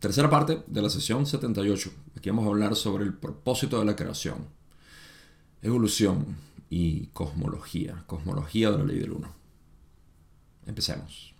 Tercera 0.00 0.30
parte 0.30 0.62
de 0.66 0.80
la 0.80 0.88
sesión 0.88 1.26
78. 1.26 1.90
Aquí 2.16 2.30
vamos 2.30 2.46
a 2.46 2.48
hablar 2.48 2.74
sobre 2.74 3.04
el 3.04 3.12
propósito 3.12 3.78
de 3.78 3.84
la 3.84 3.96
creación, 3.96 4.48
evolución 5.60 6.38
y 6.70 7.08
cosmología, 7.08 8.04
cosmología 8.06 8.70
de 8.70 8.78
la 8.78 8.84
ley 8.84 8.98
del 8.98 9.12
uno. 9.12 9.34
Empecemos. 10.66 11.34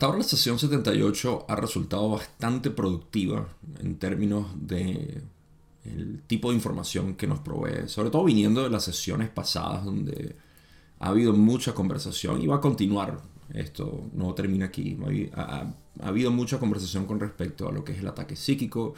Hasta 0.00 0.06
ahora 0.06 0.20
la 0.20 0.24
sesión 0.24 0.58
78 0.58 1.44
ha 1.46 1.56
resultado 1.56 2.08
bastante 2.08 2.70
productiva 2.70 3.46
en 3.80 3.98
términos 3.98 4.46
de 4.56 5.22
el 5.84 6.22
tipo 6.26 6.48
de 6.48 6.54
información 6.54 7.16
que 7.16 7.26
nos 7.26 7.40
provee, 7.40 7.86
sobre 7.86 8.08
todo 8.08 8.24
viniendo 8.24 8.62
de 8.62 8.70
las 8.70 8.82
sesiones 8.82 9.28
pasadas 9.28 9.84
donde 9.84 10.36
ha 11.00 11.08
habido 11.08 11.34
mucha 11.34 11.74
conversación 11.74 12.40
y 12.40 12.46
va 12.46 12.56
a 12.56 12.60
continuar. 12.62 13.20
Esto 13.52 14.08
no 14.14 14.32
termina 14.32 14.64
aquí. 14.64 14.96
Ha, 15.34 15.66
habido 16.00 16.30
mucha 16.30 16.58
conversación 16.58 17.04
con 17.04 17.20
respecto 17.20 17.68
a 17.68 17.72
lo 17.72 17.84
que 17.84 17.92
es 17.92 17.98
el 17.98 18.08
ataque 18.08 18.36
psíquico, 18.36 18.94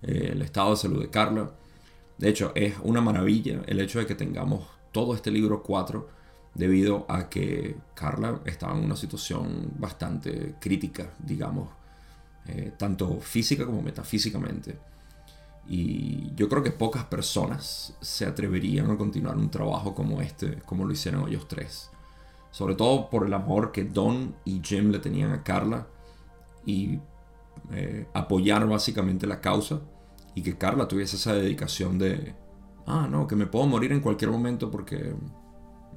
eh, 0.00 0.30
el 0.32 0.40
estado 0.40 0.70
de 0.70 0.76
salud 0.78 1.02
de 1.02 1.10
Carla. 1.10 1.50
De 2.16 2.30
hecho, 2.30 2.52
es 2.54 2.76
una 2.82 3.02
maravilla 3.02 3.60
el 3.66 3.78
hecho 3.78 3.98
de 3.98 4.06
que 4.06 4.14
tengamos 4.14 4.66
todo 4.90 5.14
este 5.14 5.30
libro 5.30 5.62
4 5.62 6.19
debido 6.54 7.06
a 7.08 7.28
que 7.28 7.76
Carla 7.94 8.40
estaba 8.44 8.76
en 8.76 8.84
una 8.84 8.96
situación 8.96 9.72
bastante 9.78 10.54
crítica, 10.60 11.10
digamos, 11.18 11.68
eh, 12.46 12.72
tanto 12.76 13.20
física 13.20 13.64
como 13.64 13.82
metafísicamente. 13.82 14.76
Y 15.68 16.34
yo 16.34 16.48
creo 16.48 16.62
que 16.62 16.72
pocas 16.72 17.04
personas 17.04 17.96
se 18.00 18.26
atreverían 18.26 18.90
a 18.90 18.96
continuar 18.96 19.36
un 19.36 19.50
trabajo 19.50 19.94
como 19.94 20.20
este, 20.20 20.56
como 20.66 20.84
lo 20.84 20.92
hicieron 20.92 21.28
ellos 21.28 21.46
tres. 21.46 21.90
Sobre 22.50 22.74
todo 22.74 23.08
por 23.08 23.24
el 23.26 23.32
amor 23.34 23.70
que 23.70 23.84
Don 23.84 24.34
y 24.44 24.60
Jim 24.64 24.90
le 24.90 24.98
tenían 24.98 25.30
a 25.30 25.44
Carla 25.44 25.86
y 26.66 26.98
eh, 27.72 28.06
apoyar 28.14 28.66
básicamente 28.66 29.26
la 29.26 29.40
causa 29.40 29.80
y 30.34 30.42
que 30.42 30.58
Carla 30.58 30.88
tuviese 30.88 31.16
esa 31.16 31.34
dedicación 31.34 31.98
de, 31.98 32.34
ah, 32.86 33.06
no, 33.08 33.28
que 33.28 33.36
me 33.36 33.46
puedo 33.46 33.66
morir 33.66 33.92
en 33.92 34.00
cualquier 34.00 34.30
momento 34.30 34.70
porque 34.70 35.14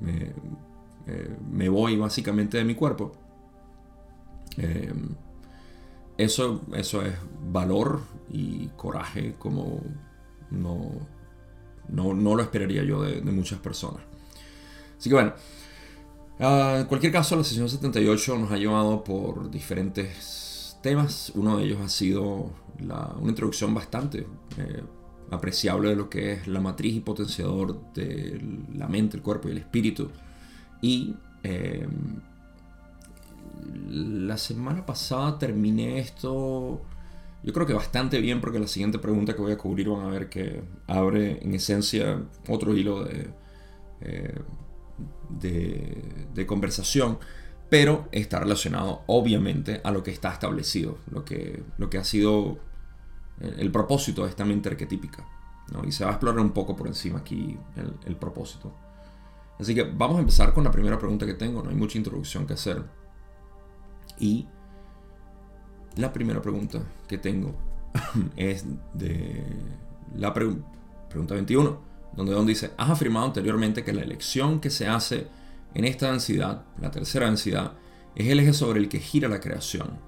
eh, 0.05 1.35
me, 1.51 1.69
voy 1.69 1.97
básicamente 1.97 2.57
de 2.57 2.65
mi 2.65 2.75
cuerpo. 2.75 3.13
Eh, 4.57 4.93
eso, 6.17 6.61
eso 6.73 7.01
es 7.01 7.13
valor 7.51 8.01
y 8.29 8.67
coraje 8.77 9.33
como 9.37 9.81
no, 10.51 10.91
no, 11.89 12.13
lo 12.13 12.41
esperaría 12.41 12.83
yo 12.83 13.01
de, 13.01 13.21
muchas 13.21 13.59
personas. 13.59 14.01
Así 14.97 15.09
que 15.09 15.15
bueno, 15.15 15.33
ah, 16.39 16.77
en 16.79 16.85
cualquier 16.85 17.11
caso 17.11 17.35
la 17.35 17.43
sesión 17.43 17.69
78 17.69 18.37
nos 18.37 18.51
ha 18.51 18.57
llevado 18.57 19.03
por 19.03 19.49
diferentes 19.49 20.77
temas. 20.81 21.31
Uno 21.35 21.57
de 21.57 21.65
ellos 21.65 21.79
ha 21.81 21.89
sido 21.89 22.51
una 22.79 23.29
introducción 23.29 23.73
bastante 23.73 24.27
eh, 24.57 24.83
apreciable 25.33 25.89
de 25.89 25.95
lo 25.95 26.09
que 26.09 26.33
es 26.33 26.47
la 26.47 26.59
matriz 26.59 26.95
y 26.95 26.99
potenciador 26.99 27.93
de 27.93 28.41
la 28.75 28.87
mente, 28.87 29.17
el 29.17 29.23
cuerpo 29.23 29.47
y 29.47 29.51
el 29.51 29.57
espíritu. 29.57 30.09
Y 30.81 31.15
em, 31.43 32.21
la 33.89 34.37
semana 34.37 34.85
pasada 34.85 35.37
terminé 35.39 35.99
esto, 35.99 36.81
yo 37.43 37.53
creo 37.53 37.65
que 37.65 37.73
bastante 37.73 38.19
bien, 38.19 38.41
porque 38.41 38.59
la 38.59 38.67
siguiente 38.67 38.99
pregunta 38.99 39.33
que 39.33 39.41
voy 39.41 39.51
a 39.51 39.57
cubrir 39.57 39.89
van 39.89 40.05
a 40.05 40.09
ver 40.09 40.29
que 40.29 40.63
abre 40.87 41.39
en 41.41 41.53
esencia 41.53 42.21
otro 42.47 42.75
hilo 42.75 43.03
de, 43.03 43.29
eh, 44.01 44.39
de, 45.39 46.45
conversación 46.45 47.19
pero 47.69 48.07
está 48.11 48.39
relacionado 48.39 49.01
obviamente 49.07 49.81
a 49.83 49.91
lo 49.91 50.03
que 50.03 50.11
está 50.11 50.31
establecido, 50.31 50.99
lo 51.09 51.25
que, 51.25 51.63
lo 51.77 51.89
que 51.89 51.97
ha 51.97 52.03
sido 52.03 52.59
el 53.43 53.71
propósito 53.71 54.25
esta 54.25 54.45
mente 54.45 54.69
arquetípica. 54.69 55.25
¿no? 55.71 55.83
Y 55.85 55.91
se 55.91 56.03
va 56.03 56.11
a 56.11 56.13
explorar 56.13 56.39
un 56.39 56.51
poco 56.51 56.75
por 56.75 56.87
encima 56.87 57.19
aquí 57.19 57.57
el, 58.05 58.15
propósito. 58.15 58.73
Así 59.59 59.73
que 59.73 59.83
vamos 59.83 60.17
a 60.17 60.19
empezar 60.19 60.53
con 60.53 60.63
la 60.63 60.71
primera 60.71 60.97
pregunta 60.97 61.25
que 61.25 61.33
tengo. 61.33 61.63
No 61.63 61.69
hay 61.69 61.75
mucha 61.75 61.97
introducción 61.97 62.45
que 62.45 62.53
hacer. 62.53 62.83
Y 64.19 64.47
la 65.95 66.11
primera 66.11 66.41
pregunta 66.41 66.81
que 67.07 67.17
tengo 67.17 67.55
es 68.35 68.65
de 68.93 69.43
la 70.15 70.33
pregunta 70.33 71.33
21, 71.33 71.79
donde 72.15 72.33
Don 72.33 72.45
dice, 72.45 72.71
has 72.77 72.89
afirmado 72.89 73.27
anteriormente 73.27 73.83
que 73.83 73.93
la 73.93 74.01
elección 74.01 74.59
que 74.59 74.69
se 74.69 74.87
hace 74.87 75.27
en 75.73 75.85
esta 75.85 76.11
densidad, 76.11 76.65
la 76.79 76.91
tercera 76.91 77.25
densidad, 77.25 77.73
es 78.15 78.27
el 78.27 78.39
eje 78.39 78.53
sobre 78.53 78.79
el 78.79 78.89
que 78.89 78.99
gira 78.99 79.27
la 79.27 79.39
creación. 79.39 79.99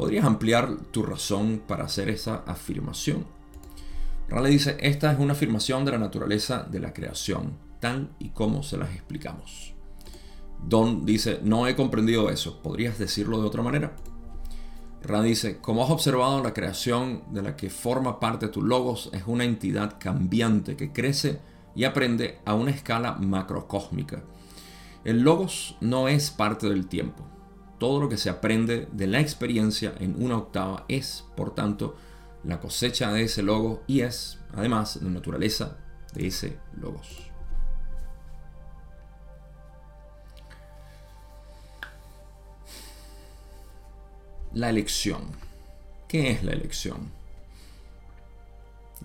¿Podrías 0.00 0.24
ampliar 0.24 0.76
tu 0.92 1.02
razón 1.02 1.60
para 1.68 1.84
hacer 1.84 2.08
esa 2.08 2.36
afirmación? 2.46 3.26
Raleigh 4.30 4.52
dice, 4.54 4.78
esta 4.80 5.12
es 5.12 5.18
una 5.18 5.34
afirmación 5.34 5.84
de 5.84 5.90
la 5.90 5.98
naturaleza 5.98 6.62
de 6.62 6.80
la 6.80 6.94
creación, 6.94 7.58
tal 7.80 8.08
y 8.18 8.30
como 8.30 8.62
se 8.62 8.78
las 8.78 8.94
explicamos. 8.94 9.74
Don 10.66 11.04
dice, 11.04 11.40
no 11.42 11.66
he 11.66 11.76
comprendido 11.76 12.30
eso, 12.30 12.62
¿podrías 12.62 12.98
decirlo 12.98 13.42
de 13.42 13.46
otra 13.46 13.62
manera? 13.62 13.94
Ra 15.02 15.20
dice, 15.20 15.58
como 15.58 15.84
has 15.84 15.90
observado, 15.90 16.42
la 16.42 16.54
creación 16.54 17.24
de 17.34 17.42
la 17.42 17.54
que 17.54 17.68
forma 17.68 18.20
parte 18.20 18.48
tu 18.48 18.62
logos 18.62 19.10
es 19.12 19.24
una 19.26 19.44
entidad 19.44 19.96
cambiante 20.00 20.78
que 20.78 20.92
crece 20.92 21.40
y 21.74 21.84
aprende 21.84 22.38
a 22.46 22.54
una 22.54 22.70
escala 22.70 23.16
macrocósmica. 23.16 24.22
El 25.04 25.20
logos 25.20 25.76
no 25.82 26.08
es 26.08 26.30
parte 26.30 26.70
del 26.70 26.86
tiempo, 26.86 27.26
todo 27.80 27.98
lo 27.98 28.10
que 28.10 28.18
se 28.18 28.28
aprende 28.28 28.86
de 28.92 29.06
la 29.06 29.20
experiencia 29.20 29.94
en 29.98 30.22
una 30.22 30.36
octava 30.36 30.84
es, 30.86 31.24
por 31.34 31.54
tanto, 31.54 31.96
la 32.44 32.60
cosecha 32.60 33.10
de 33.10 33.22
ese 33.22 33.42
logo 33.42 33.82
y 33.86 34.02
es, 34.02 34.38
además, 34.52 34.96
la 35.02 35.08
naturaleza 35.08 35.78
de 36.12 36.26
ese 36.26 36.58
logos. 36.78 37.30
La 44.52 44.68
elección. 44.68 45.22
¿Qué 46.06 46.32
es 46.32 46.44
la 46.44 46.52
elección? 46.52 47.10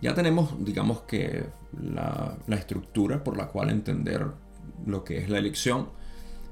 Ya 0.02 0.14
tenemos, 0.14 0.54
digamos 0.66 1.04
que, 1.04 1.46
la, 1.82 2.38
la 2.46 2.56
estructura 2.58 3.24
por 3.24 3.38
la 3.38 3.48
cual 3.48 3.70
entender 3.70 4.28
lo 4.86 5.06
que 5.06 5.20
es 5.20 5.30
la 5.30 5.38
elección 5.38 5.88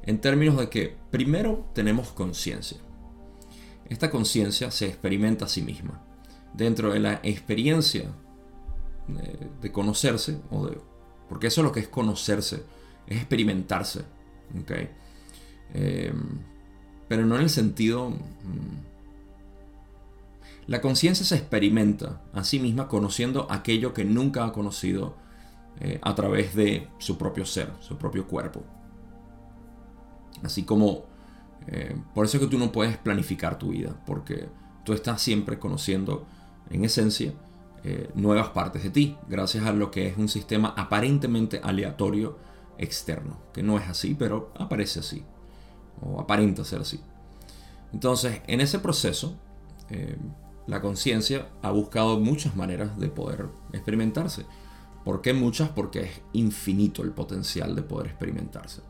en 0.05 0.19
términos 0.19 0.57
de 0.57 0.69
que 0.69 0.95
primero 1.11 1.65
tenemos 1.73 2.11
conciencia. 2.11 2.77
Esta 3.89 4.09
conciencia 4.09 4.71
se 4.71 4.87
experimenta 4.87 5.45
a 5.45 5.49
sí 5.49 5.61
misma. 5.61 6.01
Dentro 6.53 6.93
de 6.93 6.99
la 6.99 7.19
experiencia 7.23 8.11
de, 9.61 9.71
conocerse, 9.71 10.39
o 10.51 10.67
de, 10.67 10.77
porque 11.29 11.47
eso 11.47 11.61
es 11.61 11.65
lo 11.65 11.71
que 11.71 11.79
es 11.79 11.87
conocerse, 11.87 12.63
es 13.07 13.17
experimentarse. 13.17 14.05
Em, 15.73 16.39
pero 17.07 17.25
no 17.25 17.35
en 17.35 17.41
el 17.41 17.49
sentido... 17.49 18.09
Mm, 18.09 18.93
la 20.65 20.79
conciencia 20.79 21.25
se 21.25 21.35
experimenta 21.35 22.21
a 22.31 22.45
sí 22.45 22.57
misma 22.57 22.87
conociendo 22.87 23.47
aquello 23.51 23.93
que 23.93 24.05
nunca 24.05 24.45
ha 24.45 24.53
conocido 24.53 25.17
eh, 25.81 25.99
a 26.01 26.15
través 26.15 26.55
de 26.55 26.87
su 26.99 27.17
propio 27.17 27.45
ser, 27.45 27.69
su 27.81 27.97
propio 27.97 28.27
cuerpo. 28.27 28.63
Así 30.41 30.63
como, 30.63 31.05
eh, 31.67 31.95
por 32.13 32.25
eso 32.25 32.37
es 32.37 32.43
que 32.43 32.49
tú 32.49 32.57
no 32.57 32.71
puedes 32.71 32.97
planificar 32.97 33.59
tu 33.59 33.69
vida, 33.69 33.95
porque 34.05 34.47
tú 34.83 34.93
estás 34.93 35.21
siempre 35.21 35.59
conociendo, 35.59 36.25
en 36.69 36.85
esencia, 36.85 37.33
eh, 37.83 38.09
nuevas 38.15 38.49
partes 38.49 38.83
de 38.83 38.89
ti, 38.89 39.17
gracias 39.27 39.65
a 39.65 39.73
lo 39.73 39.91
que 39.91 40.07
es 40.07 40.17
un 40.17 40.29
sistema 40.29 40.73
aparentemente 40.77 41.59
aleatorio 41.61 42.37
externo, 42.77 43.37
que 43.53 43.61
no 43.61 43.77
es 43.77 43.87
así, 43.87 44.15
pero 44.17 44.51
aparece 44.57 45.01
así, 45.01 45.23
o 46.01 46.19
aparenta 46.19 46.63
ser 46.63 46.81
así. 46.81 47.01
Entonces, 47.91 48.41
en 48.47 48.61
ese 48.61 48.79
proceso, 48.79 49.35
eh, 49.89 50.17
la 50.65 50.81
conciencia 50.81 51.49
ha 51.61 51.71
buscado 51.71 52.19
muchas 52.19 52.55
maneras 52.55 52.97
de 52.97 53.09
poder 53.09 53.47
experimentarse. 53.73 54.45
¿Por 55.03 55.21
qué 55.21 55.33
muchas? 55.33 55.69
Porque 55.69 56.03
es 56.03 56.21
infinito 56.31 57.03
el 57.03 57.11
potencial 57.11 57.75
de 57.75 57.81
poder 57.81 58.07
experimentarse. 58.07 58.81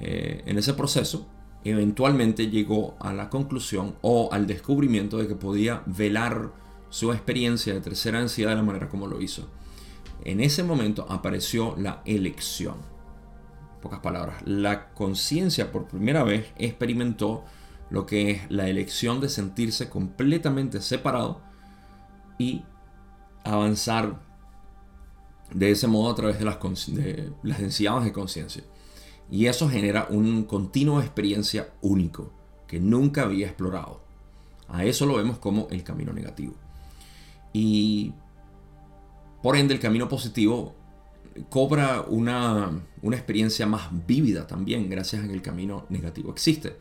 Eh, 0.00 0.42
en 0.46 0.58
ese 0.58 0.74
proceso, 0.74 1.26
eventualmente 1.64 2.48
llegó 2.48 2.96
a 3.00 3.12
la 3.12 3.28
conclusión 3.30 3.96
o 4.02 4.30
al 4.32 4.46
descubrimiento 4.46 5.18
de 5.18 5.28
que 5.28 5.34
podía 5.34 5.82
velar 5.86 6.52
su 6.90 7.12
experiencia 7.12 7.74
de 7.74 7.80
tercera 7.80 8.18
ansiedad 8.18 8.50
de 8.50 8.56
la 8.56 8.62
manera 8.62 8.88
como 8.88 9.06
lo 9.06 9.20
hizo. 9.20 9.48
En 10.24 10.40
ese 10.40 10.62
momento 10.62 11.06
apareció 11.08 11.74
la 11.76 12.02
elección. 12.04 12.76
En 13.74 13.80
pocas 13.80 14.00
palabras, 14.00 14.42
la 14.44 14.90
conciencia 14.90 15.70
por 15.70 15.86
primera 15.86 16.24
vez 16.24 16.46
experimentó 16.56 17.44
lo 17.90 18.06
que 18.06 18.30
es 18.30 18.50
la 18.50 18.68
elección 18.68 19.20
de 19.20 19.28
sentirse 19.28 19.88
completamente 19.88 20.80
separado 20.80 21.40
y 22.38 22.62
avanzar 23.44 24.20
de 25.52 25.70
ese 25.70 25.86
modo 25.86 26.10
a 26.10 26.14
través 26.14 26.38
de 26.38 26.44
las, 26.44 26.58
de 26.86 27.32
las 27.42 27.58
densidades 27.60 28.04
de 28.04 28.12
conciencia. 28.12 28.62
Y 29.30 29.46
eso 29.46 29.68
genera 29.68 30.06
un 30.10 30.44
continuo 30.44 31.00
experiencia 31.00 31.68
único 31.82 32.30
que 32.66 32.80
nunca 32.80 33.22
había 33.22 33.46
explorado. 33.46 34.00
A 34.68 34.84
eso 34.84 35.06
lo 35.06 35.16
vemos 35.16 35.38
como 35.38 35.68
el 35.70 35.82
camino 35.82 36.12
negativo. 36.12 36.54
Y 37.52 38.12
por 39.42 39.56
ende 39.56 39.74
el 39.74 39.80
camino 39.80 40.08
positivo 40.08 40.74
cobra 41.50 42.02
una, 42.02 42.70
una 43.02 43.16
experiencia 43.16 43.66
más 43.66 43.88
vívida 44.06 44.46
también 44.46 44.90
gracias 44.90 45.24
a 45.24 45.26
que 45.26 45.34
el 45.34 45.42
camino 45.42 45.86
negativo 45.88 46.30
existe. 46.32 46.76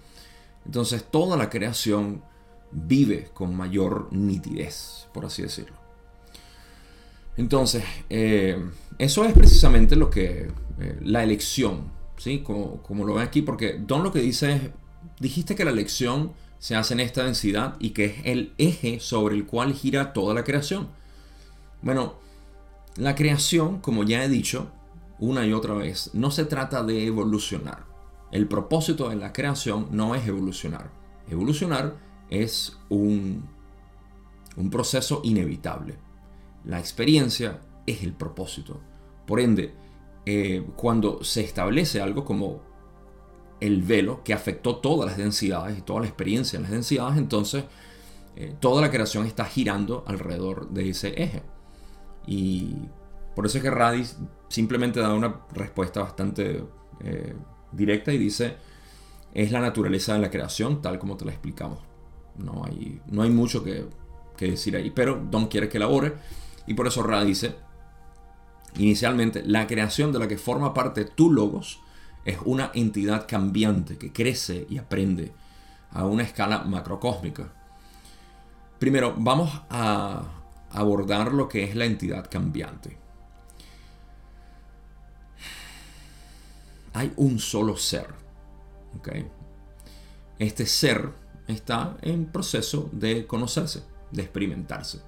Entonces 0.66 1.06
toda 1.10 1.38
la 1.38 1.50
creación 1.50 2.22
vive 2.72 3.30
con 3.34 3.56
mayor 3.56 4.10
nitidez, 4.12 5.08
por 5.14 5.26
así 5.26 5.42
decirlo. 5.42 5.78
Entonces, 7.38 7.84
eh, 8.10 8.58
eso 8.98 9.24
es 9.24 9.34
precisamente 9.34 9.96
lo 9.96 10.10
que 10.10 10.48
eh, 10.80 11.00
la 11.02 11.24
elección, 11.24 11.92
¿sí? 12.18 12.40
Como, 12.40 12.82
como, 12.84 13.06
lo 13.06 13.16
ven 13.16 13.24
aquí, 13.24 13.42
porque 13.42 13.80
Don 13.80 14.04
lo 14.04 14.12
que 14.12 14.20
dice 14.20 14.54
es, 14.54 14.62
dijiste 15.20 15.56
que 15.56 15.66
la 15.66 15.72
elección 15.72 16.34
se 16.60 16.76
hace 16.76 16.94
en 16.94 17.00
esta 17.00 17.24
densidad 17.24 17.76
y 17.80 17.92
que 17.92 18.06
es 18.06 18.16
el 18.26 18.54
eje 18.58 19.00
sobre 19.00 19.36
el 19.36 19.46
cual 19.46 19.74
gira 19.74 20.14
toda 20.14 20.34
la 20.34 20.44
creación. 20.44 20.88
Bueno, 21.82 22.16
la 22.96 23.16
creación, 23.16 23.80
como 23.80 24.04
ya 24.04 24.24
he 24.24 24.30
dicho 24.30 24.72
una 25.20 25.46
y 25.46 25.54
otra 25.54 25.74
vez, 25.74 26.12
no 26.14 26.32
se 26.32 26.46
trata 26.46 26.84
de 26.84 27.06
evolucionar. 27.06 27.86
El 28.32 28.48
propósito 28.48 29.10
de 29.10 29.16
la 29.16 29.34
creación 29.34 29.88
no 29.92 30.16
es 30.16 30.28
evolucionar. 30.28 30.92
Evolucionar 31.30 31.96
es 32.30 32.78
un, 32.90 33.48
un 34.56 34.70
proceso 34.70 35.22
inevitable. 35.24 35.96
La 36.66 36.80
experiencia 36.80 37.62
es 37.86 38.04
el 38.04 38.14
propósito. 38.14 38.82
Por 39.26 39.40
ende, 39.40 39.74
eh, 40.30 40.62
cuando 40.76 41.24
se 41.24 41.40
establece 41.40 42.02
algo 42.02 42.26
como 42.26 42.62
el 43.62 43.82
velo 43.82 44.26
que 44.26 44.34
afectó 44.34 44.76
todas 44.76 45.10
las 45.10 45.18
densidades 45.18 45.78
y 45.78 45.82
toda 45.82 46.02
la 46.02 46.08
experiencia 46.08 46.58
en 46.58 46.64
las 46.64 46.72
densidades, 46.74 47.18
entonces 47.18 47.64
eh, 48.36 48.54
toda 48.60 48.82
la 48.82 48.92
creación 48.92 49.26
está 49.26 49.46
girando 49.46 50.04
alrededor 50.06 50.70
de 50.72 50.90
ese 50.90 51.14
eje. 51.24 51.44
Y 52.26 52.76
por 53.38 53.46
eso 53.46 53.58
es 53.58 53.64
que 53.64 53.72
Radis 53.72 54.18
simplemente 54.50 55.00
da 55.00 55.14
una 55.14 55.46
respuesta 55.54 56.02
bastante 56.02 56.62
eh, 57.00 57.34
directa 57.72 58.12
y 58.12 58.18
dice, 58.18 58.58
es 59.34 59.54
la 59.54 59.62
naturaleza 59.62 60.14
de 60.16 60.20
la 60.20 60.30
creación 60.30 60.82
tal 60.82 61.00
como 61.00 61.16
te 61.16 61.24
la 61.24 61.32
explicamos. 61.32 61.80
No 62.36 62.66
hay, 62.66 63.00
no 63.08 63.22
hay 63.22 63.30
mucho 63.30 63.64
que, 63.64 63.86
que 64.36 64.52
decir 64.52 64.76
ahí, 64.76 64.92
pero 64.92 65.26
Don 65.32 65.48
quiere 65.48 65.70
que 65.70 65.78
elabore 65.78 66.16
y 66.68 66.74
por 66.74 66.86
eso 66.86 67.02
Ra 67.02 67.24
dice, 67.24 67.56
inicialmente, 68.78 69.44
la 69.44 69.68
creación 69.68 70.12
de 70.12 70.20
la 70.20 70.28
que 70.28 70.38
forma 70.38 70.74
parte 70.74 71.06
tu 71.06 71.32
logos 71.32 71.80
es 72.26 72.38
una 72.46 72.72
entidad 72.74 73.26
cambiante 73.28 73.98
que 73.98 74.12
crece 74.12 74.68
y 74.70 74.78
aprende 74.78 75.34
a 75.92 76.06
una 76.06 76.24
escala 76.24 76.60
macrocósmica. 76.60 77.54
Primero, 78.80 79.16
vamos 79.18 79.62
a 79.70 80.24
abordar 80.72 81.34
lo 81.34 81.48
que 81.48 81.64
es 81.64 81.76
la 81.76 81.86
entidad 81.86 82.30
cambiante. 82.30 82.98
Hay 86.94 87.14
un 87.16 87.40
solo 87.40 87.78
ser. 87.78 88.08
Este 90.40 90.66
ser 90.66 91.12
está 91.48 91.98
en 92.02 92.26
proceso 92.26 92.90
de 92.92 93.26
conocerse, 93.26 93.84
de 94.12 94.24
experimentarse. 94.24 95.02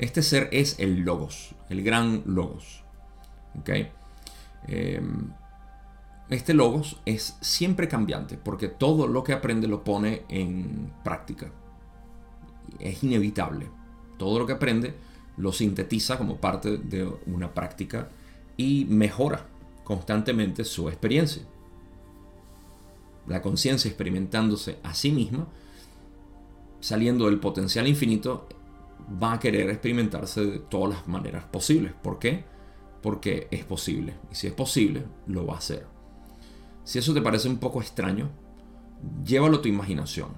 Este 0.00 0.22
ser 0.22 0.48
es 0.50 0.78
el 0.78 1.00
logos, 1.00 1.54
el 1.68 1.82
gran 1.84 2.22
logos. 2.24 2.82
Em, 4.66 5.28
este 6.30 6.54
logos 6.54 6.98
es 7.04 7.36
siempre 7.42 7.86
cambiante 7.86 8.38
porque 8.38 8.68
todo 8.68 9.06
lo 9.06 9.22
que 9.22 9.34
aprende 9.34 9.68
lo 9.68 9.84
pone 9.84 10.22
en 10.30 10.90
práctica. 11.04 11.52
Es 12.78 13.04
inevitable. 13.04 13.68
Todo 14.16 14.38
lo 14.38 14.46
que 14.46 14.54
aprende 14.54 14.94
lo 15.36 15.52
sintetiza 15.52 16.16
como 16.16 16.38
parte 16.38 16.78
de 16.78 17.06
una 17.26 17.52
práctica 17.52 18.08
y 18.56 18.86
mejora 18.86 19.44
constantemente 19.84 20.64
su 20.64 20.88
experiencia. 20.88 21.42
La 23.26 23.42
conciencia 23.42 23.90
experimentándose 23.90 24.78
a 24.82 24.94
sí 24.94 25.12
misma, 25.12 25.46
saliendo 26.80 27.26
del 27.26 27.38
potencial 27.38 27.86
infinito, 27.86 28.48
va 29.22 29.34
a 29.34 29.38
querer 29.38 29.70
experimentarse 29.70 30.44
de 30.44 30.58
todas 30.58 30.90
las 30.90 31.08
maneras 31.08 31.44
posibles. 31.44 31.92
¿Por 32.02 32.18
qué? 32.18 32.44
Porque 33.02 33.48
es 33.50 33.64
posible. 33.64 34.14
Y 34.30 34.34
si 34.34 34.46
es 34.46 34.52
posible, 34.52 35.04
lo 35.26 35.46
va 35.46 35.54
a 35.54 35.58
hacer. 35.58 35.86
Si 36.84 36.98
eso 36.98 37.14
te 37.14 37.22
parece 37.22 37.48
un 37.48 37.58
poco 37.58 37.80
extraño, 37.80 38.30
llévalo 39.24 39.58
a 39.58 39.62
tu 39.62 39.68
imaginación. 39.68 40.28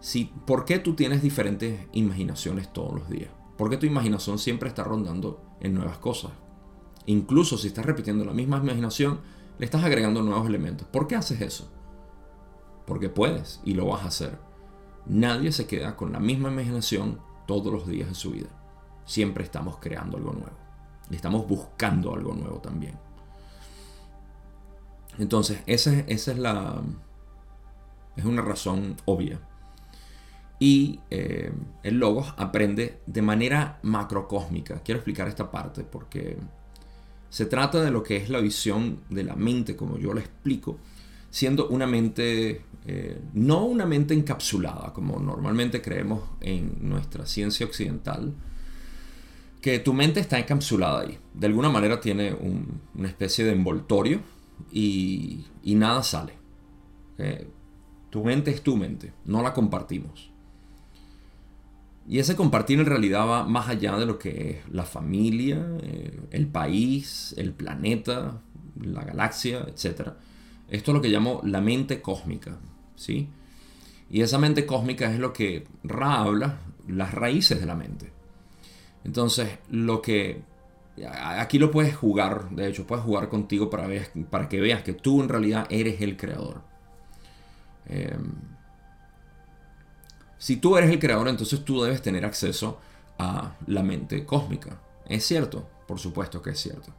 Si, 0.00 0.32
¿Por 0.46 0.64
qué 0.64 0.78
tú 0.78 0.94
tienes 0.94 1.22
diferentes 1.22 1.86
imaginaciones 1.92 2.72
todos 2.72 2.94
los 2.94 3.08
días? 3.08 3.30
¿Por 3.56 3.68
qué 3.70 3.76
tu 3.76 3.86
imaginación 3.86 4.38
siempre 4.38 4.68
está 4.68 4.84
rondando 4.84 5.42
en 5.60 5.74
nuevas 5.74 5.98
cosas? 5.98 6.32
Incluso 7.06 7.58
si 7.58 7.68
estás 7.68 7.86
repitiendo 7.86 8.24
la 8.24 8.32
misma 8.32 8.58
imaginación, 8.58 9.20
le 9.58 9.64
estás 9.64 9.82
agregando 9.82 10.22
nuevos 10.22 10.46
elementos. 10.46 10.86
¿Por 10.88 11.08
qué 11.08 11.16
haces 11.16 11.40
eso? 11.40 11.72
Porque 12.86 13.08
puedes 13.08 13.60
y 13.64 13.74
lo 13.74 13.86
vas 13.86 14.02
a 14.04 14.08
hacer. 14.08 14.38
Nadie 15.06 15.52
se 15.52 15.66
queda 15.66 15.96
con 15.96 16.12
la 16.12 16.20
misma 16.20 16.50
imaginación 16.50 17.20
todos 17.48 17.72
los 17.72 17.88
días 17.88 18.10
de 18.10 18.14
su 18.14 18.32
vida. 18.32 18.50
Siempre 19.06 19.42
estamos 19.42 19.78
creando 19.80 20.18
algo 20.18 20.32
nuevo. 20.32 20.56
Y 21.10 21.16
estamos 21.16 21.48
buscando 21.48 22.14
algo 22.14 22.34
nuevo 22.34 22.58
también. 22.58 22.92
Entonces, 25.18 25.60
esa, 25.64 25.98
es 25.98 26.28
la. 26.38 26.82
Es 28.16 28.26
una 28.26 28.42
razón 28.42 28.96
obvia. 29.06 29.40
Y 30.60 31.00
eh, 31.08 31.50
el 31.82 31.98
Logos 31.98 32.34
aprende 32.36 33.00
de 33.06 33.22
manera 33.22 33.78
macrocósmica. 33.82 34.80
Quiero 34.82 34.98
explicar 34.98 35.26
esta 35.26 35.50
parte 35.50 35.84
porque 35.84 36.36
se 37.30 37.46
trata 37.46 37.80
de 37.80 37.90
lo 37.90 38.02
que 38.02 38.16
es 38.16 38.28
la 38.28 38.40
visión 38.40 39.00
de 39.08 39.24
la 39.24 39.36
mente, 39.36 39.74
como 39.74 39.96
yo 39.96 40.12
lo 40.12 40.20
explico, 40.20 40.78
siendo 41.30 41.68
una 41.68 41.86
mente 41.86 42.62
eh, 42.90 43.20
no 43.34 43.66
una 43.66 43.84
mente 43.84 44.14
encapsulada, 44.14 44.94
como 44.94 45.18
normalmente 45.20 45.82
creemos 45.82 46.22
en 46.40 46.88
nuestra 46.88 47.26
ciencia 47.26 47.66
occidental, 47.66 48.32
que 49.60 49.78
tu 49.78 49.92
mente 49.92 50.20
está 50.20 50.38
encapsulada 50.38 51.00
ahí. 51.00 51.18
De 51.34 51.48
alguna 51.48 51.68
manera 51.68 52.00
tiene 52.00 52.32
una 52.32 53.08
especie 53.08 53.44
de 53.44 53.52
envoltorio 53.52 54.20
y, 54.72 55.44
nada 55.64 56.02
sale. 56.02 56.32
Eh, 57.18 57.46
tu 58.08 58.24
mente 58.24 58.52
es 58.52 58.62
tu 58.62 58.74
mente, 58.78 59.12
no 59.26 59.42
la 59.42 59.52
compartimos. 59.52 60.30
Y 62.08 62.20
ese 62.20 62.36
compartir 62.36 62.78
en 62.78 62.86
realidad 62.86 63.26
va 63.28 63.44
más 63.44 63.68
allá 63.68 63.98
de 63.98 64.06
lo 64.06 64.18
que 64.18 64.50
es 64.50 64.72
la 64.72 64.84
familia, 64.84 65.62
eh, 65.82 66.18
el 66.30 66.46
país, 66.46 67.34
el 67.36 67.52
planeta, 67.52 68.40
la 68.80 69.04
galaxia, 69.04 69.66
etc. 69.68 70.12
Esto 70.68 70.90
es 70.90 70.94
lo 70.94 71.02
que 71.02 71.08
llamo 71.08 71.40
la 71.44 71.60
mente 71.60 72.00
cósmica. 72.00 72.58
¿sí? 72.96 73.28
Y 74.10 74.22
esa 74.22 74.38
mente 74.38 74.66
cósmica 74.66 75.10
es 75.12 75.18
lo 75.18 75.32
que 75.32 75.66
Ra 75.82 76.20
habla, 76.20 76.58
las 76.86 77.12
raíces 77.14 77.60
de 77.60 77.66
la 77.66 77.74
mente. 77.74 78.12
Entonces, 79.04 79.58
lo 79.70 80.02
que 80.02 80.42
aquí 81.06 81.58
lo 81.58 81.70
puedes 81.70 81.96
jugar, 81.96 82.50
de 82.50 82.68
hecho, 82.68 82.86
puedes 82.86 83.04
jugar 83.04 83.28
contigo 83.28 83.70
para, 83.70 83.88
para 84.30 84.48
que 84.48 84.60
veas 84.60 84.82
que 84.82 84.92
tú 84.92 85.22
en 85.22 85.28
realidad 85.28 85.66
eres 85.70 86.00
el 86.00 86.16
creador. 86.16 86.62
Em, 87.86 88.32
si 90.38 90.56
tú 90.56 90.76
eres 90.76 90.90
el 90.90 90.98
creador, 90.98 91.28
entonces 91.28 91.64
tú 91.64 91.82
debes 91.82 92.02
tener 92.02 92.24
acceso 92.24 92.80
a 93.18 93.56
la 93.66 93.82
mente 93.82 94.24
cósmica. 94.24 94.80
¿Es 95.06 95.24
cierto? 95.26 95.68
Por 95.86 95.98
supuesto 95.98 96.42
que 96.42 96.50
es 96.50 96.60
cierto. 96.60 96.92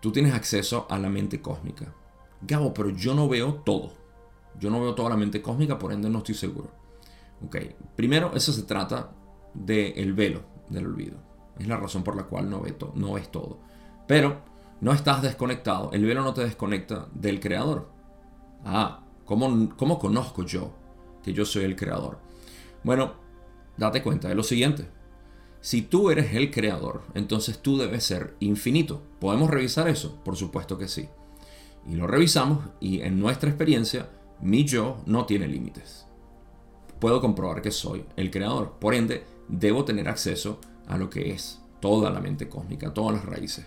Tú 0.00 0.12
tienes 0.12 0.34
acceso 0.34 0.86
a 0.90 0.98
la 0.98 1.08
mente 1.08 1.40
cósmica. 1.40 1.92
Gabo, 2.42 2.72
pero 2.74 2.90
yo 2.90 3.14
no 3.14 3.28
veo 3.28 3.54
todo. 3.54 3.92
Yo 4.58 4.70
no 4.70 4.80
veo 4.80 4.94
toda 4.94 5.10
la 5.10 5.16
mente 5.16 5.42
cósmica, 5.42 5.78
por 5.78 5.92
ende 5.92 6.08
no 6.08 6.18
estoy 6.18 6.34
seguro. 6.34 6.70
Ok, 7.44 7.56
primero 7.94 8.32
eso 8.34 8.52
se 8.52 8.62
trata 8.62 9.12
del 9.54 10.12
velo 10.14 10.42
del 10.68 10.86
olvido. 10.86 11.16
Es 11.58 11.66
la 11.66 11.76
razón 11.76 12.02
por 12.02 12.16
la 12.16 12.24
cual 12.24 12.50
no, 12.50 12.62
no 12.94 13.12
ves 13.12 13.30
todo. 13.30 13.58
Pero 14.06 14.42
no 14.80 14.92
estás 14.92 15.22
desconectado. 15.22 15.90
El 15.92 16.04
velo 16.04 16.22
no 16.22 16.34
te 16.34 16.42
desconecta 16.42 17.08
del 17.14 17.40
creador. 17.40 17.88
Ah, 18.64 19.04
¿cómo, 19.24 19.70
¿cómo 19.76 19.98
conozco 19.98 20.44
yo 20.44 20.72
que 21.22 21.32
yo 21.32 21.44
soy 21.44 21.64
el 21.64 21.76
creador? 21.76 22.18
Bueno, 22.82 23.14
date 23.76 24.02
cuenta 24.02 24.28
de 24.28 24.34
lo 24.34 24.42
siguiente. 24.42 24.88
Si 25.60 25.82
tú 25.82 26.10
eres 26.10 26.34
el 26.34 26.50
creador, 26.50 27.02
entonces 27.14 27.60
tú 27.60 27.78
debes 27.78 28.04
ser 28.04 28.36
infinito. 28.40 29.02
¿Podemos 29.18 29.50
revisar 29.50 29.88
eso? 29.88 30.20
Por 30.24 30.36
supuesto 30.36 30.78
que 30.78 30.88
sí. 30.88 31.08
Y 31.88 31.94
lo 31.94 32.06
revisamos 32.06 32.64
y 32.80 33.00
en 33.00 33.18
nuestra 33.18 33.48
experiencia 33.48 34.08
mi 34.40 34.64
yo 34.64 34.98
no 35.06 35.26
tiene 35.26 35.46
límites. 35.46 36.06
Puedo 36.98 37.20
comprobar 37.20 37.62
que 37.62 37.70
soy 37.70 38.04
el 38.16 38.30
creador. 38.30 38.74
Por 38.80 38.94
ende, 38.94 39.24
debo 39.48 39.84
tener 39.84 40.08
acceso 40.08 40.60
a 40.88 40.96
lo 40.96 41.10
que 41.10 41.32
es 41.32 41.60
toda 41.80 42.10
la 42.10 42.20
mente 42.20 42.48
cósmica, 42.48 42.92
todas 42.92 43.16
las 43.16 43.24
raíces. 43.24 43.66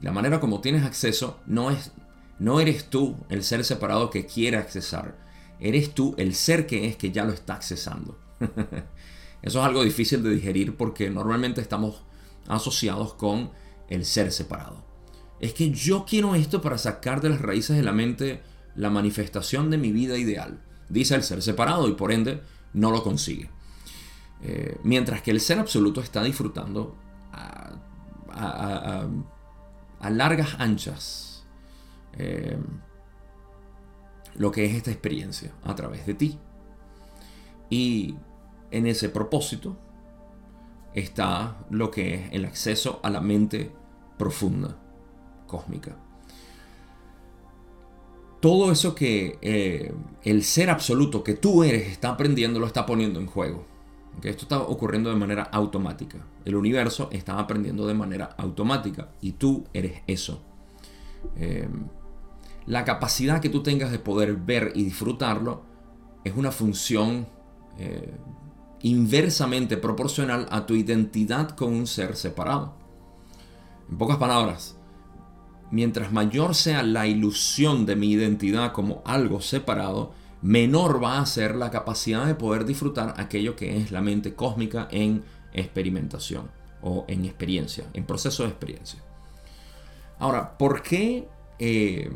Y 0.00 0.04
la 0.04 0.12
manera 0.12 0.40
como 0.40 0.60
tienes 0.60 0.84
acceso 0.84 1.40
no 1.46 1.70
es 1.70 1.92
no 2.38 2.60
eres 2.60 2.90
tú 2.90 3.16
el 3.30 3.42
ser 3.42 3.64
separado 3.64 4.10
que 4.10 4.26
quiere 4.26 4.58
accesar. 4.58 5.16
Eres 5.58 5.94
tú 5.94 6.14
el 6.18 6.34
ser 6.34 6.66
que 6.66 6.86
es 6.86 6.96
que 6.96 7.10
ya 7.10 7.24
lo 7.24 7.32
está 7.32 7.54
accesando. 7.54 8.18
Eso 9.42 9.60
es 9.60 9.64
algo 9.64 9.82
difícil 9.82 10.22
de 10.22 10.30
digerir 10.30 10.76
porque 10.76 11.08
normalmente 11.08 11.62
estamos 11.62 12.02
asociados 12.46 13.14
con 13.14 13.50
el 13.88 14.04
ser 14.04 14.32
separado. 14.32 14.84
Es 15.40 15.52
que 15.52 15.70
yo 15.70 16.04
quiero 16.06 16.34
esto 16.34 16.62
para 16.62 16.78
sacar 16.78 17.20
de 17.20 17.30
las 17.30 17.40
raíces 17.40 17.76
de 17.76 17.82
la 17.82 17.92
mente 17.92 18.42
la 18.74 18.90
manifestación 18.90 19.70
de 19.70 19.78
mi 19.78 19.92
vida 19.92 20.16
ideal, 20.18 20.60
dice 20.88 21.14
el 21.14 21.22
ser 21.22 21.42
separado 21.42 21.88
y 21.88 21.92
por 21.92 22.12
ende 22.12 22.42
no 22.72 22.90
lo 22.90 23.02
consigue. 23.02 23.50
Eh, 24.42 24.78
mientras 24.82 25.22
que 25.22 25.30
el 25.30 25.40
ser 25.40 25.58
absoluto 25.58 26.00
está 26.00 26.22
disfrutando 26.22 26.96
a, 27.32 27.72
largas 30.08 30.54
anchas 30.60 31.44
eh, 32.12 32.56
lo 34.36 34.52
que 34.52 34.64
es 34.66 34.74
esta 34.74 34.90
experiencia 34.90 35.52
a 35.64 35.74
través 35.74 36.06
de 36.06 36.14
ti. 36.14 36.38
Y 37.70 38.14
en 38.70 38.86
ese 38.86 39.08
propósito 39.08 39.76
está 40.94 41.58
lo 41.70 41.90
que 41.90 42.14
es 42.14 42.32
el 42.32 42.44
acceso 42.44 43.00
a 43.02 43.10
la 43.10 43.20
mente 43.20 43.72
profunda, 44.18 44.76
cósmica. 45.46 45.96
Todo 48.40 48.70
eso 48.70 48.94
que 48.94 49.38
eh, 49.40 49.92
el 50.22 50.44
ser 50.44 50.70
absoluto 50.70 51.24
que 51.24 51.34
tú 51.34 51.64
eres 51.64 51.88
está 51.88 52.10
aprendiendo 52.10 52.60
lo 52.60 52.66
está 52.66 52.86
poniendo 52.86 53.18
en 53.18 53.26
juego. 53.26 53.64
Esto 54.22 54.42
está 54.42 54.60
ocurriendo 54.60 55.10
de 55.10 55.16
manera 55.16 55.44
automática. 55.44 56.18
El 56.44 56.54
universo 56.54 57.08
está 57.12 57.38
aprendiendo 57.38 57.86
de 57.86 57.94
manera 57.94 58.34
automática 58.38 59.10
y 59.20 59.32
tú 59.32 59.64
eres 59.72 60.02
eso. 60.06 60.42
Eh, 61.36 61.68
la 62.66 62.84
capacidad 62.84 63.40
que 63.40 63.48
tú 63.48 63.62
tengas 63.62 63.90
de 63.90 63.98
poder 63.98 64.36
ver 64.36 64.72
y 64.74 64.84
disfrutarlo 64.84 65.62
es 66.24 66.36
una 66.36 66.50
función 66.50 67.26
eh, 67.78 68.14
inversamente 68.82 69.76
proporcional 69.76 70.46
a 70.50 70.66
tu 70.66 70.74
identidad 70.74 71.50
con 71.50 71.72
un 71.72 71.86
ser 71.86 72.16
separado. 72.16 72.74
En 73.88 73.98
pocas 73.98 74.16
palabras, 74.16 74.75
mientras 75.70 76.12
mayor 76.12 76.54
sea 76.54 76.82
la 76.82 77.06
ilusión 77.06 77.86
de 77.86 77.96
mi 77.96 78.10
identidad 78.12 78.72
como 78.72 79.02
algo 79.04 79.40
separado, 79.40 80.12
menor 80.42 81.02
va 81.02 81.18
a 81.18 81.26
ser 81.26 81.56
la 81.56 81.70
capacidad 81.70 82.26
de 82.26 82.34
poder 82.34 82.64
disfrutar 82.64 83.14
aquello 83.16 83.56
que 83.56 83.76
es 83.76 83.90
la 83.90 84.00
mente 84.00 84.34
cósmica 84.34 84.88
en 84.90 85.24
experimentación 85.52 86.50
o 86.82 87.04
en 87.08 87.24
experiencia, 87.24 87.84
en 87.94 88.04
proceso 88.04 88.44
de 88.44 88.50
experiencia. 88.50 89.00
Ahora, 90.18 90.56
¿por 90.56 90.82
qué, 90.82 91.28
eh, 91.58 92.10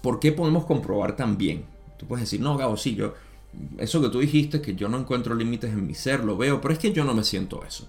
¿por 0.00 0.20
qué 0.20 0.32
podemos 0.32 0.64
comprobar 0.64 1.16
también? 1.16 1.64
Tú 1.98 2.06
puedes 2.06 2.24
decir, 2.24 2.40
no, 2.40 2.56
Gabo, 2.56 2.76
sí, 2.76 2.94
yo, 2.94 3.14
eso 3.78 4.00
que 4.00 4.08
tú 4.08 4.20
dijiste, 4.20 4.62
que 4.62 4.74
yo 4.74 4.88
no 4.88 4.98
encuentro 4.98 5.34
límites 5.34 5.72
en 5.72 5.86
mi 5.86 5.94
ser, 5.94 6.24
lo 6.24 6.36
veo, 6.36 6.60
pero 6.60 6.72
es 6.72 6.80
que 6.80 6.92
yo 6.92 7.04
no 7.04 7.14
me 7.14 7.24
siento 7.24 7.64
eso. 7.64 7.88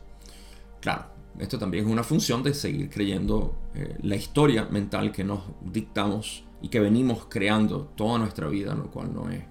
Claro, 0.82 1.06
esto 1.40 1.58
también 1.58 1.86
es 1.86 1.92
una 1.92 2.04
función 2.04 2.44
de 2.44 2.54
seguir 2.54 2.90
creyendo 2.90 3.56
eh, 3.74 3.98
la 4.02 4.16
historia 4.16 4.66
mental 4.66 5.12
que 5.12 5.24
nos 5.24 5.42
dictamos 5.62 6.44
y 6.62 6.70
que 6.70 6.80
venimos 6.80 7.26
creando 7.30 7.92
toda 7.96 8.20
nuestra 8.20 8.48
vida, 8.48 8.76
lo 8.76 8.90
cual 8.92 9.14
no 9.14 9.30
es... 9.30 9.44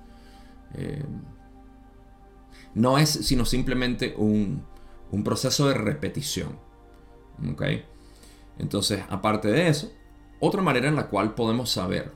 Eh, 0.74 1.04
no 2.74 2.96
es 2.96 3.10
sino 3.10 3.44
simplemente 3.44 4.14
un, 4.16 4.64
un 5.10 5.24
proceso 5.24 5.68
de 5.68 5.74
repetición. 5.74 6.58
¿ok? 7.50 7.62
Entonces, 8.58 9.02
aparte 9.08 9.48
de 9.48 9.68
eso, 9.68 9.92
otra 10.40 10.62
manera 10.62 10.88
en 10.88 10.96
la 10.96 11.08
cual 11.08 11.34
podemos 11.34 11.70
saber 11.70 12.12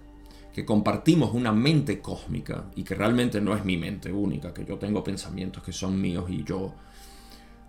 que 0.52 0.64
compartimos 0.64 1.34
una 1.34 1.52
mente 1.52 2.00
cósmica 2.00 2.70
y 2.74 2.82
que 2.82 2.94
realmente 2.94 3.40
no 3.42 3.54
es 3.54 3.64
mi 3.64 3.76
mente 3.76 4.10
única, 4.10 4.54
que 4.54 4.64
yo 4.64 4.78
tengo 4.78 5.04
pensamientos 5.04 5.62
que 5.62 5.72
son 5.72 6.00
míos 6.00 6.24
y 6.30 6.44
yo, 6.44 6.74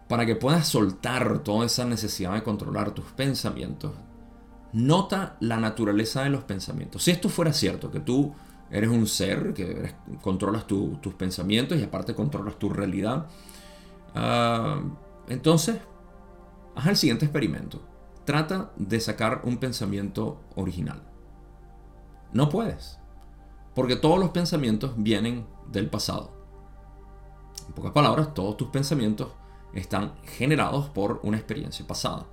para 0.07 0.25
que 0.25 0.35
puedas 0.35 0.67
soltar 0.67 1.39
toda 1.39 1.65
esa 1.65 1.85
necesidad 1.85 2.33
de 2.33 2.43
controlar 2.43 2.91
tus 2.91 3.05
pensamientos, 3.05 3.91
nota 4.73 5.37
la 5.39 5.57
naturaleza 5.57 6.23
de 6.23 6.29
los 6.29 6.43
pensamientos. 6.43 7.03
Si 7.03 7.11
esto 7.11 7.29
fuera 7.29 7.51
cierto, 7.53 7.91
que 7.91 7.99
tú 7.99 8.33
eres 8.71 8.89
un 8.89 9.07
ser, 9.07 9.53
que 9.53 9.93
controlas 10.21 10.65
tus 10.67 11.13
pensamientos 11.17 11.77
y 11.77 11.83
aparte 11.83 12.15
controlas 12.15 12.57
tu 12.57 12.69
realidad, 12.69 13.27
ah, 14.15 14.81
entonces, 15.27 15.77
haz 16.75 16.87
el 16.87 16.95
siguiente 16.95 17.25
experimento. 17.25 17.81
Trata 18.23 18.71
de 18.77 18.99
sacar 18.99 19.41
un 19.43 19.57
pensamiento 19.57 20.41
original. 20.55 21.01
No 22.33 22.49
puedes. 22.49 22.99
Porque 23.73 23.95
todos 23.95 24.19
los 24.19 24.29
pensamientos 24.29 24.93
vienen 24.97 25.45
del 25.71 25.89
pasado. 25.89 26.31
En 27.67 27.73
pocas 27.73 27.91
palabras, 27.91 28.33
todos 28.33 28.57
tus 28.57 28.69
pensamientos 28.69 29.29
están 29.73 30.13
generados 30.23 30.89
por 30.89 31.19
una 31.23 31.37
experiencia 31.37 31.85
pasada. 31.85 32.27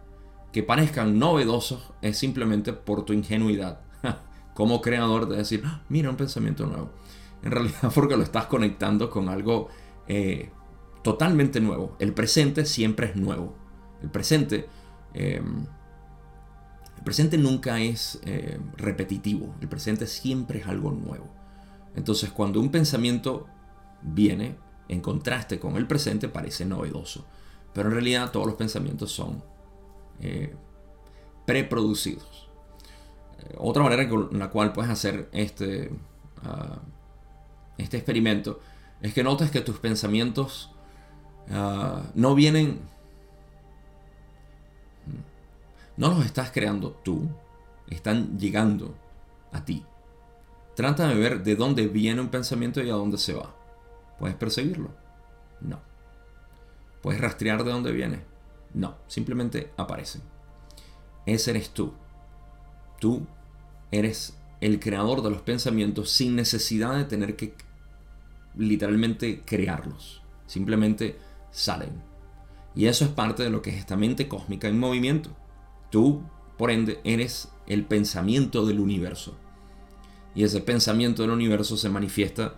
Que 0.53 0.62
parezcan 0.62 1.19
novedosos 1.19 1.93
es 2.00 2.17
simplemente 2.19 2.73
por 2.73 3.05
tu 3.05 3.12
ingenuidad 3.12 3.81
como 4.55 4.81
creador 4.81 5.29
de 5.29 5.37
decir, 5.37 5.62
ah, 5.64 5.83
mira 5.88 6.11
un 6.11 6.17
pensamiento 6.17 6.67
nuevo. 6.67 6.91
En 7.43 7.50
realidad 7.50 7.91
porque 7.95 8.17
lo 8.17 8.23
estás 8.23 8.47
conectando 8.47 9.11
con 9.11 9.29
algo 9.29 9.69
eh, 10.07 10.50
totalmente 11.03 11.61
nuevo. 11.61 11.97
El 11.99 12.14
presente 12.14 12.64
siempre 12.64 13.09
es 13.09 13.17
nuevo. 13.17 13.55
El 14.03 14.11
presente 14.11 14.69
em, 15.14 15.67
el 17.05 17.05
presente 17.05 17.37
nunca 17.37 17.81
es 17.81 18.19
eh, 18.25 18.59
repetitivo, 18.79 19.55
el 19.61 19.69
presente 19.69 20.07
siempre 20.07 20.61
es 20.61 20.67
algo 20.67 20.91
nuevo. 20.91 21.26
Entonces 21.95 22.31
cuando 22.31 22.61
un 22.61 22.71
pensamiento 22.71 23.47
viene 24.00 24.57
en 24.88 25.00
contraste 25.00 25.59
con 25.59 25.76
el 25.76 25.87
presente 25.87 26.29
parece 26.29 26.64
novedoso, 26.64 27.25
pero 27.73 27.88
en 27.88 27.95
realidad 27.95 28.31
todos 28.31 28.47
los 28.47 28.57
pensamientos 28.57 29.12
son 29.12 29.43
eh, 30.21 30.55
preproducidos. 31.47 32.49
Eh, 33.41 33.55
otra 33.59 33.83
manera 33.83 34.09
con 34.09 34.38
la 34.38 34.50
cual 34.50 34.73
puedes 34.73 34.91
hacer 34.91 35.29
este, 35.33 35.91
ah, 36.45 36.79
este 37.79 37.97
experimento 37.97 38.61
es 39.00 39.12
que 39.12 39.23
notes 39.23 39.50
que 39.50 39.61
tus 39.61 39.79
pensamientos 39.79 40.71
ah, 41.50 42.03
no 42.14 42.35
vienen 42.35 42.95
no 45.97 46.09
los 46.09 46.25
estás 46.25 46.50
creando 46.50 46.91
tú, 46.91 47.29
están 47.88 48.38
llegando 48.38 48.95
a 49.53 49.64
ti. 49.64 49.85
Trata 50.75 51.07
de 51.07 51.14
ver 51.14 51.45
de 51.45 51.55
dónde 51.55 51.87
viene 51.87 52.21
un 52.21 52.29
pensamiento 52.29 52.83
y 52.83 52.91
a 52.91 52.95
dónde 52.95 53.19
se 53.19 53.33
va. 53.33 53.55
¿Puedes 54.18 54.37
perseguirlo? 54.37 54.90
No. 55.61 55.80
¿Puedes 57.02 57.21
rastrear 57.21 57.64
de 57.64 57.71
dónde 57.71 57.92
viene? 57.92 58.23
No, 58.73 58.97
simplemente 59.06 59.73
aparecen. 59.76 60.23
Ese 61.26 61.50
eres 61.50 61.71
tú. 61.71 61.92
Tú 63.00 63.26
eres 63.90 64.38
el 64.61 64.80
creador 64.80 65.23
de 65.23 65.30
los 65.30 65.42
pensamientos 65.42 66.11
sin 66.11 66.37
necesidad 66.37 66.97
de 66.97 67.04
tener 67.04 67.37
que 67.37 67.54
literalmente 68.56 69.42
crearlos. 69.44 70.23
Simplemente 70.47 71.18
salen. 71.50 72.02
Y 72.75 72.87
eso 72.87 73.04
es 73.04 73.11
parte 73.11 73.42
de 73.42 73.50
lo 73.50 73.62
que 73.62 73.71
es 73.71 73.76
esta 73.76 73.97
mente 73.97 74.26
cósmica 74.28 74.68
en 74.68 74.78
movimiento. 74.78 75.30
Tú, 75.90 76.23
por 76.59 76.71
ende, 76.71 77.00
eres 77.04 77.50
el 77.66 77.85
pensamiento 77.85 78.66
del 78.66 78.80
universo. 78.80 79.37
Y 80.35 80.42
ese 80.42 80.61
pensamiento 80.61 81.23
del 81.23 81.30
universo 81.30 81.76
se 81.76 81.88
manifiesta 81.88 82.54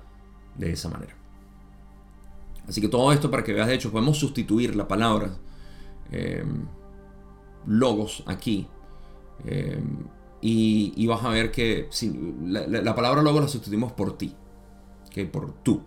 de 0.56 0.72
esa 0.72 0.88
manera. 0.88 1.14
Así 2.68 2.80
que 2.80 2.88
todo 2.88 3.12
esto 3.12 3.30
para 3.30 3.44
que 3.44 3.52
veas, 3.52 3.68
de 3.68 3.75
hecho, 3.75 3.92
podemos 3.92 4.18
sustituir 4.18 4.75
la 4.75 4.88
palabra 4.88 5.37
em, 6.11 6.66
logos 7.66 8.25
aquí. 8.26 8.66
Em, 9.44 10.04
y, 10.40 11.06
vas 11.06 11.25
a 11.25 11.30
ver 11.30 11.50
que 11.50 11.88
la, 12.44 12.94
palabra 12.94 13.23
logos 13.23 13.42
la 13.42 13.49
sustituimos 13.49 13.92
por 13.92 14.16
ti, 14.16 14.35
que 15.11 15.25
por 15.25 15.52
tú. 15.62 15.82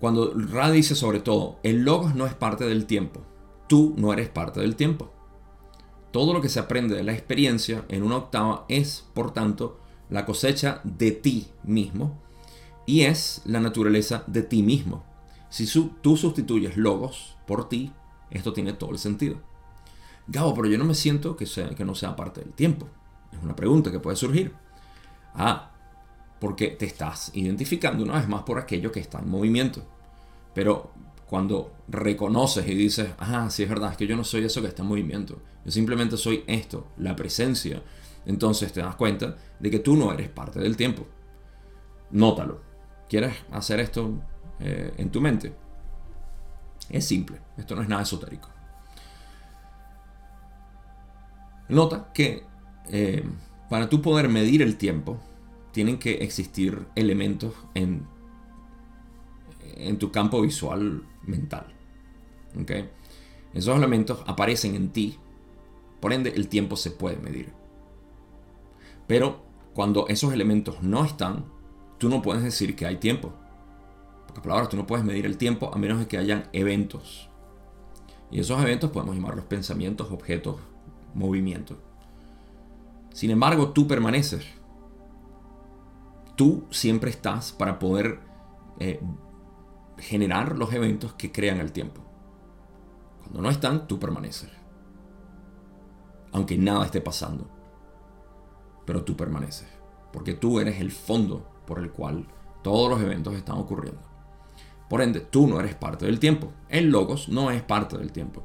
Cuando 0.00 0.34
Ra 0.34 0.70
dice 0.70 0.94
sobre 0.94 1.20
todo, 1.20 1.58
el 1.62 1.84
logos 1.84 2.14
no 2.14 2.26
es 2.26 2.34
parte 2.34 2.64
del 2.64 2.86
tiempo, 2.86 3.22
tú 3.68 3.94
no 3.96 4.12
eres 4.12 4.28
parte 4.28 4.60
del 4.60 4.76
tiempo. 4.76 5.12
Todo 6.10 6.34
lo 6.34 6.40
que 6.40 6.48
se 6.48 6.60
aprende 6.60 6.94
de 6.94 7.04
la 7.04 7.12
experiencia 7.12 7.84
en 7.88 8.02
una 8.02 8.16
octava 8.16 8.66
es, 8.68 9.08
por 9.14 9.32
tanto, 9.32 9.78
la 10.10 10.26
cosecha 10.26 10.80
de 10.84 11.12
ti 11.12 11.48
mismo 11.62 12.20
y 12.86 13.02
es 13.02 13.42
la 13.44 13.60
naturaleza 13.60 14.24
de 14.26 14.42
ti 14.42 14.62
mismo. 14.62 15.04
Si 15.48 15.66
tú 16.00 16.16
sustituyes 16.16 16.76
logos 16.76 17.36
por 17.46 17.68
ti, 17.68 17.92
esto 18.30 18.52
tiene 18.52 18.72
todo 18.72 18.90
el 18.90 18.98
sentido. 18.98 19.40
Gabo, 20.26 20.54
pero 20.54 20.68
yo 20.68 20.78
no 20.78 20.84
me 20.84 20.94
siento 20.94 21.36
que, 21.36 21.46
sea, 21.46 21.70
que 21.70 21.84
no 21.84 21.94
sea 21.94 22.16
parte 22.16 22.40
del 22.40 22.52
tiempo. 22.52 22.88
Es 23.32 23.42
una 23.42 23.56
pregunta 23.56 23.90
que 23.90 24.00
puede 24.00 24.16
surgir. 24.16 24.54
Ah, 25.34 25.72
porque 26.40 26.68
te 26.68 26.86
estás 26.86 27.30
identificando 27.34 28.02
una 28.02 28.14
vez 28.14 28.28
más 28.28 28.42
por 28.42 28.58
aquello 28.58 28.90
que 28.90 29.00
está 29.00 29.18
en 29.18 29.28
movimiento. 29.28 29.84
Pero 30.54 30.92
cuando 31.26 31.72
reconoces 31.88 32.66
y 32.68 32.74
dices, 32.74 33.10
ah, 33.18 33.48
sí 33.50 33.62
es 33.62 33.68
verdad, 33.68 33.92
es 33.92 33.96
que 33.96 34.06
yo 34.06 34.16
no 34.16 34.24
soy 34.24 34.44
eso 34.44 34.60
que 34.60 34.68
está 34.68 34.82
en 34.82 34.88
movimiento, 34.88 35.40
yo 35.64 35.70
simplemente 35.70 36.16
soy 36.16 36.44
esto, 36.46 36.88
la 36.98 37.16
presencia, 37.16 37.82
entonces 38.26 38.72
te 38.72 38.80
das 38.80 38.96
cuenta 38.96 39.36
de 39.58 39.70
que 39.70 39.78
tú 39.78 39.96
no 39.96 40.12
eres 40.12 40.28
parte 40.28 40.60
del 40.60 40.76
tiempo. 40.76 41.06
Nótalo. 42.10 42.71
¿Quieres 43.12 43.34
hacer 43.50 43.78
esto 43.78 44.10
eh, 44.58 44.94
en 44.96 45.10
tu 45.10 45.20
mente? 45.20 45.54
Es 46.88 47.04
simple, 47.04 47.42
esto 47.58 47.76
no 47.76 47.82
es 47.82 47.88
nada 47.90 48.04
esotérico. 48.04 48.48
Nota 51.68 52.10
que 52.14 52.44
eh, 52.88 53.22
para 53.68 53.90
tú 53.90 54.00
poder 54.00 54.30
medir 54.30 54.62
el 54.62 54.78
tiempo, 54.78 55.20
tienen 55.72 55.98
que 55.98 56.24
existir 56.24 56.86
elementos 56.94 57.52
en, 57.74 58.06
en 59.74 59.98
tu 59.98 60.10
campo 60.10 60.40
visual 60.40 61.06
mental. 61.20 61.66
¿okay? 62.58 62.88
Esos 63.52 63.76
elementos 63.76 64.24
aparecen 64.26 64.74
en 64.74 64.90
ti, 64.90 65.18
por 66.00 66.14
ende 66.14 66.30
el 66.30 66.48
tiempo 66.48 66.76
se 66.76 66.90
puede 66.90 67.16
medir. 67.16 67.52
Pero 69.06 69.44
cuando 69.74 70.08
esos 70.08 70.32
elementos 70.32 70.82
no 70.82 71.04
están, 71.04 71.44
tú 72.02 72.08
no 72.08 72.20
puedes 72.20 72.42
decir 72.42 72.74
que 72.74 72.84
hay 72.84 72.96
tiempo. 72.96 73.32
Porque 74.26 74.40
palabras, 74.40 74.68
tú 74.68 74.76
no 74.76 74.88
puedes 74.88 75.04
medir 75.04 75.24
el 75.24 75.38
tiempo 75.38 75.70
a 75.72 75.78
menos 75.78 76.00
de 76.00 76.08
que 76.08 76.18
hayan 76.18 76.48
eventos. 76.52 77.30
Y 78.28 78.40
esos 78.40 78.60
eventos 78.60 78.90
podemos 78.90 79.14
llamarlos 79.14 79.44
pensamientos, 79.44 80.10
objetos, 80.10 80.56
movimientos. 81.14 81.76
Sin 83.12 83.30
embargo, 83.30 83.68
tú 83.70 83.86
permaneces. 83.86 84.44
Tú 86.34 86.64
siempre 86.72 87.08
estás 87.08 87.52
para 87.52 87.78
poder 87.78 88.18
eh, 88.80 89.00
generar 89.98 90.58
los 90.58 90.72
eventos 90.72 91.12
que 91.12 91.30
crean 91.30 91.60
el 91.60 91.70
tiempo. 91.70 92.02
Cuando 93.20 93.42
no 93.42 93.48
están, 93.48 93.86
tú 93.86 94.00
permaneces. 94.00 94.50
Aunque 96.32 96.58
nada 96.58 96.84
esté 96.84 97.00
pasando. 97.00 97.48
Pero 98.86 99.04
tú 99.04 99.16
permaneces. 99.16 99.68
Porque 100.12 100.34
tú 100.34 100.58
eres 100.58 100.80
el 100.80 100.90
fondo 100.90 101.51
por 101.66 101.78
el 101.78 101.90
cual 101.90 102.26
todos 102.62 102.90
los 102.90 103.00
eventos 103.00 103.34
están 103.34 103.58
ocurriendo. 103.58 104.00
Por 104.88 105.02
ende, 105.02 105.20
tú 105.20 105.46
no 105.46 105.58
eres 105.58 105.74
parte 105.74 106.06
del 106.06 106.18
tiempo. 106.18 106.52
El 106.68 106.90
logos 106.90 107.28
no 107.28 107.50
es 107.50 107.62
parte 107.62 107.96
del 107.96 108.12
tiempo. 108.12 108.42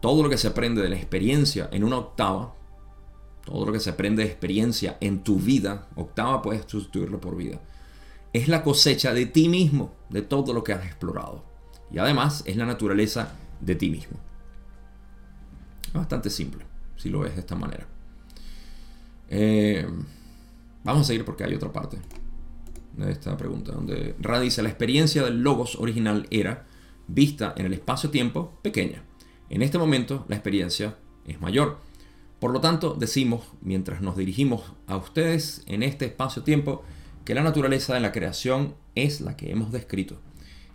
Todo 0.00 0.22
lo 0.22 0.28
que 0.28 0.38
se 0.38 0.48
aprende 0.48 0.82
de 0.82 0.88
la 0.88 0.96
experiencia 0.96 1.68
en 1.72 1.84
una 1.84 1.98
octava 1.98 2.56
todo 3.46 3.64
lo 3.64 3.72
que 3.72 3.80
se 3.80 3.90
aprende 3.90 4.24
de 4.24 4.28
experiencia 4.28 4.98
en 5.00 5.22
tu 5.22 5.36
vida, 5.36 5.86
octava 5.94 6.42
puedes 6.42 6.64
sustituirlo 6.66 7.20
por 7.20 7.36
vida, 7.36 7.60
es 8.32 8.48
la 8.48 8.64
cosecha 8.64 9.14
de 9.14 9.24
ti 9.24 9.48
mismo, 9.48 9.94
de 10.10 10.20
todo 10.20 10.52
lo 10.52 10.64
que 10.64 10.72
has 10.72 10.84
explorado. 10.84 11.44
Y 11.92 11.98
además 11.98 12.42
es 12.44 12.56
la 12.56 12.66
naturaleza 12.66 13.34
de 13.60 13.76
ti 13.76 13.88
mismo. 13.88 14.18
Bastante 15.94 16.28
simple, 16.28 16.66
si 16.96 17.08
lo 17.08 17.20
ves 17.20 17.34
de 17.34 17.40
esta 17.40 17.54
manera. 17.54 17.86
Eh, 19.30 19.88
vamos 20.82 21.02
a 21.02 21.04
seguir 21.04 21.24
porque 21.24 21.44
hay 21.44 21.54
otra 21.54 21.72
parte 21.72 21.98
esta 23.02 23.36
pregunta, 23.36 23.72
donde 23.72 24.14
Ra 24.18 24.40
dice, 24.40 24.62
la 24.62 24.68
experiencia 24.68 25.22
del 25.22 25.42
logos 25.42 25.76
original 25.76 26.26
era 26.30 26.66
vista 27.08 27.54
en 27.56 27.66
el 27.66 27.74
espacio-tiempo 27.74 28.58
pequeña. 28.62 29.02
En 29.50 29.62
este 29.62 29.78
momento 29.78 30.24
la 30.28 30.36
experiencia 30.36 30.96
es 31.26 31.40
mayor. 31.40 31.78
Por 32.40 32.52
lo 32.52 32.60
tanto, 32.60 32.94
decimos, 32.94 33.44
mientras 33.62 34.00
nos 34.02 34.16
dirigimos 34.16 34.72
a 34.86 34.96
ustedes 34.96 35.62
en 35.66 35.82
este 35.82 36.06
espacio-tiempo, 36.06 36.82
que 37.24 37.34
la 37.34 37.42
naturaleza 37.42 37.94
de 37.94 38.00
la 38.00 38.12
creación 38.12 38.74
es 38.94 39.20
la 39.20 39.36
que 39.36 39.50
hemos 39.50 39.72
descrito. 39.72 40.20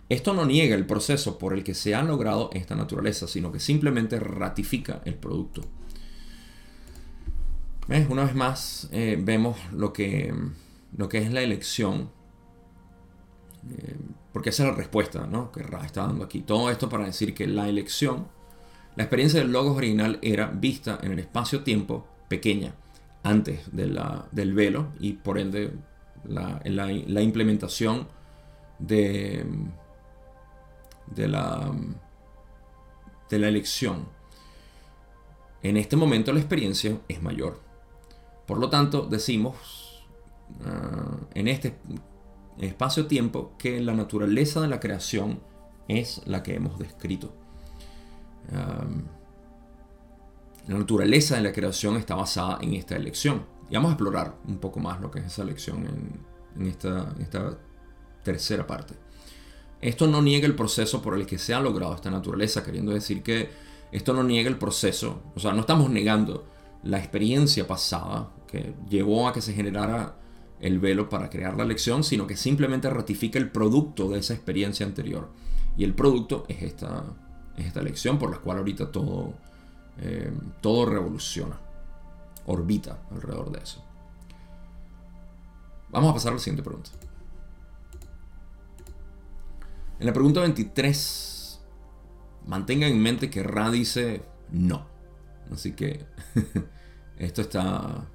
Esto 0.08 0.34
no 0.34 0.44
niega 0.44 0.74
el 0.74 0.86
proceso 0.86 1.38
por 1.38 1.54
el 1.54 1.64
que 1.64 1.74
se 1.74 1.94
ha 1.94 2.02
logrado 2.02 2.50
esta 2.52 2.74
naturaleza, 2.74 3.26
sino 3.26 3.50
que 3.52 3.60
simplemente 3.60 4.20
ratifica 4.20 5.00
el 5.06 5.14
producto. 5.14 5.62
¿Ves? 7.88 8.06
Una 8.10 8.24
vez 8.24 8.34
más 8.34 8.88
eh, 8.92 9.18
vemos 9.18 9.56
lo 9.72 9.92
que, 9.92 10.34
lo 10.96 11.08
que 11.08 11.18
es 11.18 11.32
la 11.32 11.42
elección, 11.42 12.10
eh, 13.70 13.96
porque 14.32 14.50
esa 14.50 14.64
es 14.64 14.70
la 14.70 14.76
respuesta 14.76 15.26
¿no? 15.26 15.52
que 15.52 15.62
Ra 15.62 15.84
está 15.84 16.06
dando 16.06 16.24
aquí. 16.24 16.40
Todo 16.40 16.70
esto 16.70 16.88
para 16.88 17.06
decir 17.06 17.34
que 17.34 17.46
la 17.46 17.68
elección 17.68 18.26
la 18.94 19.04
experiencia 19.04 19.40
del 19.40 19.52
logos 19.52 19.76
original 19.76 20.18
era 20.20 20.48
vista 20.48 20.98
en 21.02 21.12
el 21.12 21.18
espacio-tiempo 21.18 22.06
pequeña, 22.28 22.74
antes 23.22 23.60
del 23.72 24.54
velo 24.54 24.88
y 25.00 25.14
por 25.14 25.38
ende 25.38 25.72
la, 26.24 27.22
implementación 27.22 28.06
de, 28.78 29.46
de, 31.06 31.28
la, 31.28 31.72
de 33.30 33.38
la 33.38 33.48
elección. 33.48 34.06
En 35.62 35.78
este 35.78 35.96
momento 35.96 36.32
la 36.32 36.40
experiencia 36.40 36.98
es 37.08 37.22
mayor. 37.22 37.60
Por 38.46 38.58
lo 38.58 38.68
tanto, 38.68 39.06
decimos 39.06 39.81
ah, 40.64 41.16
en 41.34 41.48
este 41.48 41.76
espacio-tiempo 42.58 43.54
que 43.58 43.80
la 43.80 43.94
naturaleza 43.94 44.60
de 44.60 44.68
la 44.68 44.80
creación 44.80 45.40
es 45.88 46.22
la 46.26 46.42
que 46.42 46.54
hemos 46.54 46.78
descrito 46.78 47.34
la 50.68 50.78
naturaleza 50.78 51.36
de 51.36 51.42
la 51.42 51.52
creación 51.52 51.96
está 51.96 52.14
basada 52.14 52.58
en 52.60 52.74
esta 52.74 52.96
elección. 52.96 53.44
Y 53.70 53.74
vamos 53.74 53.90
a 53.90 53.92
explorar 53.94 54.36
un 54.46 54.58
poco 54.58 54.80
más 54.80 55.00
lo 55.00 55.10
que 55.10 55.20
es 55.20 55.26
esa 55.26 55.42
elección 55.42 55.86
en, 56.56 56.66
esta 56.66 57.58
tercera 58.22 58.66
parte. 58.66 58.94
Esto 59.80 60.06
no 60.06 60.22
niega 60.22 60.46
el 60.46 60.54
proceso 60.54 61.02
por 61.02 61.14
el 61.14 61.26
que 61.26 61.38
se 61.38 61.54
ha 61.54 61.60
logrado 61.60 61.94
esta 61.94 62.10
naturaleza, 62.10 62.62
queriendo 62.62 62.92
decir 62.92 63.22
que 63.22 63.50
esto 63.90 64.12
no 64.12 64.22
niega 64.22 64.48
el 64.48 64.58
proceso, 64.58 65.22
o 65.34 65.40
sea, 65.40 65.52
no 65.52 65.60
estamos 65.60 65.90
negando 65.90 66.46
la 66.84 66.98
experiencia 66.98 67.66
pasada 67.66 68.30
que 68.46 68.74
llevó 68.88 69.26
a 69.26 69.32
que 69.32 69.40
se 69.40 69.54
generara 69.54 70.16
el 70.62 70.78
velo 70.78 71.08
para 71.08 71.28
crear 71.28 71.56
la 71.56 71.64
elección, 71.64 72.04
sino 72.04 72.26
que 72.26 72.36
simplemente 72.36 72.88
ratifica 72.88 73.38
el 73.38 73.50
producto 73.50 74.08
de 74.08 74.20
esa 74.20 74.32
experiencia 74.32 74.86
anterior. 74.86 75.28
Y 75.76 75.82
el 75.82 75.92
producto 75.92 76.44
es 76.48 76.62
esta, 76.62 77.04
es 77.56 77.66
esta 77.66 77.82
lección 77.82 78.18
por 78.18 78.30
la 78.30 78.38
cual 78.38 78.58
ahorita 78.58 78.92
todo, 78.92 79.34
eh, 79.98 80.32
todo 80.60 80.86
revoluciona, 80.86 81.58
orbita 82.46 83.02
alrededor 83.10 83.50
de 83.50 83.58
eso. 83.58 83.84
Vamos 85.90 86.10
a 86.10 86.14
pasar 86.14 86.30
a 86.30 86.34
la 86.36 86.40
siguiente 86.40 86.62
pregunta. 86.62 86.90
En 89.98 90.06
la 90.06 90.12
pregunta 90.12 90.40
23, 90.40 91.60
mantengan 92.46 92.92
en 92.92 93.02
mente 93.02 93.30
que 93.30 93.42
Ra 93.42 93.68
dice 93.70 94.22
no. 94.52 94.86
Así 95.52 95.72
que 95.72 96.06
esto 97.18 97.42
está, 97.42 98.06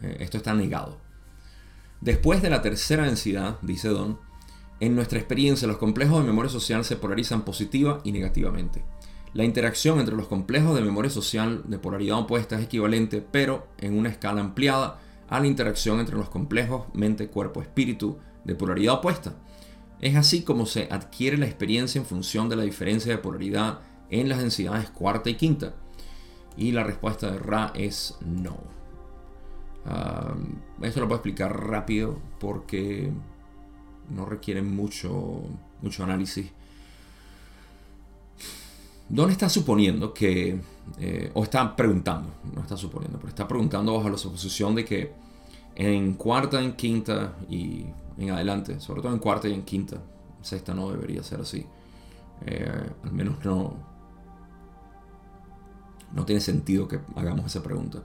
eh, 0.00 0.18
esto 0.20 0.36
está 0.36 0.54
negado. 0.54 1.01
Después 2.02 2.42
de 2.42 2.50
la 2.50 2.62
tercera 2.62 3.04
densidad, 3.04 3.58
dice 3.62 3.88
Don, 3.88 4.18
en 4.80 4.96
nuestra 4.96 5.20
experiencia, 5.20 5.68
los 5.68 5.76
complejos 5.76 6.18
de 6.18 6.26
memoria 6.26 6.50
social 6.50 6.84
se 6.84 6.96
polarizan 6.96 7.44
positiva 7.44 8.00
y 8.02 8.10
negativamente. 8.10 8.84
La 9.34 9.44
interacción 9.44 10.00
entre 10.00 10.16
los 10.16 10.26
complejos 10.26 10.74
de 10.74 10.82
memoria 10.82 11.12
social 11.12 11.62
de 11.64 11.78
polaridad 11.78 12.18
opuesta 12.18 12.58
es 12.58 12.64
equivalente, 12.64 13.22
pero 13.22 13.68
en 13.78 13.96
una 13.96 14.08
escala 14.08 14.40
ampliada, 14.40 14.98
a 15.28 15.38
la 15.38 15.46
interacción 15.46 16.00
entre 16.00 16.16
los 16.16 16.28
complejos 16.28 16.86
mente, 16.92 17.28
cuerpo, 17.28 17.62
espíritu 17.62 18.18
de 18.42 18.56
polaridad 18.56 18.94
opuesta. 18.94 19.34
Es 20.00 20.16
así 20.16 20.42
como 20.42 20.66
se 20.66 20.88
adquiere 20.90 21.38
la 21.38 21.46
experiencia 21.46 22.00
en 22.00 22.04
función 22.04 22.48
de 22.48 22.56
la 22.56 22.64
diferencia 22.64 23.12
de 23.12 23.18
polaridad 23.18 23.78
en 24.10 24.28
las 24.28 24.38
densidades 24.38 24.90
cuarta 24.90 25.30
y 25.30 25.36
quinta. 25.36 25.76
Y 26.56 26.72
la 26.72 26.82
respuesta 26.82 27.30
de 27.30 27.38
Ra 27.38 27.72
es 27.76 28.16
no. 28.26 28.81
Ah, 29.84 30.34
esto 30.82 31.00
lo 31.00 31.08
puedo 31.08 31.16
explicar 31.16 31.68
rápido 31.68 32.18
porque 32.38 33.10
no 34.10 34.24
requieren 34.24 34.74
mucho, 34.74 35.42
mucho 35.80 36.04
análisis. 36.04 36.50
¿Dónde 39.08 39.32
está 39.32 39.48
suponiendo 39.48 40.14
que, 40.14 40.60
eh, 40.98 41.30
o 41.34 41.42
está 41.42 41.76
preguntando, 41.76 42.30
no 42.54 42.62
está 42.62 42.76
suponiendo, 42.76 43.18
pero 43.18 43.28
está 43.28 43.46
preguntando 43.46 43.94
bajo 43.94 44.08
la 44.08 44.16
suposición 44.16 44.74
de 44.74 44.84
que 44.84 45.12
en 45.74 46.14
cuarta, 46.14 46.62
en 46.62 46.72
quinta 46.74 47.34
y 47.48 47.84
en 48.16 48.30
adelante, 48.30 48.80
sobre 48.80 49.02
todo 49.02 49.12
en 49.12 49.18
cuarta 49.18 49.48
y 49.48 49.54
en 49.54 49.62
quinta, 49.62 49.98
sexta 50.40 50.72
no 50.72 50.90
debería 50.90 51.22
ser 51.22 51.40
así, 51.40 51.66
eh, 52.46 52.90
al 53.04 53.12
menos 53.12 53.44
no, 53.44 53.74
no 56.12 56.24
tiene 56.24 56.40
sentido 56.40 56.88
que 56.88 57.00
hagamos 57.14 57.46
esa 57.46 57.62
pregunta 57.62 58.02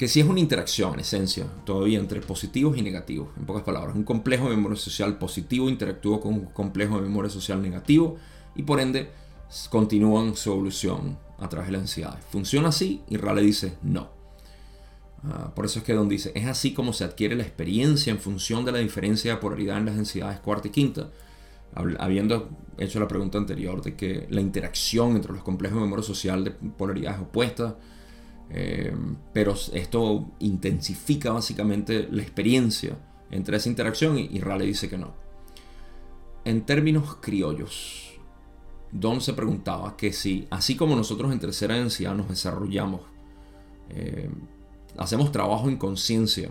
que 0.00 0.08
si 0.08 0.18
es 0.18 0.26
una 0.26 0.40
interacción, 0.40 0.94
en 0.94 1.00
esencia, 1.00 1.44
todavía 1.66 1.98
entre 1.98 2.22
positivos 2.22 2.74
y 2.78 2.80
negativos. 2.80 3.28
En 3.36 3.44
pocas 3.44 3.64
palabras, 3.64 3.94
un 3.94 4.02
complejo 4.02 4.48
de 4.48 4.56
memoria 4.56 4.78
social 4.78 5.18
positivo 5.18 5.68
interactúa 5.68 6.22
con 6.22 6.32
un 6.32 6.46
complejo 6.46 6.96
de 6.96 7.02
memoria 7.02 7.30
social 7.30 7.60
negativo 7.60 8.16
y 8.56 8.62
por 8.62 8.80
ende 8.80 9.10
continúan 9.68 10.36
su 10.36 10.52
evolución 10.52 11.18
a 11.38 11.50
través 11.50 11.68
de 11.68 11.72
las 11.72 11.82
ansiedades. 11.82 12.24
¿Funciona 12.30 12.70
así? 12.70 13.02
Y 13.10 13.18
Raleigh 13.18 13.44
dice 13.44 13.74
no. 13.82 14.08
Ah, 15.22 15.52
por 15.54 15.66
eso 15.66 15.80
es 15.80 15.84
que 15.84 15.92
Don 15.92 16.08
dice, 16.08 16.32
es 16.34 16.46
así 16.46 16.72
como 16.72 16.94
se 16.94 17.04
adquiere 17.04 17.36
la 17.36 17.42
experiencia 17.42 18.10
en 18.10 18.20
función 18.20 18.64
de 18.64 18.72
la 18.72 18.78
diferencia 18.78 19.34
de 19.34 19.36
polaridad 19.36 19.76
en 19.76 19.84
las 19.84 19.96
densidades 19.96 20.40
cuarta 20.40 20.68
y 20.68 20.70
quinta. 20.70 21.10
Habiendo 21.74 22.48
hecho 22.78 23.00
la 23.00 23.06
pregunta 23.06 23.36
anterior 23.36 23.82
de 23.82 23.96
que 23.96 24.26
la 24.30 24.40
interacción 24.40 25.14
entre 25.16 25.34
los 25.34 25.42
complejos 25.42 25.76
de 25.76 25.82
memoria 25.82 26.06
social 26.06 26.42
de 26.42 26.52
polaridades 26.52 27.20
opuestas, 27.20 27.74
eh, 28.50 28.94
pero 29.32 29.54
esto 29.72 30.32
intensifica 30.40 31.32
básicamente 31.32 32.08
la 32.10 32.22
experiencia 32.22 32.96
entre 33.30 33.56
esa 33.56 33.68
interacción 33.68 34.18
y, 34.18 34.28
y 34.32 34.40
Raleigh 34.40 34.68
dice 34.68 34.88
que 34.88 34.98
no. 34.98 35.14
En 36.44 36.62
términos 36.62 37.16
criollos, 37.20 38.10
Don 38.92 39.20
se 39.20 39.34
preguntaba 39.34 39.96
que 39.96 40.12
si, 40.12 40.48
así 40.50 40.74
como 40.76 40.96
nosotros 40.96 41.32
en 41.32 41.38
tercera 41.38 41.76
densidad 41.76 42.14
nos 42.14 42.28
desarrollamos, 42.28 43.02
eh, 43.90 44.28
hacemos 44.98 45.30
trabajo 45.30 45.68
en 45.68 45.76
conciencia 45.76 46.50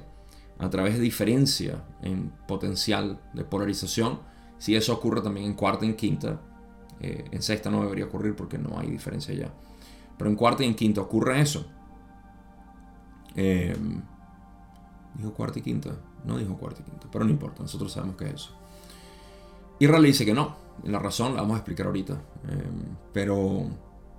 a 0.57 0.69
través 0.69 0.95
de 0.95 1.01
diferencia 1.01 1.85
en 2.01 2.31
potencial 2.47 3.21
de 3.33 3.43
polarización, 3.43 4.19
si 4.57 4.75
eso 4.75 4.93
ocurre 4.93 5.21
también 5.21 5.47
en 5.47 5.53
cuarta 5.53 5.85
y 5.85 5.89
en 5.89 5.95
quinta, 5.95 6.41
eh, 7.01 7.25
en 7.31 7.41
sexta 7.41 7.69
no 7.69 7.81
debería 7.81 8.05
ocurrir 8.05 8.35
porque 8.35 8.57
no 8.57 8.77
hay 8.77 8.89
diferencia 8.89 9.33
ya, 9.33 9.53
pero 10.17 10.29
en 10.29 10.35
cuarta 10.35 10.63
y 10.63 10.67
en 10.67 10.75
quinta 10.75 11.01
ocurre 11.01 11.41
eso. 11.41 11.65
Eh, 13.41 13.73
dijo 15.15 15.33
cuarta 15.33 15.59
y 15.59 15.61
quinta, 15.61 15.91
no 16.25 16.37
dijo 16.37 16.57
cuarta 16.57 16.81
y 16.81 16.83
quinta, 16.83 17.07
pero 17.09 17.23
no 17.23 17.31
importa, 17.31 17.61
nosotros 17.61 17.91
sabemos 17.91 18.17
que 18.17 18.25
es 18.27 18.33
eso. 18.33 18.51
Y 19.79 19.87
Raleigh 19.87 20.11
dice 20.11 20.25
que 20.25 20.33
no, 20.33 20.57
la 20.83 20.99
razón 20.99 21.35
la 21.35 21.41
vamos 21.41 21.55
a 21.55 21.59
explicar 21.59 21.85
ahorita, 21.85 22.21
pero, 23.13 23.63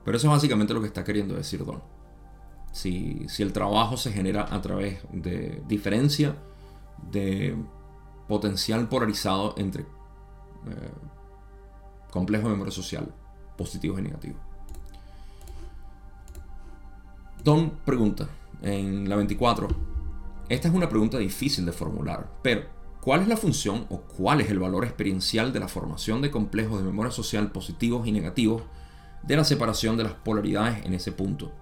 pero 0.05 0.17
eso 0.17 0.27
es 0.27 0.33
básicamente 0.33 0.73
lo 0.73 0.81
que 0.81 0.87
está 0.87 1.05
queriendo 1.05 1.35
decir 1.35 1.65
Don 1.67 1.83
si, 2.73 3.27
el 3.39 3.53
trabajo 3.53 3.97
se 3.97 4.13
genera 4.13 4.47
a 4.51 4.61
través 4.61 5.01
de 5.13 5.63
diferencia 5.67 6.37
de 7.11 7.57
potencial 8.29 8.89
polarizado 8.89 9.55
entre 9.59 9.83
eh, 9.83 10.93
complejos 12.11 12.47
de 12.47 12.51
memoria 12.53 12.73
social, 12.73 13.13
positivos 13.57 13.99
y 13.99 14.03
negativos. 14.03 14.41
Don 17.43 17.71
pregunta 17.85 18.29
en 18.63 19.09
la 19.09 19.17
24. 19.17 19.69
Esta 20.49 20.69
es 20.69 20.75
una 20.75 20.89
pregunta 20.89 21.19
difícil 21.19 21.65
de 21.67 21.73
formular, 21.73 22.31
pero 22.43 22.63
¿cuál 23.01 23.23
es 23.23 23.29
la 23.29 23.37
función 23.37 23.87
o 23.89 24.01
cuál 24.01 24.41
es 24.41 24.51
el 24.51 24.59
valor 24.59 24.85
experiencial 24.85 25.53
de 25.53 25.61
la 25.61 25.69
formación 25.69 26.23
de 26.23 26.31
complejos 26.31 26.79
de 26.79 26.87
memoria 26.87 27.13
social 27.13 27.53
positivos 27.53 28.07
y 28.07 28.13
negativos 28.13 28.63
de 29.23 29.37
la 29.37 29.45
separación 29.45 29.97
de 29.97 30.05
las 30.05 30.15
polaridades 30.15 30.85
en 30.85 30.95
ese 30.95 31.13
punto? 31.13 31.53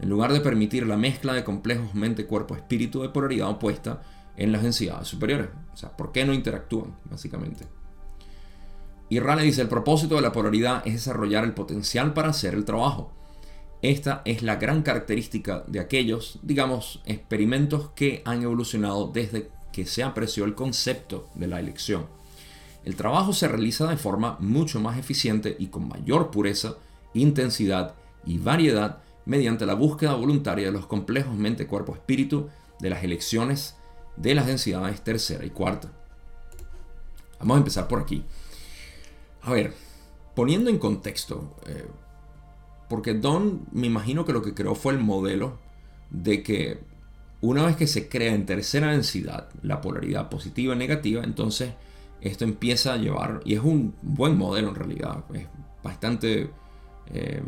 en 0.00 0.08
lugar 0.08 0.32
de 0.32 0.40
permitir 0.40 0.86
la 0.86 0.96
mezcla 0.96 1.32
de 1.32 1.44
complejos 1.44 1.94
mente-cuerpo-espíritu 1.94 3.02
de 3.02 3.08
polaridad 3.08 3.48
opuesta 3.48 4.02
en 4.36 4.52
las 4.52 4.62
densidades 4.62 5.08
superiores. 5.08 5.48
O 5.72 5.76
sea, 5.76 5.96
¿por 5.96 6.12
qué 6.12 6.24
no 6.24 6.34
interactúan, 6.34 6.96
básicamente? 7.04 7.66
Y 9.08 9.20
Raleigh 9.20 9.46
dice, 9.46 9.62
el 9.62 9.68
propósito 9.68 10.16
de 10.16 10.20
la 10.20 10.32
polaridad 10.32 10.82
es 10.86 10.94
desarrollar 10.94 11.44
el 11.44 11.54
potencial 11.54 12.12
para 12.12 12.30
hacer 12.30 12.54
el 12.54 12.64
trabajo. 12.64 13.15
Esta 13.82 14.22
es 14.24 14.42
la 14.42 14.56
gran 14.56 14.82
característica 14.82 15.64
de 15.66 15.80
aquellos, 15.80 16.38
digamos, 16.42 17.02
experimentos 17.04 17.90
que 17.94 18.22
han 18.24 18.42
evolucionado 18.42 19.08
desde 19.08 19.50
que 19.72 19.86
se 19.86 20.02
apreció 20.02 20.44
el 20.44 20.54
concepto 20.54 21.28
de 21.34 21.46
la 21.46 21.60
elección. 21.60 22.06
El 22.84 22.96
trabajo 22.96 23.32
se 23.32 23.48
realiza 23.48 23.86
de 23.88 23.96
forma 23.96 24.36
mucho 24.40 24.80
más 24.80 24.98
eficiente 24.98 25.56
y 25.58 25.66
con 25.66 25.88
mayor 25.88 26.30
pureza, 26.30 26.76
intensidad 27.14 27.94
y 28.24 28.38
variedad 28.38 29.02
mediante 29.24 29.66
la 29.66 29.74
búsqueda 29.74 30.14
voluntaria 30.14 30.66
de 30.66 30.72
los 30.72 30.86
complejos 30.86 31.34
mente, 31.34 31.66
cuerpo, 31.66 31.94
espíritu 31.94 32.48
de 32.78 32.90
las 32.90 33.04
elecciones 33.04 33.76
de 34.16 34.34
las 34.34 34.46
densidades 34.46 35.02
tercera 35.02 35.44
y 35.44 35.50
cuarta. 35.50 35.90
Vamos 37.40 37.56
a 37.56 37.58
empezar 37.58 37.88
por 37.88 38.00
aquí. 38.00 38.24
A 39.42 39.52
ver, 39.52 39.74
poniendo 40.34 40.70
en 40.70 40.78
contexto, 40.78 41.54
eh, 41.66 41.86
porque 42.88 43.14
Don 43.14 43.66
me 43.72 43.86
imagino 43.86 44.24
que 44.24 44.32
lo 44.32 44.42
que 44.42 44.54
creó 44.54 44.74
fue 44.74 44.92
el 44.92 45.00
modelo 45.00 45.58
de 46.10 46.42
que 46.42 46.78
una 47.40 47.66
vez 47.66 47.76
que 47.76 47.86
se 47.86 48.08
crea 48.08 48.34
en 48.34 48.46
tercera 48.46 48.92
densidad 48.92 49.48
la 49.62 49.80
polaridad 49.80 50.28
positiva 50.28 50.74
y 50.74 50.78
negativa, 50.78 51.22
entonces 51.22 51.72
esto 52.20 52.44
empieza 52.44 52.94
a 52.94 52.96
llevar, 52.96 53.40
y 53.44 53.54
es 53.54 53.60
un 53.60 53.94
buen 54.02 54.36
modelo 54.36 54.68
en 54.68 54.74
realidad, 54.74 55.24
es 55.34 55.46
bastante 55.82 56.50
eh, 57.12 57.42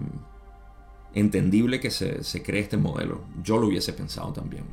entendible 1.14 1.80
que 1.80 1.90
se, 1.90 2.42
cree 2.42 2.60
este 2.62 2.76
modelo. 2.76 3.22
Yo 3.42 3.58
lo 3.58 3.66
hubiese 3.66 3.92
pensado 3.92 4.32
también. 4.32 4.64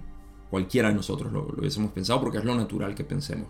Cualquiera 0.50 0.90
de 0.90 0.96
nosotros 0.96 1.32
lo, 1.32 1.48
hubiésemos 1.58 1.92
pensado 1.92 2.22
porque 2.22 2.38
es 2.38 2.46
lo 2.46 2.56
natural 2.56 2.94
que 2.94 3.04
pensemos. 3.04 3.48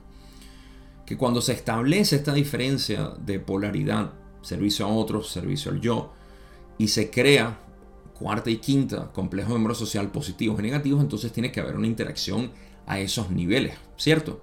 Que 1.06 1.18
cuando 1.18 1.42
se 1.42 1.54
establece 1.54 2.16
esta 2.16 2.34
diferencia 2.34 3.12
de 3.20 3.40
polaridad, 3.40 4.14
servicio 4.42 4.86
a 4.86 4.90
otros, 4.90 5.30
servicio 5.30 5.72
al 5.72 5.82
yo, 5.82 6.14
y 6.78 6.88
se 6.90 7.10
crea 7.10 7.60
cuarta 8.14 8.50
y 8.50 8.58
quinta 8.58 9.12
complejo 9.12 9.50
de 9.50 9.58
memoria 9.60 9.76
social 9.76 10.12
positivos 10.12 10.60
y 10.60 10.64
negativos, 10.64 11.02
entonces 11.02 11.32
tiene 11.32 11.52
que 11.52 11.60
haber 11.60 11.76
una 11.76 11.88
interacción 11.88 12.52
a 12.86 13.00
esos 13.00 13.30
niveles, 13.32 13.76
¿cierto? 13.98 14.42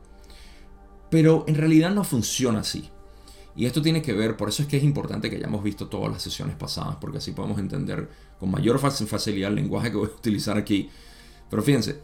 Pero 1.11 1.45
en 1.47 1.55
realidad 1.55 1.90
no 1.90 2.05
funciona 2.05 2.61
así. 2.61 2.90
Y 3.55 3.66
esto 3.66 3.83
tiene 3.83 4.01
que 4.01 4.14
ver, 4.14 4.37
por 4.37 4.49
eso 4.49 4.62
es 4.62 4.68
que 4.68 4.79
es 4.79 4.83
importante 4.83 5.29
que 5.29 5.37
hayamos 5.37 5.62
visto 5.62 5.88
todas 5.88 6.11
las 6.11 6.23
sesiones 6.23 6.57
pasadas, 6.57 6.97
porque 6.97 7.18
así 7.18 7.33
podemos 7.33 7.59
entender 7.59 8.09
con 8.38 8.51
mayor 8.51 8.79
facilidad 8.79 9.51
el 9.51 9.57
lenguaje 9.57 9.90
que 9.90 9.99
voy 9.99 10.09
a 10.09 10.16
utilizar 10.16 10.57
aquí. 10.57 10.88
Pero 11.51 11.62
fíjense, 11.62 12.01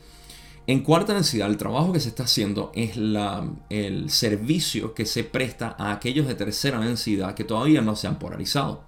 en 0.67 0.83
cuarta 0.83 1.14
densidad 1.14 1.49
el 1.49 1.57
trabajo 1.57 1.91
que 1.93 2.01
se 2.01 2.11
está 2.11 2.25
haciendo 2.25 2.71
es 2.75 2.99
el 2.99 4.11
servicio 4.11 4.93
que 4.93 5.07
se 5.07 5.25
presta 5.25 5.75
a 5.79 5.93
aquellos 5.93 6.27
de 6.27 6.35
tercera 6.35 6.81
densidad 6.81 7.35
que 7.35 7.45
todavía 7.45 7.81
no 7.81 7.97
se 7.97 8.09
han 8.09 8.19
polarizado. 8.19 8.85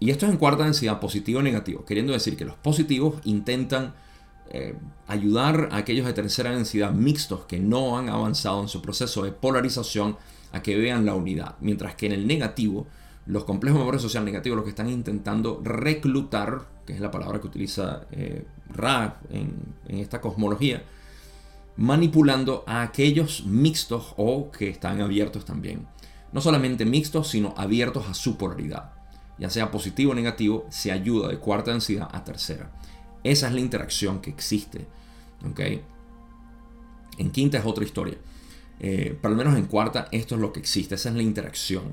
Y 0.00 0.10
esto 0.10 0.24
es 0.24 0.32
en 0.32 0.38
cuarta 0.38 0.64
densidad 0.64 0.98
positivo 0.98 1.40
y 1.40 1.44
negativo, 1.44 1.84
queriendo 1.84 2.14
decir 2.14 2.34
que 2.34 2.46
los 2.46 2.56
positivos 2.56 3.20
intentan 3.24 3.94
eh, 4.48 4.74
ayudar 5.06 5.68
a 5.70 5.76
aquellos 5.76 6.06
de 6.06 6.14
tercera 6.14 6.50
densidad 6.50 6.90
mixtos 6.92 7.44
que 7.44 7.60
no 7.60 7.98
han 7.98 8.08
avanzado 8.08 8.62
en 8.62 8.68
su 8.68 8.80
proceso 8.80 9.22
de 9.22 9.30
polarización 9.30 10.16
a 10.52 10.62
que 10.62 10.78
vean 10.78 11.04
la 11.04 11.14
unidad. 11.14 11.56
Mientras 11.60 11.94
que 11.96 12.06
en 12.06 12.12
el 12.12 12.26
negativo, 12.26 12.86
los 13.26 13.44
complejos 13.44 13.76
de 13.76 13.80
memoria 13.80 14.00
social 14.00 14.24
negativos 14.24 14.56
lo 14.56 14.64
que 14.64 14.70
están 14.70 14.88
intentando 14.88 15.60
reclutar, 15.62 16.66
que 16.86 16.94
es 16.94 17.00
la 17.00 17.10
palabra 17.10 17.38
que 17.38 17.46
utiliza 17.46 18.06
eh, 18.10 18.46
Ra 18.72 19.20
en 19.30 19.74
esta 19.86 20.20
cosmología, 20.22 20.82
manipulando 21.76 22.64
a 22.66 22.82
aquellos 22.82 23.44
mixtos 23.44 24.14
o 24.16 24.50
que 24.50 24.70
están 24.70 25.02
abiertos 25.02 25.44
también. 25.44 25.86
No 26.32 26.40
solamente 26.40 26.86
mixtos, 26.86 27.28
sino 27.28 27.52
abiertos 27.56 28.08
a 28.08 28.14
su 28.14 28.38
polaridad. 28.38 28.99
Ya 29.40 29.50
sea 29.50 29.70
positivo 29.70 30.12
o 30.12 30.14
negativo, 30.14 30.66
se 30.70 30.92
ayuda 30.92 31.28
de 31.28 31.38
cuarta 31.38 31.72
densidad 31.72 32.08
a 32.12 32.22
tercera. 32.22 32.70
Esa 33.24 33.48
es 33.48 33.54
la 33.54 33.60
interacción 33.60 34.20
que 34.20 34.30
existe. 34.30 34.86
¿okay? 35.50 35.82
En 37.18 37.30
quinta 37.30 37.58
es 37.58 37.64
otra 37.64 37.84
historia. 37.84 38.18
Eh, 38.78 39.18
pero 39.20 39.32
al 39.32 39.38
menos 39.38 39.56
en 39.56 39.66
cuarta 39.66 40.08
esto 40.12 40.36
es 40.36 40.40
lo 40.40 40.52
que 40.52 40.60
existe, 40.60 40.94
esa 40.94 41.08
es 41.08 41.14
la 41.14 41.22
interacción. 41.22 41.92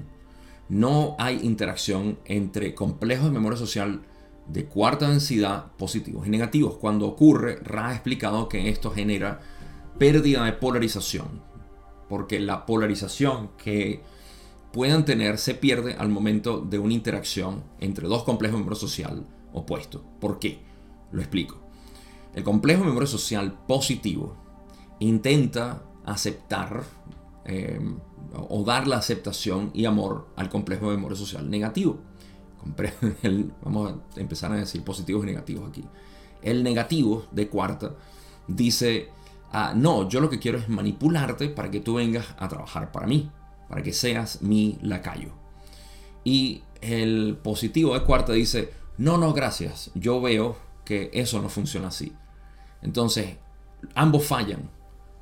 No 0.70 1.16
hay 1.20 1.40
interacción 1.44 2.20
entre 2.26 2.76
complejos 2.76 3.26
de 3.26 3.32
memoria 3.32 3.58
social 3.58 4.02
de 4.48 4.66
cuarta 4.66 5.10
densidad 5.10 5.72
positivos 5.78 6.28
y 6.28 6.30
negativos. 6.30 6.78
Cuando 6.78 7.08
ocurre, 7.08 7.60
Ra 7.64 7.90
ha 7.90 7.94
explicado 7.94 8.48
que 8.48 8.70
esto 8.70 8.92
genera 8.92 9.42
pérdida 9.98 10.44
de 10.46 10.54
polarización, 10.54 11.42
porque 12.10 12.40
la 12.40 12.66
polarización 12.66 13.50
que 13.58 14.02
puedan 14.72 15.06
tener 15.06 15.38
se 15.38 15.56
pierde 15.56 15.94
al 15.94 16.10
momento 16.10 16.60
de 16.60 16.80
una 16.80 16.94
interacción 16.94 17.64
entre 17.80 18.08
dos 18.08 18.24
complejos 18.24 18.56
de 18.56 18.60
memoria 18.60 18.80
social 18.80 19.26
opuestos. 19.54 20.02
¿Por 20.20 20.40
qué? 20.40 20.60
Lo 21.12 21.22
explico. 21.22 21.60
El 22.34 22.44
complejo 22.44 22.82
de 22.82 22.88
memoria 22.88 23.08
social 23.08 23.58
positivo 23.68 24.36
intenta 25.00 25.84
aceptar 26.06 26.84
eh, 27.46 27.80
o 28.50 28.64
dar 28.64 28.88
la 28.88 28.98
aceptación 28.98 29.72
y 29.74 29.86
amor 29.86 30.28
al 30.36 30.50
complejo 30.50 30.90
de 30.90 30.98
memoria 30.98 31.18
social 31.18 31.50
negativo. 31.50 32.00
vamos 33.64 33.94
a 34.16 34.20
empezar 34.20 34.52
a 34.52 34.56
decir 34.56 34.84
positivos 34.84 35.24
y 35.24 35.28
negativos 35.28 35.70
aquí. 35.70 35.84
El 36.42 36.64
negativo 36.64 37.26
de 37.32 37.48
cuarta 37.48 37.96
dice, 38.48 39.10
ah, 39.52 39.74
no, 39.76 40.08
yo 40.08 40.20
lo 40.20 40.30
que 40.30 40.40
quiero 40.40 40.58
es 40.58 40.70
manipularte 40.70 41.50
para 41.50 41.72
que 41.72 41.80
tú 41.80 41.96
vengas 41.96 42.36
a 42.38 42.48
trabajar 42.48 42.92
para 42.92 43.08
mí, 43.08 43.32
para 43.70 43.84
que 43.84 43.94
seas 43.94 44.42
mi 44.42 44.78
lacayo. 44.82 45.32
Y 46.24 46.64
el 46.82 47.38
positivo 47.42 47.94
de 47.94 48.04
cuarta 48.04 48.34
dice, 48.34 48.72
no, 48.98 49.18
no, 49.18 49.34
gracias, 49.34 49.92
yo 49.96 50.22
veo 50.22 50.58
que 50.86 51.10
eso 51.14 51.42
no 51.42 51.50
funciona 51.50 51.90
así. 51.90 52.14
Entonces, 52.82 53.38
ambos 53.96 54.26
fallan, 54.26 54.70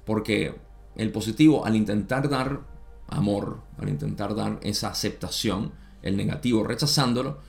porque 0.05 0.55
el 0.95 1.11
positivo 1.11 1.65
al 1.65 1.75
intentar 1.75 2.29
dar 2.29 2.61
amor, 3.07 3.61
al 3.77 3.89
intentar 3.89 4.35
dar 4.35 4.59
esa 4.63 4.89
aceptación, 4.89 5.71
el 6.01 6.17
negativo 6.17 6.63
rechazándolo 6.63 7.39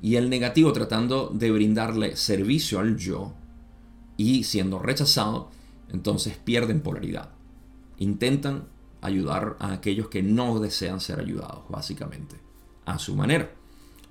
y 0.00 0.16
el 0.16 0.30
negativo 0.30 0.72
tratando 0.72 1.30
de 1.32 1.50
brindarle 1.50 2.16
servicio 2.16 2.78
al 2.80 2.96
yo, 2.96 3.34
y 4.16 4.44
siendo 4.44 4.78
rechazado, 4.78 5.50
entonces 5.90 6.36
pierden 6.36 6.80
polaridad. 6.80 7.30
Intentan 7.98 8.64
ayudar 9.00 9.56
a 9.60 9.72
aquellos 9.72 10.08
que 10.08 10.22
no 10.22 10.58
desean 10.60 11.00
ser 11.00 11.20
ayudados, 11.20 11.64
básicamente, 11.68 12.36
a 12.84 12.98
su 12.98 13.14
manera. 13.14 13.50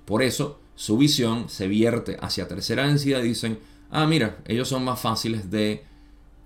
Por 0.04 0.22
eso 0.22 0.60
su 0.74 0.98
visión 0.98 1.48
se 1.48 1.68
vierte 1.68 2.16
hacia 2.20 2.48
tercera 2.48 2.86
densidad 2.86 3.22
dicen, 3.22 3.58
ah, 3.90 4.06
mira, 4.06 4.38
ellos 4.46 4.68
son 4.68 4.84
más 4.84 5.00
fáciles 5.00 5.50
de 5.50 5.84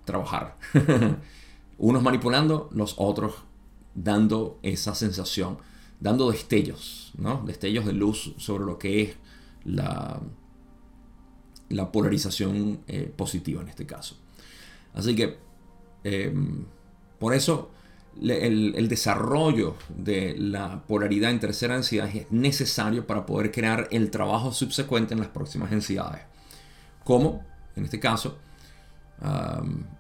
trabajar. 0.05 0.57
Unos 1.79 2.03
manipulando, 2.03 2.69
los 2.73 2.95
otros 2.99 3.35
dando 3.95 4.59
esa 4.63 4.95
sensación, 4.95 5.59
dando 5.99 6.31
destellos, 6.31 7.13
¿no? 7.19 7.43
Destellos 7.47 7.87
de 7.87 7.93
luz 7.93 8.35
sobre 8.39 8.65
lo 8.65 8.79
que 8.79 9.03
es 9.03 9.17
la, 9.65 10.21
la 11.69 11.91
polarización 11.91 12.81
eh, 12.87 13.13
positiva 13.17 13.63
en 13.63 13.69
este 13.69 13.87
caso. 13.87 14.17
Así 14.95 15.15
que, 15.15 15.39
em, 16.05 16.65
por 17.19 17.35
eso, 17.35 17.71
el, 18.21 18.89
desarrollo 18.89 19.77
de 19.89 20.35
la 20.39 20.83
polaridad 20.87 21.31
en 21.31 21.41
tercera 21.41 21.75
densidad 21.75 22.09
es 22.15 22.31
necesario 22.31 23.07
para 23.07 23.27
poder 23.27 23.51
crear 23.51 23.89
el 23.91 24.11
trabajo 24.11 24.53
subsecuente 24.53 25.15
en 25.15 25.21
las 25.21 25.29
próximas 25.29 25.71
densidades. 25.71 26.23
Como, 27.05 27.45
en 27.77 27.85
este 27.85 28.01
caso, 28.01 28.39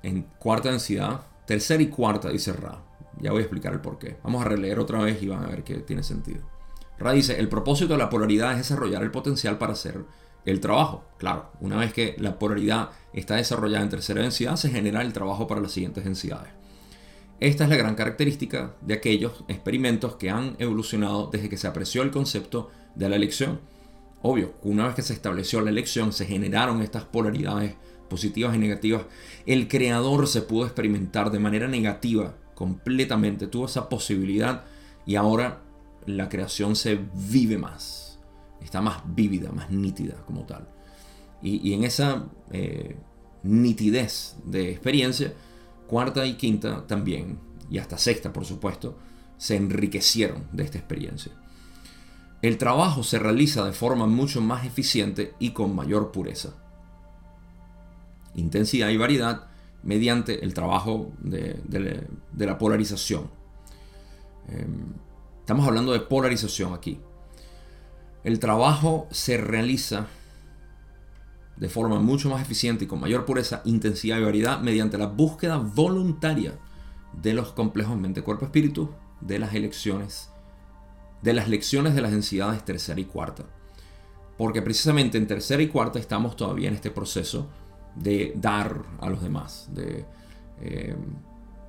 en 0.02 0.22
cuarta 0.38 0.70
densidad, 0.70 1.20
tercera 1.46 1.82
y 1.82 1.88
cuarta, 1.88 2.28
dice 2.28 2.52
Ra. 2.52 2.82
Ya 3.20 3.32
voy 3.32 3.40
a 3.40 3.42
explicar 3.42 3.72
el 3.72 3.80
por 3.80 3.98
qué. 3.98 4.16
Vamos 4.22 4.42
a 4.42 4.48
releer 4.48 4.78
otra 4.78 5.00
vez 5.00 5.22
y 5.22 5.28
van 5.28 5.44
a 5.44 5.48
ver 5.48 5.62
que 5.62 5.74
tiene 5.78 6.02
sentido. 6.02 6.40
Ra 6.98 7.12
dice, 7.12 7.38
el 7.38 7.48
propósito 7.48 7.94
de 7.94 7.98
la 7.98 8.10
polaridad 8.10 8.52
es 8.52 8.58
desarrollar 8.58 9.02
el 9.02 9.10
potencial 9.10 9.58
para 9.58 9.72
hacer 9.72 10.04
el 10.44 10.60
trabajo. 10.60 11.04
Claro, 11.18 11.50
una 11.60 11.76
vez 11.76 11.92
que 11.92 12.14
la 12.18 12.38
polaridad 12.38 12.90
está 13.12 13.36
desarrollada 13.36 13.82
en 13.82 13.90
tercera 13.90 14.22
densidad, 14.22 14.56
se 14.56 14.70
genera 14.70 15.02
el 15.02 15.12
trabajo 15.12 15.46
para 15.46 15.60
las 15.60 15.72
siguientes 15.72 16.04
densidades. 16.04 16.52
Esta 17.40 17.64
es 17.64 17.70
la 17.70 17.76
gran 17.76 17.94
característica 17.94 18.74
de 18.82 18.92
aquellos 18.92 19.44
experimentos 19.48 20.16
que 20.16 20.28
han 20.28 20.56
evolucionado 20.58 21.30
desde 21.32 21.48
que 21.48 21.56
se 21.56 21.66
apreció 21.66 22.02
el 22.02 22.10
concepto 22.10 22.70
de 22.94 23.08
la 23.08 23.16
elección. 23.16 23.60
Obvio, 24.20 24.52
una 24.62 24.84
vez 24.86 24.94
que 24.94 25.02
se 25.02 25.14
estableció 25.14 25.62
la 25.62 25.70
elección, 25.70 26.12
se 26.12 26.26
generaron 26.26 26.82
estas 26.82 27.04
polaridades 27.04 27.76
positivas 28.10 28.54
y 28.54 28.58
negativas, 28.58 29.04
el 29.46 29.68
creador 29.68 30.26
se 30.26 30.42
pudo 30.42 30.66
experimentar 30.66 31.30
de 31.30 31.38
manera 31.38 31.66
negativa 31.66 32.34
completamente, 32.54 33.46
tuvo 33.46 33.64
esa 33.64 33.88
posibilidad 33.88 34.64
y 35.06 35.14
ahora 35.14 35.62
la 36.04 36.28
creación 36.28 36.76
se 36.76 36.98
vive 37.30 37.56
más, 37.56 38.18
está 38.60 38.82
más 38.82 39.02
vívida, 39.06 39.50
más 39.50 39.70
nítida 39.70 40.16
como 40.26 40.44
tal. 40.44 40.68
Y, 41.40 41.72
en 41.72 41.84
esa 41.84 42.26
eh, 42.52 42.96
nitidez 43.44 44.36
de 44.44 44.72
experiencia, 44.72 45.32
cuarta 45.90 46.24
y 46.24 46.34
quinta 46.34 46.86
también, 46.86 47.38
y 47.68 47.78
hasta 47.78 47.98
sexta 47.98 48.32
por 48.32 48.46
supuesto, 48.46 48.96
se 49.36 49.56
enriquecieron 49.56 50.46
de 50.52 50.62
esta 50.64 50.78
experiencia. 50.78 51.32
El 52.40 52.56
trabajo 52.56 53.02
se 53.02 53.18
realiza 53.18 53.64
de 53.66 53.72
forma 53.72 54.06
mucho 54.06 54.40
más 54.40 54.64
eficiente 54.64 55.34
y 55.38 55.50
con 55.50 55.74
mayor 55.74 56.12
pureza 56.12 56.54
intensidad 58.34 58.88
y 58.88 58.96
variedad 58.96 59.48
mediante 59.82 60.44
el 60.44 60.54
trabajo 60.54 61.12
de, 61.20 61.60
la 62.36 62.58
polarización. 62.58 63.30
Em, 64.48 64.94
estamos 65.40 65.66
hablando 65.66 65.92
de 65.92 66.00
polarización 66.00 66.74
aquí. 66.74 67.00
El 68.24 68.38
trabajo 68.38 69.08
se 69.10 69.38
realiza 69.38 70.06
de 71.60 71.68
forma 71.68 72.00
mucho 72.00 72.30
más 72.30 72.40
eficiente 72.40 72.84
y 72.84 72.86
con 72.88 73.00
mayor 73.00 73.26
pureza, 73.26 73.60
intensidad 73.66 74.18
y 74.18 74.24
variedad 74.24 74.60
mediante 74.60 74.96
la 74.96 75.06
búsqueda 75.06 75.58
voluntaria 75.58 76.58
de 77.12 77.34
los 77.34 77.52
complejos 77.52 77.98
mente-cuerpo-espíritu 77.98 78.88
de 79.20 79.38
las 79.38 79.54
elecciones, 79.54 80.30
de 81.20 81.34
las 81.34 81.50
lecciones 81.50 81.94
de 81.94 82.00
las 82.00 82.12
densidades 82.12 82.64
tercera 82.64 82.98
y 82.98 83.04
cuarta. 83.04 83.44
Porque 84.38 84.62
precisamente 84.62 85.18
en 85.18 85.26
tercera 85.26 85.62
y 85.62 85.68
cuarta 85.68 85.98
estamos 85.98 86.34
todavía 86.34 86.68
en 86.68 86.74
este 86.74 86.90
proceso 86.90 87.50
de 87.94 88.32
dar 88.36 88.82
a 88.98 89.10
los 89.10 89.22
demás, 89.22 89.68
de, 89.74 90.06
eh, 90.62 90.96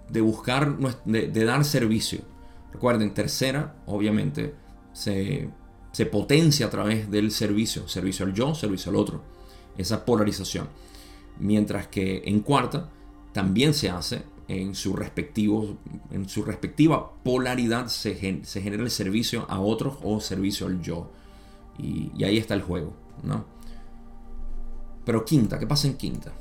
de 0.09 0.21
buscar, 0.21 0.77
de, 1.03 1.45
dar 1.45 1.65
servicio. 1.65 2.21
Recuerden, 2.71 3.13
tercera, 3.13 3.75
obviamente, 3.87 4.55
se, 4.93 5.49
se 5.91 6.05
potencia 6.05 6.67
a 6.67 6.69
través 6.69 7.11
del 7.11 7.31
servicio, 7.31 7.89
servicio 7.89 8.25
al 8.25 8.33
yo, 8.33 8.55
servicio 8.55 8.89
al 8.89 8.95
otro, 8.95 9.40
esa 9.81 10.05
polarización. 10.05 10.67
Mientras 11.39 11.87
que 11.87 12.23
en 12.25 12.41
cuarta 12.41 12.89
también 13.33 13.73
se 13.73 13.89
hace 13.89 14.23
en 14.47 14.75
su, 14.75 14.95
respectivo, 14.95 15.77
en 16.11 16.27
su 16.27 16.43
respectiva 16.43 17.13
polaridad 17.23 17.87
se, 17.87 18.15
genera 18.15 18.83
el 18.83 18.91
servicio 18.91 19.45
a 19.49 19.59
otros 19.59 19.97
o 20.03 20.19
servicio 20.19 20.67
al 20.67 20.81
yo. 20.81 21.11
Y, 21.77 22.11
y 22.17 22.23
ahí 22.25 22.37
está 22.37 22.53
el 22.53 22.61
juego, 22.61 22.93
¿no? 23.23 23.45
Pero 25.05 25.25
quinta, 25.25 25.57
¿qué 25.57 25.65
pasa 25.65 25.87
en 25.87 25.95
quinta? 25.95 26.33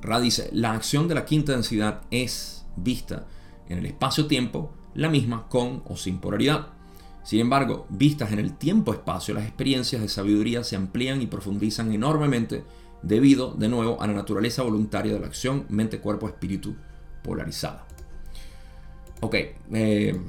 Ra 0.00 0.18
dice, 0.18 0.48
la 0.52 0.72
acción 0.72 1.08
de 1.08 1.14
la 1.14 1.24
quinta 1.24 1.52
densidad 1.52 2.02
es 2.10 2.64
vista 2.76 3.26
en 3.68 3.78
el 3.78 3.86
espacio-tiempo 3.86 4.72
la 4.94 5.08
misma 5.08 5.46
con 5.48 5.82
o 5.86 5.96
sin 5.96 6.18
polaridad. 6.18 6.68
Sin 7.30 7.38
embargo, 7.38 7.86
vistas 7.90 8.32
en 8.32 8.40
el 8.40 8.56
tiempo-espacio, 8.56 9.34
las 9.34 9.44
experiencias 9.44 10.02
de 10.02 10.08
sabiduría 10.08 10.64
se 10.64 10.74
amplían 10.74 11.22
y 11.22 11.28
profundizan 11.28 11.92
enormemente 11.92 12.64
debido, 13.02 13.52
de 13.52 13.68
nuevo, 13.68 14.02
a 14.02 14.08
la 14.08 14.14
naturaleza 14.14 14.64
voluntaria 14.64 15.12
de 15.12 15.20
la 15.20 15.28
acción 15.28 15.64
mente-cuerpo-espíritu 15.68 16.74
polarizada. 17.22 17.86
Ok, 19.20 19.36
eh, 19.72 20.20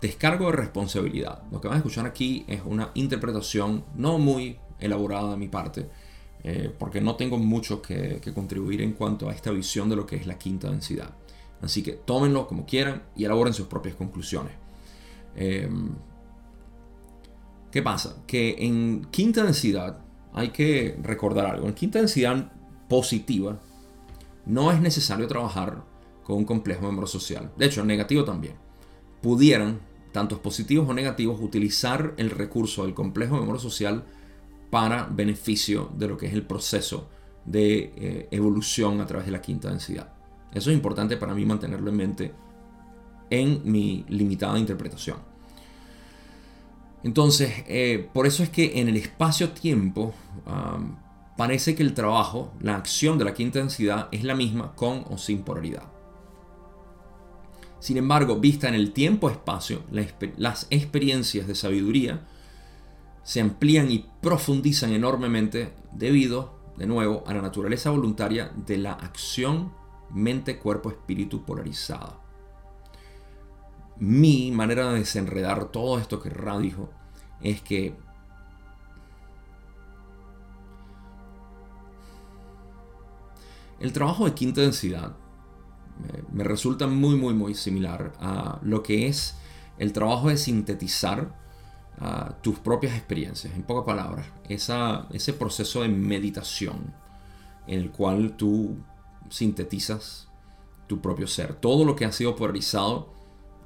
descargo 0.00 0.52
de 0.52 0.52
responsabilidad. 0.52 1.42
Lo 1.50 1.60
que 1.60 1.66
van 1.66 1.74
a 1.74 1.78
escuchar 1.78 2.06
aquí 2.06 2.44
es 2.46 2.62
una 2.64 2.92
interpretación 2.94 3.84
no 3.96 4.18
muy 4.18 4.58
elaborada 4.78 5.32
de 5.32 5.36
mi 5.36 5.48
parte, 5.48 5.88
eh, 6.44 6.72
porque 6.78 7.00
no 7.00 7.16
tengo 7.16 7.38
mucho 7.38 7.82
que, 7.82 8.20
contribuir 8.32 8.82
en 8.82 8.92
cuanto 8.92 9.28
a 9.28 9.32
esta 9.32 9.50
visión 9.50 9.88
de 9.88 9.96
lo 9.96 10.06
que 10.06 10.14
es 10.14 10.28
la 10.28 10.38
quinta 10.38 10.70
densidad. 10.70 11.10
Así 11.60 11.82
que 11.82 11.94
tómenlo 11.94 12.46
como 12.46 12.66
quieran 12.66 13.02
y 13.16 13.24
elaboren 13.24 13.52
sus 13.52 13.66
propias 13.66 13.96
conclusiones. 13.96 14.61
Em, 15.36 15.94
¿Qué 17.72 17.82
pasa? 17.82 18.22
Que 18.26 18.56
en 18.58 19.06
quinta 19.10 19.42
densidad 19.44 20.04
hay 20.34 20.50
que 20.50 20.98
recordar 21.02 21.46
algo. 21.46 21.66
En 21.66 21.74
quinta 21.74 21.98
densidad 21.98 22.52
positiva 22.88 23.58
no 24.44 24.70
es 24.70 24.80
necesario 24.80 25.26
trabajar 25.26 25.82
con 26.22 26.36
un 26.36 26.44
complejo 26.44 26.82
miembro 26.82 27.06
social. 27.06 27.50
De 27.56 27.66
hecho, 27.66 27.80
en 27.80 27.86
negativo 27.86 28.24
también. 28.24 28.54
Pudieran, 29.22 29.80
tantos 30.12 30.38
positivos 30.40 30.86
o 30.88 30.92
negativos, 30.92 31.40
utilizar 31.40 32.12
el 32.18 32.30
recurso 32.30 32.84
del 32.84 32.92
complejo 32.92 33.36
miembro 33.36 33.58
social 33.58 34.04
para 34.70 35.06
beneficio 35.06 35.90
de 35.96 36.08
lo 36.08 36.18
que 36.18 36.26
es 36.26 36.34
el 36.34 36.46
proceso 36.46 37.08
de 37.46 37.92
eh, 37.96 38.28
evolución 38.30 39.00
a 39.00 39.06
través 39.06 39.26
de 39.26 39.32
la 39.32 39.40
quinta 39.40 39.70
densidad. 39.70 40.12
Eso 40.52 40.70
es 40.70 40.76
importante 40.76 41.16
para 41.16 41.34
mí 41.34 41.46
mantenerlo 41.46 41.90
en 41.90 41.96
mente 41.96 42.34
en 43.32 43.62
mi 43.64 44.04
limitada 44.08 44.58
interpretación. 44.58 45.16
Entonces, 47.02 47.64
eh, 47.66 48.08
por 48.12 48.26
eso 48.26 48.42
es 48.42 48.50
que 48.50 48.78
en 48.80 48.88
el 48.88 48.96
espacio-tiempo 48.96 50.14
parece 51.36 51.74
que 51.74 51.82
el 51.82 51.94
trabajo, 51.94 52.52
la 52.60 52.76
acción 52.76 53.18
de 53.18 53.24
la 53.24 53.34
quinta 53.34 53.58
densidad 53.58 54.08
es 54.12 54.22
la 54.22 54.34
misma 54.34 54.74
con 54.76 55.04
o 55.08 55.16
sin 55.16 55.42
polaridad. 55.42 55.84
Sin 57.80 57.96
embargo, 57.96 58.38
vista 58.38 58.68
en 58.68 58.74
el 58.74 58.92
tiempo-espacio, 58.92 59.82
las 60.36 60.66
experiencias 60.70 61.48
de 61.48 61.54
sabiduría 61.54 62.20
se 63.24 63.40
amplían 63.40 63.90
y 63.90 64.06
profundizan 64.20 64.92
enormemente 64.92 65.72
debido, 65.90 66.60
de 66.76 66.86
nuevo, 66.86 67.24
a 67.26 67.34
la 67.34 67.42
naturaleza 67.42 67.90
voluntaria 67.90 68.52
de 68.54 68.78
la 68.78 68.92
acción 68.92 69.72
mente-cuerpo-espíritu 70.10 71.44
polarizada. 71.44 72.21
Mi 73.98 74.50
manera 74.50 74.90
de 74.92 75.00
desenredar 75.00 75.66
todo 75.66 75.98
esto 75.98 76.20
que 76.20 76.30
Ra 76.30 76.58
dijo 76.58 76.90
es 77.40 77.60
que 77.62 77.94
el 83.80 83.92
trabajo 83.92 84.24
de 84.24 84.34
quinta 84.34 84.60
densidad 84.60 85.16
me 86.32 86.44
resulta 86.44 86.86
muy, 86.86 87.16
muy, 87.16 87.34
muy 87.34 87.54
similar 87.54 88.12
a 88.18 88.58
lo 88.62 88.82
que 88.82 89.06
es 89.06 89.36
el 89.78 89.92
trabajo 89.92 90.28
de 90.28 90.36
sintetizar 90.36 91.40
tus 92.40 92.58
propias 92.58 92.96
experiencias, 92.96 93.54
en 93.54 93.62
pocas 93.62 93.84
palabras, 93.84 94.26
ese 94.48 95.32
proceso 95.34 95.82
de 95.82 95.88
meditación 95.88 96.92
en 97.68 97.78
el 97.78 97.92
cual 97.92 98.36
tú 98.36 98.76
sintetizas 99.30 100.28
tu 100.88 101.00
propio 101.00 101.28
ser. 101.28 101.54
Todo 101.54 101.84
lo 101.84 101.94
que 101.94 102.04
ha 102.04 102.12
sido 102.12 102.34
polarizado 102.34 103.12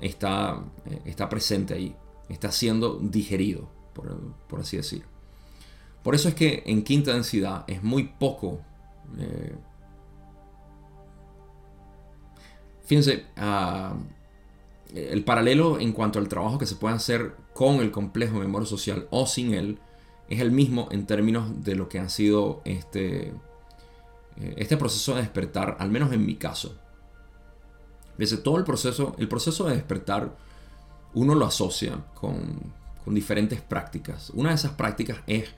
está, 0.00 0.62
eh, 0.86 1.00
está 1.04 1.28
presente 1.28 1.74
ahí, 1.74 1.96
está 2.28 2.50
siendo 2.52 2.98
digerido, 2.98 3.68
por, 3.94 4.34
por 4.48 4.60
así 4.60 4.76
decir. 4.76 5.04
Por 6.02 6.14
eso 6.14 6.28
es 6.28 6.36
que 6.36 6.62
en 6.66 6.84
quinta 6.84 7.12
densidad 7.12 7.64
es 7.66 7.82
muy 7.82 8.04
poco. 8.04 8.60
Eh, 9.18 9.56
fíjense, 12.84 13.26
ah, 13.36 13.96
el 14.94 15.24
paralelo 15.24 15.80
en 15.80 15.92
cuanto 15.92 16.20
al 16.20 16.28
trabajo 16.28 16.58
que 16.58 16.66
se 16.66 16.76
puede 16.76 16.94
hacer 16.94 17.34
con 17.54 17.76
el 17.76 17.90
complejo 17.90 18.34
de 18.34 18.46
memoria 18.46 18.68
social 18.68 19.08
o 19.10 19.26
sin 19.26 19.52
él 19.52 19.80
es 20.28 20.40
el 20.40 20.52
mismo 20.52 20.88
en 20.92 21.06
términos 21.06 21.64
de 21.64 21.74
lo 21.74 21.88
que 21.88 21.98
ha 21.98 22.08
sido 22.08 22.62
este, 22.64 23.32
eh, 24.36 24.54
este 24.56 24.76
proceso 24.76 25.14
de 25.14 25.22
despertar, 25.22 25.76
al 25.80 25.90
menos 25.90 26.12
en 26.12 26.24
mi 26.24 26.36
caso. 26.36 26.78
Desde 28.18 28.38
todo 28.38 28.58
el 28.58 28.64
proceso, 28.64 29.14
el 29.18 29.28
proceso 29.28 29.64
de 29.64 29.74
despertar, 29.74 30.36
uno 31.14 31.34
lo 31.34 31.46
asocia 31.46 32.04
con, 32.14 32.74
diferentes 33.06 33.60
prácticas. 33.60 34.30
Una 34.30 34.48
de 34.48 34.56
esas 34.56 34.72
prácticas 34.72 35.18
es 35.28 35.48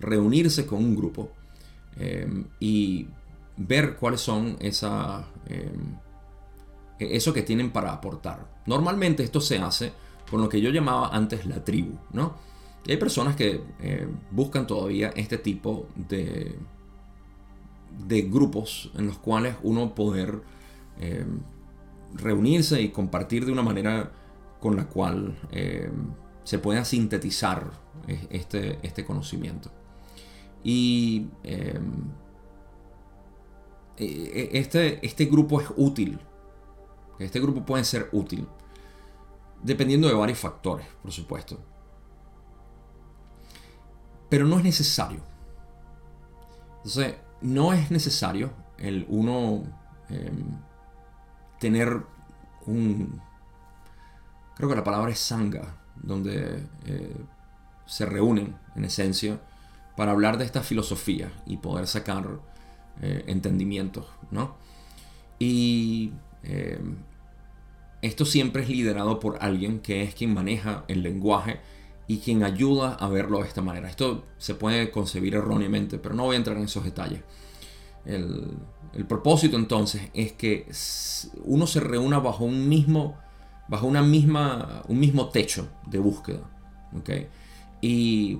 reunirse 0.00 0.64
con 0.64 0.78
un 0.78 0.96
grupo 0.96 1.30
eh, 1.98 2.26
y 2.60 3.06
ver 3.58 3.96
cuáles 3.96 4.22
son 4.22 4.56
esa, 4.58 5.26
eh, 5.46 5.70
eso 6.98 7.32
que 7.32 7.42
tienen 7.42 7.70
para 7.70 7.92
aportar. 7.92 8.46
Normalmente 8.64 9.22
esto 9.22 9.42
se 9.42 9.58
hace 9.58 9.92
con 10.30 10.40
lo 10.40 10.48
que 10.48 10.62
yo 10.62 10.70
llamaba 10.70 11.08
antes 11.08 11.44
la 11.44 11.62
tribu, 11.62 11.98
¿no? 12.12 12.36
Hay 12.88 12.96
personas 12.96 13.36
que 13.36 13.62
eh, 13.80 14.08
buscan 14.30 14.66
todavía 14.66 15.12
este 15.16 15.38
tipo 15.38 15.88
de, 15.96 16.56
de 18.06 18.22
grupos 18.22 18.90
en 18.94 19.06
los 19.06 19.18
cuales 19.18 19.56
uno 19.62 19.94
poder 19.94 20.42
eh, 21.00 21.24
reunirse 22.14 22.80
y 22.80 22.90
compartir 22.90 23.44
de 23.44 23.52
una 23.52 23.62
manera 23.62 24.12
con 24.60 24.76
la 24.76 24.86
cual 24.86 25.36
eh, 25.50 25.90
se 26.42 26.58
pueda 26.58 26.84
sintetizar 26.84 27.70
este, 28.30 28.78
este 28.82 29.04
conocimiento. 29.04 29.70
Y 30.62 31.28
este, 33.96 35.04
este 35.06 35.26
grupo 35.26 35.60
es 35.60 35.68
útil. 35.76 36.18
Este 37.18 37.40
grupo 37.40 37.64
puede 37.64 37.84
ser 37.84 38.08
útil. 38.12 38.48
Dependiendo 39.62 40.08
de 40.08 40.14
varios 40.14 40.38
factores, 40.38 40.86
por 41.02 41.12
supuesto. 41.12 41.58
Pero 44.28 44.46
no 44.46 44.58
es 44.58 44.64
necesario. 44.64 45.20
Entonces, 46.78 47.14
no 47.40 47.72
es 47.72 47.90
necesario 47.90 48.52
el 48.78 49.06
uno 49.08 49.62
tener 51.64 52.02
un... 52.66 53.22
Creo 54.54 54.68
que 54.68 54.76
la 54.76 54.84
palabra 54.84 55.10
es 55.10 55.18
sanga, 55.18 55.76
donde 55.96 56.62
eh, 56.84 57.16
se 57.86 58.04
reúnen, 58.04 58.54
en 58.76 58.84
esencia, 58.84 59.40
para 59.96 60.12
hablar 60.12 60.36
de 60.36 60.44
esta 60.44 60.60
filosofía 60.60 61.32
y 61.46 61.56
poder 61.56 61.86
sacar 61.86 62.38
eh, 63.00 63.24
entendimientos, 63.28 64.04
¿no? 64.30 64.56
Y 65.38 66.12
em, 66.42 66.96
esto 68.02 68.26
siempre 68.26 68.62
es 68.62 68.68
liderado 68.68 69.18
por 69.20 69.38
alguien 69.42 69.80
que 69.80 70.02
es 70.02 70.14
quien 70.14 70.34
maneja 70.34 70.84
el 70.88 71.02
lenguaje 71.02 71.60
y 72.06 72.18
quien 72.18 72.44
ayuda 72.44 72.92
a 72.92 73.08
verlo 73.08 73.40
de 73.40 73.48
esta 73.48 73.62
manera. 73.62 73.88
Esto 73.88 74.26
se 74.36 74.54
puede 74.54 74.90
concebir 74.90 75.34
erróneamente, 75.34 75.96
pero 75.98 76.14
no 76.14 76.24
voy 76.24 76.34
a 76.34 76.38
entrar 76.40 76.58
en 76.58 76.64
esos 76.64 76.84
detalles. 76.84 77.22
El, 78.04 78.56
propósito 79.08 79.56
entonces 79.56 80.02
es 80.14 80.32
que 80.32 80.68
uno 81.44 81.66
se 81.66 81.80
reúna 81.80 82.20
bajo 82.20 82.44
un 82.44 82.68
mismo, 82.68 83.18
bajo 83.66 83.88
una 83.88 84.02
misma, 84.02 84.82
un 84.86 85.00
mismo 85.00 85.30
techo 85.30 85.68
de 85.86 85.98
búsqueda. 85.98 86.48
¿okay? 86.96 87.26
Y, 87.80 88.38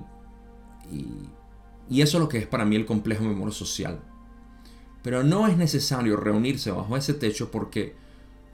y, 1.90 2.00
eso 2.00 2.18
es 2.18 2.22
lo 2.22 2.28
que 2.28 2.38
es 2.38 2.46
para 2.46 2.64
mí 2.64 2.76
el 2.76 2.86
complejo 2.86 3.24
memoria 3.24 3.54
social. 3.54 4.00
Pero 5.02 5.24
no 5.24 5.48
es 5.48 5.56
necesario 5.56 6.16
reunirse 6.16 6.70
bajo 6.70 6.96
ese 6.96 7.14
techo 7.14 7.50
porque 7.50 7.96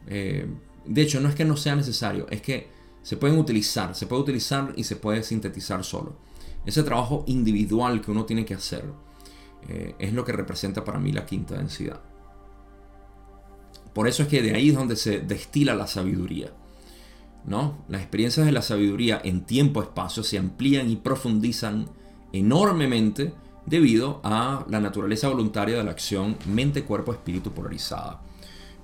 eh, 0.06 0.46
de 0.84 1.02
hecho, 1.02 1.20
no 1.20 1.28
es 1.28 1.34
que 1.34 1.44
no 1.44 1.56
sea 1.56 1.76
necesario, 1.76 2.26
es 2.30 2.42
que 2.42 2.68
se 3.02 3.16
pueden 3.16 3.38
utilizar, 3.38 3.94
se 3.94 4.06
puede 4.06 4.22
utilizar 4.22 4.72
y 4.76 4.84
se 4.84 4.96
puede 4.96 5.22
sintetizar 5.22 5.84
solo. 5.84 6.16
Ese 6.66 6.82
trabajo 6.82 7.24
individual 7.26 8.00
que 8.00 8.10
uno 8.10 8.24
tiene 8.24 8.44
que 8.44 8.54
hacer 8.54 8.84
eh, 9.68 9.94
es 9.98 10.12
lo 10.12 10.24
que 10.24 10.32
representa 10.32 10.84
para 10.84 10.98
mí 10.98 11.12
la 11.12 11.26
quinta 11.26 11.56
densidad. 11.56 12.00
Por 13.92 14.08
eso 14.08 14.22
es 14.22 14.28
que 14.28 14.42
de 14.42 14.54
ahí 14.54 14.70
es 14.70 14.76
donde 14.76 14.96
se 14.96 15.20
destila 15.20 15.74
la 15.74 15.86
sabiduría. 15.86 16.52
¿no? 17.44 17.78
Las 17.88 18.02
experiencias 18.02 18.46
de 18.46 18.52
la 18.52 18.62
sabiduría 18.62 19.20
en 19.24 19.44
tiempo-espacio 19.44 20.22
se 20.22 20.38
amplían 20.38 20.90
y 20.90 20.96
profundizan 20.96 21.88
enormemente 22.32 23.32
debido 23.66 24.20
a 24.22 24.64
la 24.68 24.80
naturaleza 24.80 25.28
voluntaria 25.28 25.76
de 25.76 25.84
la 25.84 25.90
acción 25.90 26.36
mente-cuerpo-espíritu 26.46 27.52
polarizada. 27.52 28.20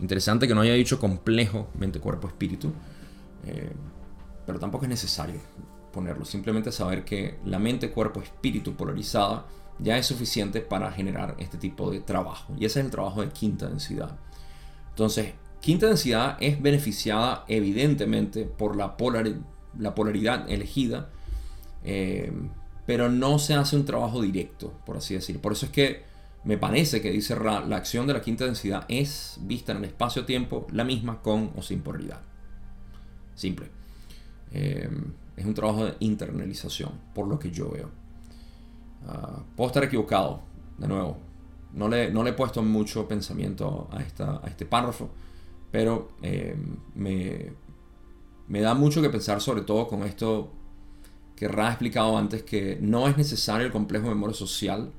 Interesante 0.00 0.46
que 0.46 0.54
no 0.54 0.60
haya 0.60 0.74
dicho 0.74 0.98
complejo 0.98 1.68
mente, 1.78 2.00
cuerpo, 2.00 2.28
espíritu. 2.28 2.72
Eh, 3.46 3.72
pero 4.44 4.58
tampoco 4.58 4.84
es 4.84 4.90
necesario 4.90 5.40
ponerlo. 5.92 6.24
Simplemente 6.24 6.70
saber 6.70 7.04
que 7.04 7.38
la 7.44 7.58
mente, 7.58 7.90
cuerpo, 7.90 8.20
espíritu 8.20 8.74
polarizada 8.74 9.46
ya 9.78 9.98
es 9.98 10.06
suficiente 10.06 10.60
para 10.60 10.90
generar 10.92 11.36
este 11.38 11.58
tipo 11.58 11.90
de 11.90 12.00
trabajo. 12.00 12.54
Y 12.58 12.64
ese 12.64 12.80
es 12.80 12.86
el 12.86 12.90
trabajo 12.90 13.22
de 13.22 13.28
quinta 13.28 13.68
densidad. 13.68 14.16
Entonces, 14.90 15.34
quinta 15.60 15.86
densidad 15.86 16.36
es 16.40 16.60
beneficiada 16.60 17.44
evidentemente 17.48 18.44
por 18.44 18.76
la, 18.76 18.96
la 19.78 19.94
polaridad 19.94 20.50
elegida. 20.50 21.10
Eh, 21.84 22.32
pero 22.86 23.10
no 23.10 23.38
se 23.38 23.54
hace 23.54 23.76
un 23.76 23.84
trabajo 23.84 24.22
directo, 24.22 24.72
por 24.86 24.96
así 24.96 25.14
decir. 25.14 25.40
Por 25.40 25.52
eso 25.52 25.66
es 25.66 25.72
que 25.72 26.04
me 26.44 26.56
parece 26.56 27.00
que 27.02 27.10
dice 27.10 27.36
la 27.36 27.76
acción 27.76 28.06
de 28.06 28.12
la 28.12 28.20
quinta 28.20 28.44
densidad 28.44 28.84
es 28.88 29.38
vista 29.42 29.72
en 29.72 29.78
el 29.78 29.84
espacio-tiempo 29.86 30.68
la 30.70 30.84
misma 30.84 31.20
con 31.20 31.50
o 31.56 31.62
sin 31.62 31.80
polaridad. 31.80 32.20
Simple. 33.34 33.66
Eh, 34.52 34.88
es 35.36 35.44
un 35.44 35.54
trabajo 35.54 35.84
de 35.84 35.94
internalización, 36.00 36.92
por 37.14 37.26
lo 37.26 37.38
que 37.38 37.50
yo 37.50 37.68
veo. 37.70 37.90
Ah, 39.06 39.42
puedo 39.56 39.82
equivocado, 39.82 40.40
de 40.78 40.88
nuevo. 40.88 41.18
No 41.72 41.88
le, 41.88 42.10
no 42.10 42.22
le 42.22 42.30
he 42.30 42.32
puesto 42.32 42.62
mucho 42.62 43.06
pensamiento 43.06 43.88
a, 43.92 44.00
esta, 44.00 44.40
a 44.42 44.46
este 44.46 44.64
párrafo, 44.64 45.10
pero 45.70 46.08
eh, 46.22 46.56
me, 46.94 47.52
me 48.48 48.60
da 48.60 48.74
mucho 48.74 49.02
que 49.02 49.10
pensar, 49.10 49.40
sobre 49.40 49.62
todo 49.62 49.86
con 49.88 50.02
esto 50.02 50.50
que 51.34 51.48
Ra 51.48 51.68
ha 51.68 51.70
explicado 51.70 52.16
antes, 52.16 52.42
que 52.42 52.78
no 52.80 53.08
es 53.08 53.16
necesario 53.16 53.66
el 53.66 53.72
complejo 53.72 54.04
de 54.04 54.14
memoria 54.14 54.34
social 54.34 54.90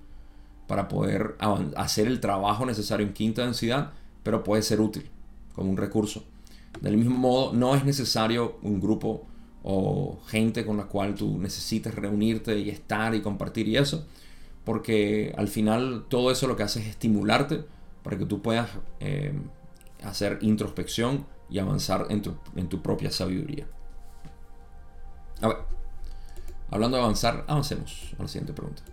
para 0.67 0.87
poder 0.87 1.35
hacer 1.75 2.07
el 2.07 2.19
trabajo 2.19 2.65
necesario 2.65 3.07
en 3.07 3.13
quinta 3.13 3.43
densidad, 3.43 3.93
pero 4.21 4.43
puede 4.43 4.61
ser 4.61 4.81
útil 4.81 5.09
como 5.55 5.71
un 5.71 5.77
recurso. 5.77 6.25
Del 6.81 6.97
mismo 6.97 7.17
modo, 7.17 7.53
no 7.53 7.73
es 7.73 7.83
necesario 7.83 8.57
un 8.61 8.79
grupo 8.79 9.25
o 9.69 10.17
gente 10.27 10.65
con 10.65 10.77
la 10.77 10.85
cual 10.85 11.13
tú 11.15 11.37
necesites 11.37 11.93
reunirte 11.93 12.57
y 12.57 12.69
estar 12.69 13.13
y 13.13 13.21
compartir 13.21 13.67
y 13.67 13.75
eso, 13.75 14.07
porque 14.63 15.33
al 15.37 15.49
final 15.49 16.05
todo 16.07 16.31
eso 16.31 16.47
lo 16.47 16.55
que 16.55 16.63
hace 16.63 16.79
es 16.79 16.87
estimularte 16.87 17.65
para 18.01 18.17
que 18.17 18.25
tú 18.25 18.41
puedas 18.41 18.69
eh, 19.01 19.33
hacer 20.03 20.39
introspección 20.39 21.25
y 21.49 21.59
avanzar 21.59 22.05
en 22.09 22.21
tu, 22.21 22.37
en 22.55 22.69
tu 22.69 22.81
propia 22.81 23.11
sabiduría. 23.11 23.67
A 25.41 25.49
ver, 25.49 25.57
hablando 26.71 26.95
de 26.95 27.03
avanzar, 27.03 27.43
avancemos 27.49 28.13
a 28.17 28.21
la 28.21 28.29
siguiente 28.29 28.53
pregunta. 28.53 28.83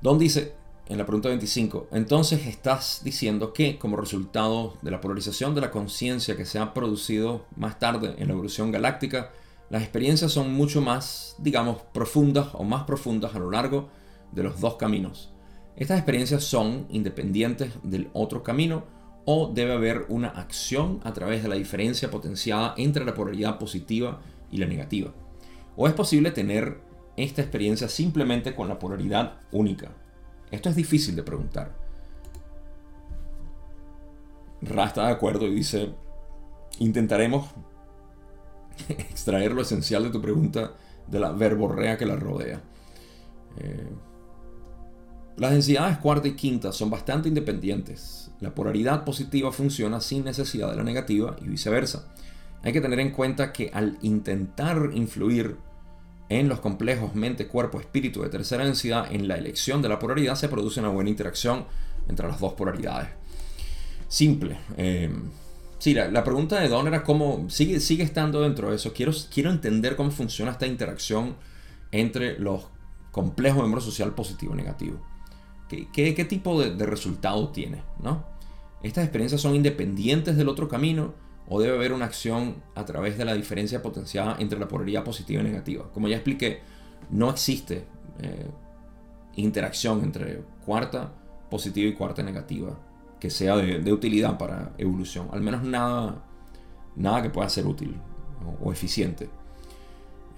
Don 0.00 0.18
dice 0.18 0.54
en 0.92 0.98
la 0.98 1.06
pregunta 1.06 1.30
25, 1.30 1.88
entonces 1.92 2.46
estás 2.46 3.00
diciendo 3.02 3.54
que 3.54 3.78
como 3.78 3.96
resultado 3.96 4.76
de 4.82 4.90
la 4.90 5.00
polarización 5.00 5.54
de 5.54 5.62
la 5.62 5.70
conciencia 5.70 6.36
que 6.36 6.44
se 6.44 6.58
ha 6.58 6.74
producido 6.74 7.46
más 7.56 7.78
tarde 7.78 8.14
en 8.18 8.28
la 8.28 8.34
evolución 8.34 8.70
galáctica, 8.70 9.30
las 9.70 9.82
experiencias 9.82 10.32
son 10.32 10.52
mucho 10.52 10.82
más, 10.82 11.34
digamos, 11.38 11.78
profundas 11.94 12.48
o 12.52 12.62
más 12.62 12.84
profundas 12.84 13.34
a 13.34 13.38
lo 13.38 13.50
largo 13.50 13.88
de 14.32 14.42
los 14.42 14.60
dos 14.60 14.74
caminos. 14.74 15.32
Estas 15.76 15.96
experiencias 15.96 16.44
son 16.44 16.86
independientes 16.90 17.72
del 17.82 18.10
otro 18.12 18.42
camino 18.42 18.84
o 19.24 19.50
debe 19.50 19.72
haber 19.72 20.04
una 20.10 20.28
acción 20.28 21.00
a 21.04 21.14
través 21.14 21.42
de 21.42 21.48
la 21.48 21.54
diferencia 21.54 22.10
potenciada 22.10 22.74
entre 22.76 23.06
la 23.06 23.14
polaridad 23.14 23.58
positiva 23.58 24.20
y 24.50 24.58
la 24.58 24.66
negativa. 24.66 25.14
O 25.74 25.88
es 25.88 25.94
posible 25.94 26.32
tener 26.32 26.82
esta 27.16 27.40
experiencia 27.40 27.88
simplemente 27.88 28.54
con 28.54 28.68
la 28.68 28.78
polaridad 28.78 29.40
única? 29.52 29.92
Esto 30.52 30.68
es 30.68 30.76
difícil 30.76 31.16
de 31.16 31.22
preguntar. 31.22 31.72
Ra 34.60 34.84
está 34.84 35.06
de 35.06 35.12
acuerdo 35.12 35.46
y 35.46 35.54
dice, 35.54 35.90
intentaremos 36.78 37.48
extraer 38.88 39.52
lo 39.52 39.62
esencial 39.62 40.04
de 40.04 40.10
tu 40.10 40.20
pregunta 40.20 40.74
de 41.08 41.18
la 41.18 41.32
verborrea 41.32 41.96
que 41.96 42.06
la 42.06 42.16
rodea. 42.16 42.60
Eh, 43.58 43.88
las 45.36 45.52
densidades 45.52 45.98
cuarta 45.98 46.28
y 46.28 46.36
quinta 46.36 46.70
son 46.70 46.90
bastante 46.90 47.28
independientes. 47.28 48.30
La 48.40 48.54
polaridad 48.54 49.04
positiva 49.04 49.50
funciona 49.52 50.00
sin 50.00 50.24
necesidad 50.24 50.70
de 50.70 50.76
la 50.76 50.84
negativa 50.84 51.36
y 51.40 51.48
viceversa. 51.48 52.12
Hay 52.62 52.72
que 52.72 52.80
tener 52.80 53.00
en 53.00 53.10
cuenta 53.10 53.52
que 53.52 53.70
al 53.72 53.98
intentar 54.02 54.90
influir 54.92 55.56
en 56.32 56.48
los 56.48 56.60
complejos 56.60 57.14
mente, 57.14 57.46
cuerpo, 57.46 57.78
espíritu 57.78 58.22
de 58.22 58.30
tercera 58.30 58.64
densidad, 58.64 59.12
en 59.12 59.28
la 59.28 59.36
elección 59.36 59.82
de 59.82 59.88
la 59.88 59.98
polaridad 59.98 60.34
se 60.34 60.48
produce 60.48 60.80
una 60.80 60.88
buena 60.88 61.10
interacción 61.10 61.66
entre 62.08 62.26
las 62.26 62.40
dos 62.40 62.54
polaridades. 62.54 63.10
Simple. 64.08 64.58
Eh, 64.76 65.10
sí, 65.78 65.94
la, 65.94 66.24
pregunta 66.24 66.60
de 66.60 66.68
Don 66.68 66.86
era 66.86 67.02
cómo 67.02 67.48
sigue, 67.48 67.76
estando 68.02 68.40
dentro 68.40 68.70
de 68.70 68.76
eso. 68.76 68.92
Quiero, 68.92 69.12
quiero 69.32 69.50
entender 69.50 69.96
cómo 69.96 70.10
funciona 70.10 70.52
esta 70.52 70.66
interacción 70.66 71.36
entre 71.90 72.38
los 72.38 72.66
complejos 73.10 73.58
de 73.58 73.62
miembro 73.62 73.80
social 73.80 74.14
positivo 74.14 74.54
y 74.54 74.56
negativo. 74.56 75.00
¿Qué, 75.68 76.14
qué, 76.14 76.24
tipo 76.24 76.60
de, 76.60 76.74
de, 76.74 76.84
resultado 76.84 77.48
tiene? 77.48 77.82
¿no? 78.02 78.26
¿Estas 78.82 79.04
experiencias 79.04 79.40
son 79.40 79.54
independientes 79.54 80.36
del 80.36 80.48
otro 80.48 80.68
camino? 80.68 81.14
O 81.48 81.60
debe 81.60 81.76
haber 81.76 81.92
una 81.92 82.06
acción 82.06 82.62
a 82.74 82.84
través 82.84 83.18
de 83.18 83.24
la 83.24 83.34
diferencia 83.34 83.82
potenciada 83.82 84.36
entre 84.38 84.58
la 84.58 84.68
polaridad 84.68 85.04
positiva 85.04 85.42
y 85.42 85.44
negativa. 85.44 85.90
Como 85.92 86.08
ya 86.08 86.16
expliqué, 86.16 86.60
no 87.10 87.30
existe 87.30 87.84
eh, 88.20 88.50
interacción 89.36 90.02
entre 90.02 90.42
cuarta 90.64 91.12
positiva 91.50 91.88
y 91.88 91.94
cuarta 91.94 92.22
negativa 92.22 92.78
que 93.20 93.30
sea 93.30 93.56
de, 93.56 93.92
utilidad 93.92 94.38
para 94.38 94.72
evolución. 94.78 95.28
Al 95.32 95.42
menos 95.42 95.62
nada, 95.62 96.24
nada 96.96 97.22
que 97.22 97.30
pueda 97.30 97.48
ser 97.48 97.66
útil 97.66 97.96
o, 98.60 98.72
eficiente. 98.72 99.28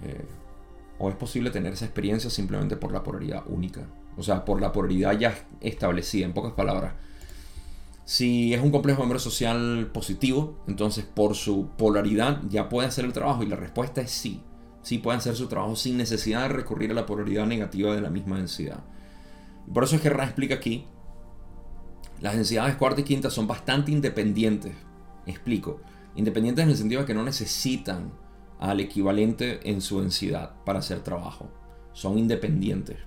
Eh, 0.03 0.25
o 0.99 1.09
es 1.09 1.15
posible 1.15 1.49
tener 1.49 1.73
esa 1.73 1.85
experiencia 1.85 2.29
simplemente 2.29 2.77
por 2.77 2.91
la 2.91 3.01
polaridad 3.01 3.43
única. 3.47 3.87
O 4.17 4.23
sea, 4.23 4.45
por 4.45 4.61
la 4.61 4.71
polaridad 4.71 5.17
ya 5.17 5.35
establecida, 5.61 6.25
en 6.25 6.33
pocas 6.33 6.53
palabras 6.53 6.93
si 8.05 8.53
es 8.53 8.61
un 8.61 8.69
complejo 8.69 9.03
de 9.03 9.17
social 9.19 9.89
positivo, 9.91 10.59
entonces 10.67 11.05
por 11.05 11.33
su 11.33 11.69
polaridad 11.75 12.39
ya 12.47 12.69
puede 12.69 12.87
hacer 12.87 13.03
el 13.03 13.13
trabajo 13.13 13.41
y 13.41 13.47
la 13.47 13.55
respuesta 13.55 14.01
es 14.01 14.11
sí. 14.11 14.43
Sí 14.83 14.99
puede 14.99 15.17
hacer 15.17 15.35
su 15.35 15.47
trabajo 15.47 15.75
sin 15.75 15.97
necesidad 15.97 16.43
de 16.43 16.49
recurrir 16.49 16.91
a 16.91 16.93
la 16.93 17.07
polaridad 17.07 17.47
negativa 17.47 17.95
de 17.95 18.01
la 18.01 18.11
misma 18.11 18.37
densidad. 18.37 18.83
por 19.73 19.83
eso 19.83 19.95
es 19.95 20.03
que 20.03 20.11
Ra 20.11 20.25
explica 20.25 20.53
aquí, 20.53 20.85
las 22.21 22.35
densidades 22.35 22.75
cuarta 22.75 23.01
y 23.01 23.03
quinta 23.03 23.31
son 23.31 23.47
bastante 23.47 23.91
independientes. 23.91 24.73
Explico. 25.25 25.81
Independientes 26.15 26.63
en 26.63 26.69
el 26.69 26.77
sentido 26.77 27.01
de 27.01 27.07
que 27.07 27.15
no 27.15 27.23
necesitan 27.23 28.11
al 28.59 28.79
equivalente 28.79 29.67
en 29.67 29.81
su 29.81 29.99
densidad 29.99 30.53
para 30.63 30.79
hacer 30.79 30.99
trabajo. 30.99 31.49
Son 31.93 32.19
independientes. 32.19 32.97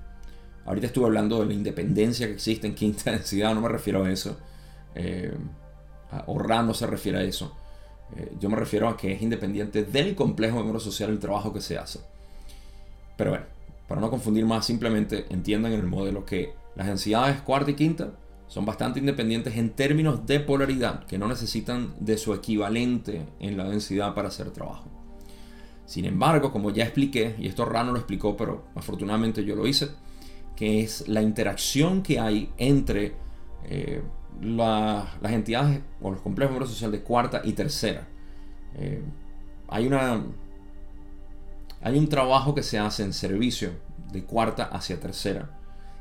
Ahorita 0.67 0.89
estuve 0.89 1.07
hablando 1.07 1.39
de 1.39 1.47
la 1.47 1.55
independencia 1.55 2.27
que 2.27 2.35
existe 2.35 2.67
en 2.67 2.75
quinta 2.75 3.11
densidad, 3.13 3.55
no 3.55 3.61
me 3.61 3.69
refiero 3.69 4.05
a 4.05 4.11
eso 4.11 4.37
eh, 4.99 5.33
no 6.65 6.75
se 6.75 6.87
refiere 6.87 7.19
a 7.19 7.23
eso. 7.23 7.55
Eh, 8.17 8.33
yo 8.39 8.49
me 8.49 8.57
refiero 8.57 8.89
a 8.89 8.97
que 8.97 9.13
es 9.13 9.23
independiente 9.23 9.85
del 9.85 10.15
complejo 10.15 10.63
de 10.63 10.81
social 10.81 11.11
el 11.11 11.19
trabajo 11.19 11.53
que 11.53 11.61
se 11.61 11.79
hace. 11.79 12.01
Pero 13.17 13.31
bueno, 13.31 13.47
para 13.87 14.01
no 14.01 14.11
confundir 14.11 14.45
más, 14.45 14.67
simplemente 14.67 15.27
entiendan 15.31 15.73
en 15.73 15.81
el 15.81 15.87
modelo 15.87 16.25
que 16.25 16.53
las 16.77 16.87
densidades 16.87 17.41
cuarta 17.41 17.71
y 17.71 17.75
quinta 17.75 18.13
son 18.47 18.65
bastante 18.65 18.99
independientes 18.99 19.57
en 19.57 19.71
términos 19.71 20.27
de 20.27 20.41
polaridad, 20.41 21.05
que 21.05 21.19
no 21.19 21.29
necesitan 21.29 21.95
de 22.01 22.17
su 22.17 22.33
equivalente 22.33 23.27
en 23.41 23.57
la 23.57 23.69
densidad 23.69 24.15
para 24.15 24.29
hacer 24.29 24.51
trabajo. 24.51 24.89
Sin 25.85 26.05
embargo, 26.07 26.51
como 26.51 26.71
ya 26.71 26.85
expliqué, 26.85 27.35
y 27.39 27.47
esto 27.47 27.65
Rano 27.65 27.93
lo 27.93 27.99
explicó, 27.99 28.37
pero 28.37 28.65
afortunadamente 28.75 29.45
yo 29.45 29.55
lo 29.55 29.67
hice, 29.67 29.89
que 30.57 30.81
es 30.81 31.09
la 31.09 31.23
interacción 31.23 32.03
que 32.03 32.19
hay 32.21 32.51
entre 32.57 33.15
eh, 33.65 34.03
las 34.41 35.33
entidades 35.33 35.81
o 36.01 36.11
los 36.11 36.21
complejos 36.21 36.59
de 36.61 36.67
social 36.67 36.93
de 36.93 37.03
cuarta 37.03 37.43
y 37.45 37.53
tercera. 37.53 38.07
Eh, 38.77 39.03
hay 39.69 39.87
una 39.87 40.23
hay 41.81 41.99
un 41.99 42.09
trabajo 42.09 42.55
que 42.55 42.63
se 42.63 42.79
hace 42.79 43.05
en 43.05 43.13
servicio 43.13 43.71
de 44.13 44.25
cuarta 44.25 44.65
hacia 44.65 44.99
tercera 44.99 45.51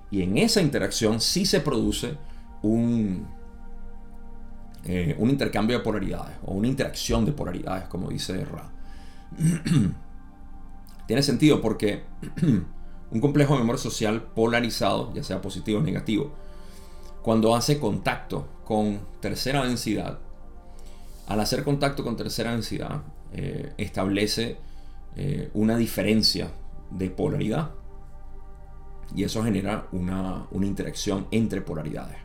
y 0.09 0.21
en 0.21 0.38
esa 0.38 0.61
interacción 0.61 1.21
sí 1.21 1.45
se 1.45 1.59
produce 1.61 2.17
un 2.61 3.27
eh, 4.85 5.15
un 5.19 5.29
intercambio 5.29 5.77
de 5.77 5.83
polaridades 5.83 6.38
o 6.45 6.53
una 6.53 6.67
interacción 6.67 7.25
de 7.25 7.33
polaridades 7.33 7.88
como 7.88 8.09
dice 8.09 8.45
Ra 8.45 8.71
tiene 11.07 11.21
sentido 11.21 11.61
porque 11.61 12.03
un 13.11 13.19
complejo 13.19 13.53
de 13.53 13.59
memoria 13.59 13.81
social 13.81 14.21
polarizado 14.21 15.13
ya 15.13 15.23
sea 15.23 15.41
positivo 15.41 15.79
o 15.79 15.83
negativo 15.83 16.33
cuando 17.28 17.57
hace 17.57 17.78
contacto 17.78 18.47
con 18.63 19.01
tercera 19.19 19.65
densidad, 19.65 20.19
al 21.28 21.41
hacer 21.41 21.65
contacto 21.65 22.01
con 22.01 22.15
tercera 22.15 22.51
densidad, 22.51 23.01
eh, 23.34 23.73
establece 23.78 24.57
eh, 25.17 25.51
una 25.53 25.75
diferencia 25.75 26.49
de 26.89 27.09
polaridad. 27.09 27.71
Y 29.13 29.25
eso 29.25 29.43
genera 29.43 29.89
una, 29.91 30.47
una, 30.51 30.65
interacción 30.65 31.28
entre 31.32 31.59
polaridades. 31.59 32.15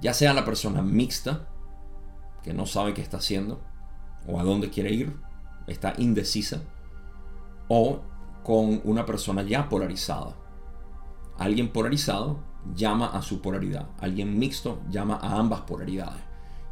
Ya 0.00 0.14
sea 0.14 0.32
la 0.32 0.44
persona 0.44 0.80
mixta, 0.80 1.48
que 2.44 2.54
no 2.54 2.66
sabe 2.66 2.94
qué 2.94 3.02
está 3.02 3.16
haciendo, 3.16 3.60
o 4.28 4.38
a 4.38 4.44
dónde 4.44 4.70
quiere 4.70 4.92
ir, 4.92 5.16
está 5.66 5.94
indecisa, 5.98 6.62
o 7.66 8.02
con 8.44 8.80
una 8.84 9.04
persona 9.04 9.42
ya 9.42 9.68
polarizada. 9.68 10.36
Alguien 11.36 11.72
polarizado 11.72 12.46
llama 12.74 13.06
a 13.06 13.22
su 13.22 13.40
polaridad. 13.40 13.88
Alguien 14.00 14.38
mixto 14.38 14.80
llama 14.90 15.18
a 15.22 15.38
ambas 15.38 15.62
polaridades. 15.62 16.22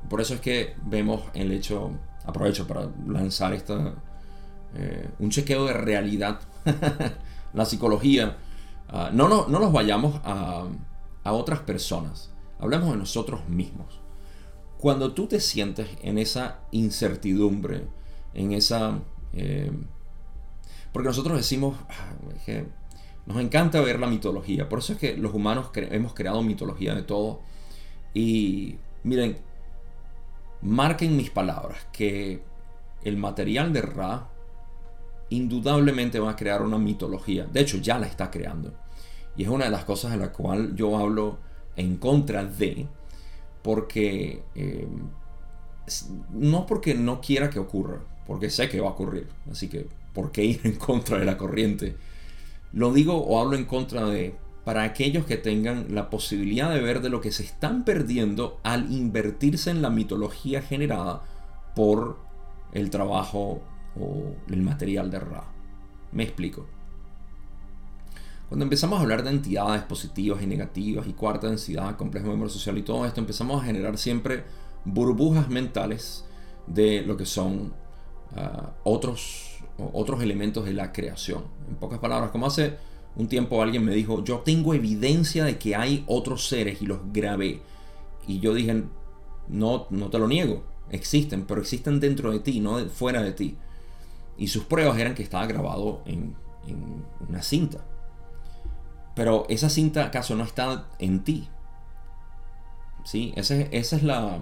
Por 0.08 0.20
eso 0.20 0.34
es 0.34 0.40
que 0.40 0.74
vemos 0.84 1.22
el 1.34 1.52
hecho, 1.52 1.90
aprovecho 2.24 2.66
para 2.66 2.88
lanzar 3.06 3.54
esta, 3.54 3.94
eh, 4.74 5.08
un 5.18 5.30
chequeo 5.30 5.66
de 5.66 5.72
realidad, 5.72 6.40
la 7.54 7.64
psicología. 7.64 8.36
Ah, 8.88 9.10
no, 9.12 9.28
no, 9.28 9.48
no 9.48 9.58
nos 9.58 9.72
vayamos 9.72 10.20
a, 10.24 10.66
a 11.24 11.32
otras 11.32 11.60
personas, 11.60 12.30
hablemos 12.60 12.92
de 12.92 12.98
nosotros 12.98 13.48
mismos. 13.48 14.00
Cuando 14.78 15.12
tú 15.12 15.26
te 15.26 15.40
sientes 15.40 15.88
en 16.02 16.18
esa 16.18 16.60
incertidumbre, 16.70 17.88
en 18.34 18.52
esa... 18.52 19.00
Eh, 19.32 19.72
porque 20.92 21.08
nosotros 21.08 21.36
decimos, 21.36 21.76
ah, 21.88 22.14
que 22.44 22.68
nos 23.26 23.40
encanta 23.40 23.80
ver 23.80 23.98
la 23.98 24.06
mitología. 24.06 24.68
Por 24.68 24.78
eso 24.78 24.92
es 24.92 24.98
que 24.98 25.16
los 25.16 25.34
humanos 25.34 25.70
hemos 25.74 26.14
creado 26.14 26.42
mitología 26.42 26.94
de 26.94 27.02
todo. 27.02 27.40
Y 28.14 28.76
miren, 29.02 29.36
marquen 30.62 31.16
mis 31.16 31.30
palabras 31.30 31.86
que 31.92 32.42
el 33.04 33.16
material 33.16 33.72
de 33.72 33.82
Ra 33.82 34.28
indudablemente 35.28 36.20
va 36.20 36.30
a 36.30 36.36
crear 36.36 36.62
una 36.62 36.78
mitología. 36.78 37.46
De 37.46 37.60
hecho, 37.60 37.78
ya 37.78 37.98
la 37.98 38.06
está 38.06 38.30
creando. 38.30 38.72
Y 39.36 39.42
es 39.42 39.48
una 39.48 39.64
de 39.64 39.70
las 39.70 39.84
cosas 39.84 40.12
de 40.12 40.18
la 40.18 40.32
cual 40.32 40.74
yo 40.76 40.96
hablo 40.96 41.38
en 41.76 41.96
contra 41.96 42.44
de. 42.44 42.86
Porque... 43.62 44.42
Eh, 44.54 44.88
no 46.32 46.66
porque 46.66 46.94
no 46.94 47.20
quiera 47.20 47.48
que 47.48 47.60
ocurra, 47.60 48.00
porque 48.26 48.50
sé 48.50 48.68
que 48.68 48.80
va 48.80 48.88
a 48.88 48.92
ocurrir. 48.92 49.28
Así 49.50 49.68
que, 49.68 49.86
¿por 50.12 50.32
qué 50.32 50.44
ir 50.44 50.60
en 50.64 50.74
contra 50.76 51.18
de 51.18 51.24
la 51.24 51.36
corriente? 51.36 51.96
Lo 52.76 52.92
digo 52.92 53.16
o 53.16 53.40
hablo 53.40 53.56
en 53.56 53.64
contra 53.64 54.04
de 54.04 54.36
para 54.62 54.82
aquellos 54.82 55.24
que 55.24 55.38
tengan 55.38 55.94
la 55.94 56.10
posibilidad 56.10 56.68
de 56.70 56.82
ver 56.82 57.00
de 57.00 57.08
lo 57.08 57.22
que 57.22 57.32
se 57.32 57.42
están 57.42 57.86
perdiendo 57.86 58.60
al 58.64 58.92
invertirse 58.92 59.70
en 59.70 59.80
la 59.80 59.88
mitología 59.88 60.60
generada 60.60 61.22
por 61.74 62.18
el 62.72 62.90
trabajo 62.90 63.62
o 63.98 64.34
el 64.50 64.60
material 64.60 65.10
de 65.10 65.20
Ra. 65.20 65.44
Me 66.12 66.24
explico. 66.24 66.66
Cuando 68.50 68.64
empezamos 68.64 68.98
a 68.98 69.02
hablar 69.02 69.22
de 69.22 69.30
entidades 69.30 69.82
positivas 69.84 70.42
y 70.42 70.46
negativas 70.46 71.06
y 71.06 71.14
cuarta 71.14 71.46
densidad, 71.46 71.96
complejo 71.96 72.28
memoria 72.28 72.52
social 72.52 72.76
y 72.76 72.82
todo 72.82 73.06
esto, 73.06 73.20
empezamos 73.20 73.62
a 73.62 73.64
generar 73.64 73.96
siempre 73.96 74.44
burbujas 74.84 75.48
mentales 75.48 76.26
de 76.66 77.00
lo 77.00 77.16
que 77.16 77.24
son 77.24 77.72
ah, 78.36 78.72
otros 78.84 79.45
otros 79.78 80.22
elementos 80.22 80.64
de 80.64 80.72
la 80.72 80.92
creación. 80.92 81.44
En 81.68 81.76
pocas 81.76 81.98
palabras, 81.98 82.30
como 82.30 82.46
hace 82.46 82.76
un 83.16 83.28
tiempo 83.28 83.62
alguien 83.62 83.84
me 83.84 83.94
dijo, 83.94 84.22
yo 84.24 84.40
tengo 84.40 84.74
evidencia 84.74 85.44
de 85.44 85.58
que 85.58 85.74
hay 85.74 86.04
otros 86.06 86.48
seres 86.48 86.82
y 86.82 86.86
los 86.86 87.00
grabé. 87.12 87.62
Y 88.26 88.40
yo 88.40 88.54
dije, 88.54 88.84
no, 89.48 89.86
no 89.90 90.10
te 90.10 90.18
lo 90.18 90.28
niego, 90.28 90.64
existen, 90.90 91.44
pero 91.46 91.60
existen 91.60 92.00
dentro 92.00 92.30
de 92.30 92.40
ti, 92.40 92.60
no 92.60 92.78
fuera 92.86 93.22
de 93.22 93.32
ti. 93.32 93.56
Y 94.36 94.48
sus 94.48 94.64
pruebas 94.64 94.98
eran 94.98 95.14
que 95.14 95.22
estaba 95.22 95.46
grabado 95.46 96.02
en, 96.04 96.34
una 97.28 97.42
cinta. 97.42 97.84
Pero 99.14 99.46
esa 99.48 99.70
cinta 99.70 100.04
acaso 100.04 100.34
no 100.34 100.44
está 100.44 100.88
en 100.98 101.22
ti. 101.22 101.48
¿Sí? 103.04 103.32
Esa, 103.36 103.54
es 103.54 104.02
la, 104.02 104.40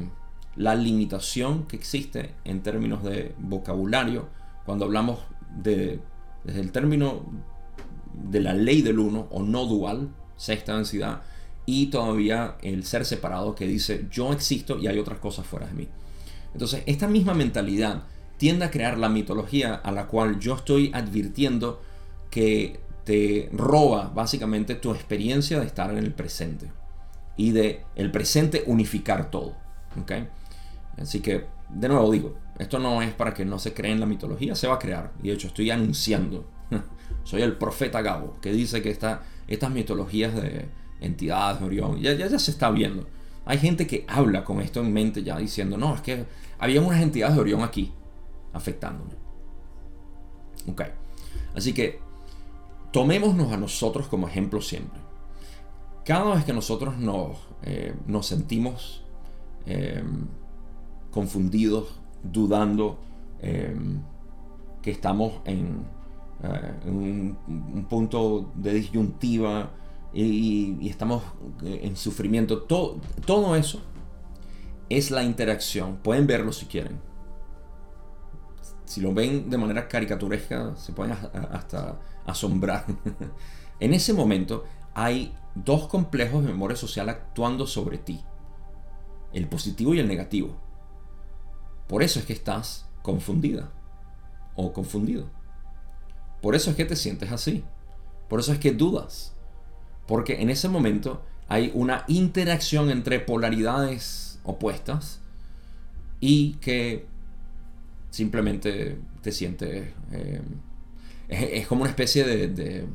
la 0.56 0.74
limitación 0.74 1.64
que 1.66 1.76
existe 1.76 2.34
en 2.44 2.62
términos 2.62 3.04
de 3.04 3.34
vocabulario 3.38 4.28
cuando 4.64 4.84
hablamos 4.84 5.20
de, 5.62 6.00
desde 6.44 6.60
el 6.60 6.72
término 6.72 7.24
de 8.12 8.40
la 8.40 8.54
ley 8.54 8.82
del 8.82 8.98
uno 8.98 9.28
o 9.30 9.42
no 9.42 9.66
dual, 9.66 10.10
sexta 10.36 10.76
densidad, 10.76 11.22
y 11.66 11.86
todavía 11.86 12.56
el 12.62 12.84
ser 12.84 13.04
separado 13.04 13.54
que 13.54 13.66
dice 13.66 14.06
yo 14.10 14.32
existo 14.32 14.78
y 14.78 14.86
hay 14.86 14.98
otras 14.98 15.18
cosas 15.18 15.46
fuera 15.46 15.66
de 15.66 15.74
mí. 15.74 15.88
Entonces, 16.52 16.82
esta 16.86 17.08
misma 17.08 17.34
mentalidad 17.34 18.04
tiende 18.36 18.64
a 18.64 18.70
crear 18.70 18.98
la 18.98 19.08
mitología 19.08 19.74
a 19.74 19.90
la 19.92 20.06
cual 20.06 20.38
yo 20.38 20.54
estoy 20.54 20.90
advirtiendo 20.94 21.80
que 22.30 22.80
te 23.04 23.48
roba 23.52 24.10
básicamente 24.14 24.74
tu 24.74 24.92
experiencia 24.92 25.60
de 25.60 25.66
estar 25.66 25.90
en 25.90 25.98
el 25.98 26.12
presente 26.12 26.70
y 27.36 27.50
de 27.50 27.84
el 27.96 28.10
presente 28.10 28.64
unificar 28.66 29.30
todo. 29.30 29.54
¿okay? 30.00 30.28
Así 30.96 31.20
que, 31.20 31.46
de 31.74 31.88
nuevo 31.88 32.10
digo, 32.10 32.34
esto 32.58 32.78
no 32.78 33.02
es 33.02 33.12
para 33.12 33.34
que 33.34 33.44
no 33.44 33.58
se 33.58 33.74
cree 33.74 33.92
en 33.92 34.00
la 34.00 34.06
mitología, 34.06 34.54
se 34.54 34.68
va 34.68 34.74
a 34.74 34.78
crear. 34.78 35.12
Y 35.22 35.28
de 35.28 35.34
hecho 35.34 35.48
estoy 35.48 35.70
anunciando, 35.70 36.46
soy 37.24 37.42
el 37.42 37.56
profeta 37.56 38.00
Gabo, 38.00 38.38
que 38.40 38.52
dice 38.52 38.82
que 38.82 38.90
esta, 38.90 39.22
estas 39.48 39.70
mitologías 39.70 40.34
de 40.34 40.68
entidades 41.00 41.60
de 41.60 41.66
Orión, 41.66 42.00
ya, 42.00 42.14
ya, 42.14 42.38
se 42.38 42.50
está 42.50 42.70
viendo. 42.70 43.06
Hay 43.44 43.58
gente 43.58 43.86
que 43.86 44.04
habla 44.08 44.44
con 44.44 44.60
esto 44.60 44.80
en 44.80 44.92
mente 44.92 45.22
ya 45.22 45.36
diciendo, 45.36 45.76
no, 45.76 45.94
es 45.94 46.00
que 46.00 46.24
había 46.58 46.80
unas 46.80 47.02
entidades 47.02 47.34
de 47.34 47.40
Orión 47.40 47.62
aquí 47.62 47.92
afectándome. 48.52 49.12
Ok. 50.70 50.82
Así 51.54 51.72
que 51.72 52.00
tomémonos 52.92 53.52
a 53.52 53.56
nosotros 53.56 54.06
como 54.06 54.28
ejemplo 54.28 54.60
siempre. 54.60 55.00
Cada 56.04 56.34
vez 56.34 56.44
que 56.44 56.52
nosotros 56.52 56.96
nos, 56.98 57.38
eh, 57.62 57.94
nos 58.06 58.26
sentimos 58.26 59.04
em, 59.66 60.26
confundidos, 61.14 62.00
dudando, 62.24 62.98
em, 63.40 64.02
que 64.82 64.90
estamos 64.90 65.40
en, 65.44 65.86
eh, 66.42 66.74
un, 66.86 67.86
punto 67.88 68.50
de 68.56 68.74
disyuntiva 68.74 69.70
y, 70.12 70.88
estamos 70.88 71.22
eh, 71.62 71.80
en 71.84 71.96
sufrimiento, 71.96 72.62
todo, 72.62 73.00
todo 73.24 73.54
eso 73.54 73.80
es 74.90 75.10
la 75.10 75.22
interacción. 75.22 75.98
Pueden 75.98 76.26
verlo 76.26 76.52
si 76.52 76.66
quieren. 76.66 77.00
Si 78.84 79.00
lo 79.00 79.14
ven 79.14 79.48
de 79.48 79.56
manera 79.56 79.88
caricaturesca, 79.88 80.76
se 80.76 80.92
pueden 80.92 81.16
hasta 81.52 82.00
asombrar. 82.26 82.84
en 83.80 83.94
ese 83.94 84.12
momento 84.12 84.64
hay 84.94 85.32
dos 85.54 85.86
complejos 85.86 86.44
de 86.44 86.50
memoria 86.50 86.76
social 86.76 87.08
actuando 87.08 87.66
sobre 87.66 87.98
ti. 87.98 88.20
El 89.32 89.48
positivo 89.48 89.94
y 89.94 90.00
el 90.00 90.08
negativo. 90.08 90.63
Por 91.88 92.02
eso 92.02 92.18
es 92.18 92.24
que 92.24 92.32
estás 92.32 92.86
confundida 93.02 93.70
o 94.56 94.72
confundido. 94.72 95.28
Por 96.40 96.54
eso 96.54 96.70
es 96.70 96.76
que 96.76 96.84
te 96.84 96.96
sientes 96.96 97.32
así. 97.32 97.64
Por 98.28 98.40
eso 98.40 98.52
es 98.52 98.58
que 98.58 98.72
dudas. 98.72 99.32
Porque 100.06 100.40
en 100.42 100.50
ese 100.50 100.68
momento 100.68 101.22
hay 101.48 101.70
una 101.74 102.04
interacción 102.08 102.90
entre 102.90 103.20
polaridades 103.20 104.40
opuestas 104.44 105.20
y 106.20 106.54
que 106.54 107.06
simplemente 108.10 108.98
te 109.22 109.32
sientes... 109.32 109.92
Eh, 110.12 110.42
es, 111.28 111.66
como 111.66 111.82
una 111.82 111.90
especie 111.90 112.24
de, 112.24 112.48
de, 112.48 112.78
em, 112.80 112.88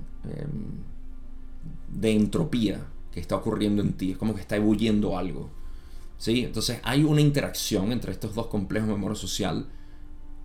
de, 1.88 2.12
entropía 2.12 2.86
que 3.12 3.20
está 3.20 3.36
ocurriendo 3.36 3.82
en 3.82 3.94
ti. 3.94 4.12
Es 4.12 4.18
como 4.18 4.36
que 4.36 4.42
está 4.42 4.56
ebulliendo 4.56 5.18
algo. 5.18 5.50
¿Sí? 6.20 6.44
Entonces 6.46 6.80
hay 6.84 7.04
una 7.04 7.22
interacción 7.22 7.92
entre 7.92 8.12
estos 8.12 8.36
dos 8.36 8.46
complejos 8.48 8.88
de 8.88 8.94
memoria 8.94 9.16
social 9.16 9.68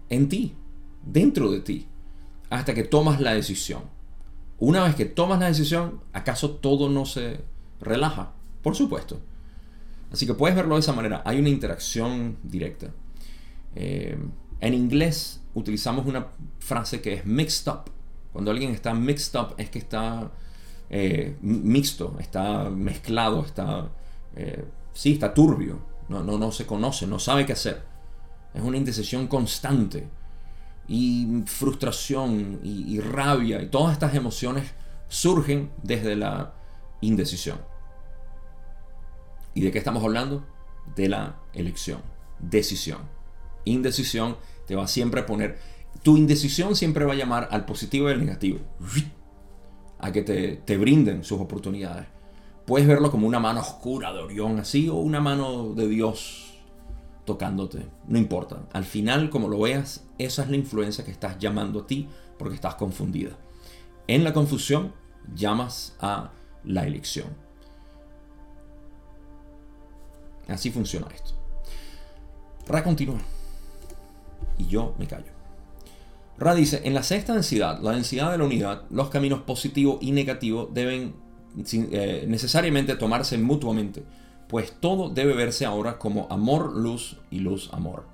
en 0.09 0.31
ti, 0.31 0.55
dentro 1.05 1.51
de 1.51 1.61
ti, 1.61 1.87
hasta 2.49 2.72
que 2.72 2.85
tomas 2.85 3.20
la 3.20 3.35
decisión. 3.35 3.83
Una 4.59 4.85
vez 4.85 4.95
que 4.95 5.05
tomas 5.05 5.41
la 5.41 5.49
decisión, 5.49 6.01
¿acaso 6.14 6.53
todo 6.53 6.89
no 6.89 7.05
se 7.05 7.41
relaja? 7.81 8.33
Por 8.62 8.75
supuesto. 8.75 9.20
Así 10.11 10.27
que 10.27 10.33
puedes 10.33 10.57
verlo 10.57 10.77
de 10.77 10.81
esa 10.81 10.93
manera. 10.93 11.22
Hay 11.27 11.39
una 11.39 11.51
interacción 11.51 12.39
directa. 12.43 12.95
Eh, 13.75 14.16
en 14.61 14.75
inglés 14.75 15.43
utilizamos 15.55 16.07
una 16.07 16.29
frase 16.61 17.03
que 17.03 17.14
es 17.14 17.27
mixed 17.27 17.70
up. 17.70 17.91
Cuando 18.33 18.51
alguien 18.51 18.70
está 18.70 18.95
mixed 18.95 19.39
up 19.39 19.55
es 19.59 19.68
que 19.68 19.81
está 19.81 20.31
eh, 20.91 21.37
mixto, 21.43 22.16
está 22.20 22.70
mezclado, 22.70 23.45
está, 23.45 23.91
eh, 24.37 24.64
sí, 24.95 25.12
está 25.12 25.34
turbio, 25.34 25.80
no, 26.09 26.22
no, 26.22 26.38
no 26.38 26.51
se 26.51 26.64
conoce, 26.64 27.07
no 27.07 27.18
sabe 27.18 27.45
qué 27.45 27.53
hacer. 27.53 27.84
Es 28.55 28.62
una 28.62 28.78
indecisión 28.78 29.26
constante 29.26 30.09
y 30.86 31.42
frustración 31.47 32.61
y, 32.62 33.01
rabia 33.01 33.61
y 33.61 33.66
todas 33.66 33.92
estas 33.92 34.14
emociones 34.14 34.72
surgen 35.09 35.70
desde 35.82 36.16
la 36.16 36.55
indecisión. 37.01 37.59
¿Y 39.55 39.62
de 39.62 39.70
qué 39.70 39.78
estamos 39.78 40.03
hablando? 40.03 40.45
De 40.95 41.09
la 41.09 41.36
elección, 41.53 42.01
decisión. 42.38 43.01
Indecisión 43.64 44.36
te 44.66 44.76
va 44.76 44.86
siempre 44.86 45.22
a 45.22 45.26
poner, 45.26 45.59
tu 46.03 46.16
indecisión 46.16 46.76
siempre 46.76 47.05
va 47.05 47.12
a 47.12 47.16
llamar 47.16 47.49
al 47.51 47.64
positivo 47.64 48.09
y 48.09 48.12
al 48.12 48.20
negativo, 48.20 48.61
a 49.99 50.12
que 50.12 50.22
te, 50.22 50.57
te 50.57 50.76
brinden 50.76 51.24
sus 51.24 51.40
oportunidades. 51.40 52.07
Puedes 52.66 52.86
verlo 52.88 53.10
como 53.10 53.26
una 53.26 53.40
mano 53.40 53.60
oscura 53.60 54.12
de 54.12 54.20
Orión, 54.20 54.58
así, 54.58 54.88
o 54.88 54.94
una 54.94 55.20
mano 55.20 55.74
de 55.74 55.86
Dios 55.86 56.54
tocándote. 57.24 57.86
No 58.08 58.18
importa. 58.18 58.62
Al 58.72 58.84
final, 58.84 59.30
como 59.30 59.48
lo 59.48 59.60
veas, 59.60 60.04
esa 60.18 60.42
es 60.42 60.50
la 60.50 60.56
influencia 60.56 61.04
que 61.04 61.10
estás 61.10 61.38
llamando 61.38 61.80
a 61.80 61.86
ti 61.86 62.08
porque 62.38 62.54
estás 62.54 62.74
confundida. 62.76 63.36
En 64.06 64.24
la 64.24 64.32
confusión, 64.32 64.92
llamas 65.34 65.96
a 66.00 66.30
la 66.64 66.86
elección. 66.86 67.28
Así 70.48 70.70
funciona 70.70 71.06
esto. 71.14 71.32
Para 72.66 72.82
continuar 72.82 73.20
y 74.58 74.66
yo 74.66 74.94
me 74.98 75.06
callo. 75.06 75.32
Ra 76.36 76.54
dice, 76.54 76.82
en 76.84 76.94
la 76.94 77.02
sexta 77.02 77.34
densidad, 77.34 77.80
la 77.80 77.92
densidad 77.92 78.32
de 78.32 78.38
la 78.38 78.44
unidad, 78.44 78.82
los 78.90 79.08
caminos 79.08 79.42
positivo 79.42 79.98
y 80.00 80.12
negativo 80.12 80.68
deben 80.72 81.14
eh, 81.57 82.24
necesariamente 82.28 82.96
tomarse 82.96 83.38
mutuamente, 83.38 84.02
pues 84.48 84.72
todo 84.80 85.09
debe 85.09 85.34
verse 85.34 85.64
ahora 85.64 85.98
como 85.98 86.26
amor, 86.30 86.76
luz 86.76 87.18
y 87.30 87.40
luz, 87.40 87.70
amor. 87.72 88.07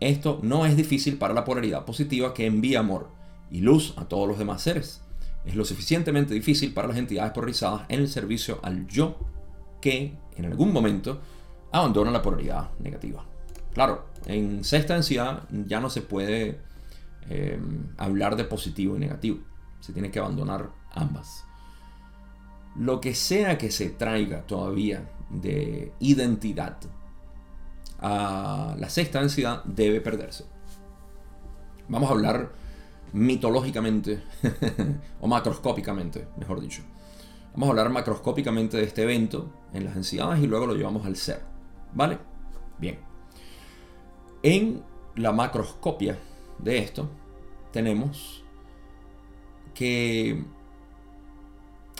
Esto 0.00 0.40
no 0.42 0.66
es 0.66 0.76
difícil 0.76 1.18
para 1.18 1.34
la 1.34 1.44
polaridad 1.44 1.84
positiva 1.84 2.32
que 2.32 2.46
envía 2.46 2.80
amor 2.80 3.08
y 3.50 3.60
luz 3.60 3.94
a 3.96 4.06
todos 4.06 4.26
los 4.26 4.38
demás 4.38 4.62
seres. 4.62 5.02
Es 5.44 5.56
lo 5.56 5.64
suficientemente 5.64 6.34
difícil 6.34 6.72
para 6.72 6.88
las 6.88 6.96
entidades 6.96 7.32
polarizadas 7.32 7.82
en 7.88 8.00
el 8.00 8.08
servicio 8.08 8.60
al 8.62 8.86
yo 8.86 9.18
que 9.80 10.14
en 10.36 10.44
algún 10.44 10.72
momento 10.72 11.20
abandona 11.72 12.10
la 12.10 12.22
polaridad 12.22 12.70
negativa. 12.78 13.24
Claro, 13.72 14.06
en 14.26 14.64
sexta 14.64 14.94
densidad 14.94 15.44
ya 15.66 15.80
no 15.80 15.90
se 15.90 16.02
puede 16.02 16.60
em, 17.28 17.88
hablar 17.96 18.36
de 18.36 18.44
positivo 18.44 18.96
y 18.96 19.00
negativo. 19.00 19.38
Se 19.80 19.92
tiene 19.92 20.10
que 20.10 20.18
abandonar 20.18 20.70
ambas. 20.92 21.44
Lo 22.76 23.00
que 23.00 23.14
sea 23.14 23.58
que 23.58 23.70
se 23.70 23.90
traiga 23.90 24.46
todavía 24.46 25.10
de 25.28 25.92
identidad 26.00 26.78
a 28.00 28.74
la 28.78 28.88
sexta 28.88 29.20
densidad 29.20 29.62
debe 29.64 30.00
perderse. 30.00 30.44
Vamos 31.88 32.08
a 32.08 32.12
hablar 32.12 32.52
mitológicamente 33.12 34.22
o 35.20 35.26
macroscópicamente, 35.26 36.28
mejor 36.36 36.60
dicho. 36.60 36.82
Vamos 37.52 37.66
a 37.66 37.70
hablar 37.70 37.90
macroscópicamente 37.90 38.76
de 38.76 38.84
este 38.84 39.02
evento 39.02 39.50
en 39.72 39.84
las 39.84 39.94
densidades 39.94 40.42
y 40.42 40.46
luego 40.46 40.66
lo 40.66 40.74
llevamos 40.74 41.04
al 41.04 41.16
ser. 41.16 41.42
¿Vale? 41.92 42.18
Bien. 42.78 42.98
En 44.42 44.82
la 45.16 45.32
macroscopia 45.32 46.18
de 46.58 46.78
esto 46.78 47.08
tenemos 47.72 48.44
que 49.74 50.44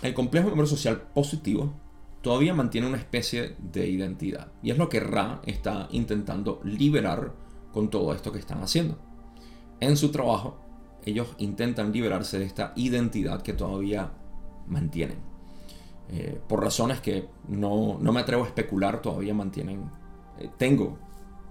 el 0.03 0.15
complejo 0.15 0.49
memoria 0.49 0.71
social 0.71 1.03
positivo 1.15 1.73
todavía 2.23 2.55
mantiene 2.55 2.87
una 2.87 2.99
especie 2.99 3.57
de 3.59 3.89
identidad. 3.89 4.53
Y 4.63 4.71
es 4.71 4.79
lo 4.79 4.89
que 4.89 5.01
Ra 5.01 5.41
está 5.47 5.89
intentando 5.91 6.61
liberar 6.65 7.33
con 7.73 7.91
todo 7.91 8.15
esto 8.15 8.33
que 8.33 8.39
están 8.39 8.63
haciendo. 8.63 8.99
En 9.81 9.97
su 9.97 10.11
trabajo, 10.11 10.59
ellos 11.05 11.29
intentan 11.39 11.93
liberarse 11.93 12.39
de 12.39 12.45
esta 12.45 12.73
identidad 12.77 13.43
que 13.43 13.55
todavía 13.55 14.13
mantienen. 14.67 15.19
Eh, 16.09 16.41
por 16.49 16.63
razones 16.63 17.01
que 17.01 17.29
no, 17.49 17.99
me 17.99 18.21
atrevo 18.21 18.45
a 18.45 18.47
especular, 18.47 19.01
todavía 19.01 19.33
mantienen. 19.33 19.89
Eh, 20.39 20.51
tengo 20.59 20.99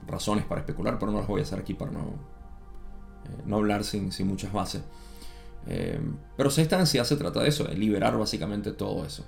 razones 0.06 0.46
para 0.46 0.62
especular, 0.62 1.00
pero 1.00 1.12
no 1.12 1.20
las 1.20 1.28
voy 1.28 1.40
a 1.40 1.44
hacer 1.44 1.60
aquí 1.60 1.74
para 1.74 1.92
no, 1.92 2.00
eh, 2.00 3.44
no 3.46 3.58
hablar 3.58 3.84
sin, 3.84 4.12
muchas 4.28 4.52
bases. 4.52 4.84
Eh, 5.68 6.00
pero 6.38 6.50
sexta 6.50 6.80
ansiedad 6.80 7.06
se 7.06 7.18
trata 7.18 7.42
de 7.42 7.50
eso, 7.50 7.66
de 7.66 7.76
liberar 7.76 8.18
básicamente 8.18 8.72
todo 8.72 9.06
eso 9.06 9.26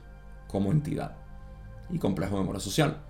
como 0.47 0.71
entidad 0.71 1.15
y 1.89 1.99
complejo 1.99 2.35
de 2.35 2.41
memoria 2.41 2.59
social. 2.59 3.01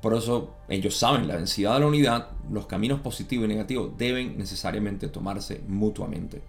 Por 0.00 0.14
eso 0.14 0.54
ellos 0.68 0.96
saben 0.96 1.26
la 1.26 1.36
densidad 1.36 1.74
de 1.74 1.80
la 1.80 1.86
unidad, 1.86 2.28
los 2.50 2.66
caminos 2.66 3.00
positivos 3.00 3.46
y 3.46 3.48
negativos 3.48 3.98
deben 3.98 4.38
necesariamente 4.38 5.08
tomarse 5.08 5.62
mutuamente. 5.66 6.42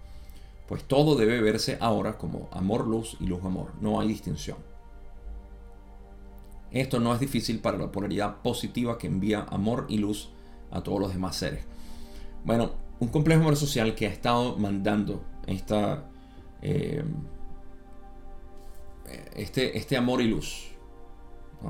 Pues 0.68 0.84
todo 0.84 1.16
debe 1.16 1.40
verse 1.40 1.76
ahora 1.80 2.16
como 2.16 2.48
amor-luz 2.52 3.16
y 3.18 3.26
luz-amor, 3.26 3.72
no 3.80 4.00
hay 4.00 4.06
distinción. 4.06 4.58
Esto 6.70 7.00
no 7.00 7.12
es 7.12 7.18
difícil 7.18 7.58
para 7.58 7.76
la 7.76 7.90
polaridad 7.90 8.36
positiva 8.42 8.96
que 8.96 9.08
envía 9.08 9.44
amor 9.50 9.86
y 9.88 9.98
luz 9.98 10.30
a 10.70 10.82
todos 10.82 11.00
los 11.00 11.12
demás 11.12 11.34
seres. 11.34 11.64
Bueno, 12.44 12.70
un 13.00 13.08
complejo 13.08 13.40
amor 13.40 13.56
social 13.56 13.96
que 13.96 14.06
ha 14.06 14.10
estado 14.10 14.56
mandando 14.56 15.24
esta 15.46 16.04
eh, 16.62 17.02
este, 19.34 19.76
este 19.76 19.96
amor 19.96 20.20
y 20.20 20.28
luz. 20.28 20.68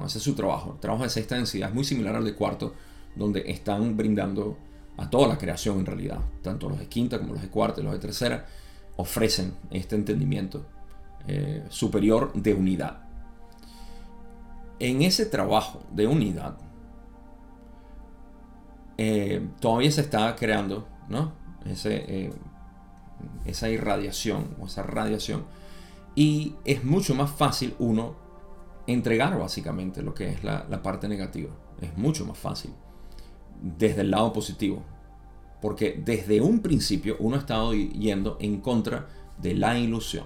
Ese 0.06 0.18
es 0.18 0.24
su 0.24 0.34
trabajo. 0.34 0.72
El 0.74 0.80
trabajo 0.80 1.02
de 1.04 1.10
sexta 1.10 1.36
densidad 1.36 1.70
es 1.70 1.74
muy 1.74 1.84
similar 1.84 2.14
al 2.14 2.24
de 2.24 2.34
cuarto, 2.34 2.74
donde 3.16 3.50
están 3.50 3.96
brindando 3.96 4.56
a 4.96 5.08
toda 5.08 5.28
la 5.28 5.38
creación 5.38 5.78
en 5.80 5.86
realidad, 5.86 6.20
tanto 6.42 6.68
los 6.68 6.78
de 6.78 6.86
quinta 6.86 7.18
como 7.18 7.32
los 7.32 7.42
de 7.42 7.48
cuarta 7.48 7.80
y 7.80 7.84
los 7.84 7.92
de 7.92 7.98
tercera, 7.98 8.46
ofrecen 8.96 9.54
este 9.70 9.96
entendimiento 9.96 10.66
eh, 11.26 11.64
superior 11.70 12.32
de 12.34 12.54
unidad. 12.54 13.02
En 14.78 15.02
ese 15.02 15.26
trabajo 15.26 15.82
de 15.90 16.06
unidad, 16.06 16.56
eh, 18.96 19.46
todavía 19.60 19.90
se 19.90 20.02
está 20.02 20.36
creando 20.36 20.86
¿no? 21.08 21.32
Eh, 21.66 22.32
esa 23.44 23.68
irradiación 23.68 24.56
o 24.60 24.66
esa 24.66 24.82
radiación. 24.82 25.44
Y 26.14 26.54
es 26.64 26.84
mucho 26.84 27.14
más 27.14 27.30
fácil 27.30 27.74
uno 27.78 28.16
entregar 28.86 29.38
básicamente 29.38 30.02
lo 30.02 30.14
que 30.14 30.30
es 30.30 30.44
la, 30.44 30.82
parte 30.82 31.08
negativa. 31.08 31.50
Es 31.80 31.96
mucho 31.96 32.26
más 32.26 32.38
fácil 32.38 32.72
desde 33.60 34.02
el 34.02 34.10
lado 34.10 34.32
positivo. 34.32 34.82
Porque 35.60 36.00
desde 36.04 36.40
un 36.40 36.60
principio 36.60 37.16
uno 37.18 37.36
ha 37.36 37.40
estado 37.40 37.74
yendo 37.74 38.38
en 38.40 38.60
contra 38.60 39.08
de 39.38 39.54
la 39.54 39.78
ilusión. 39.78 40.24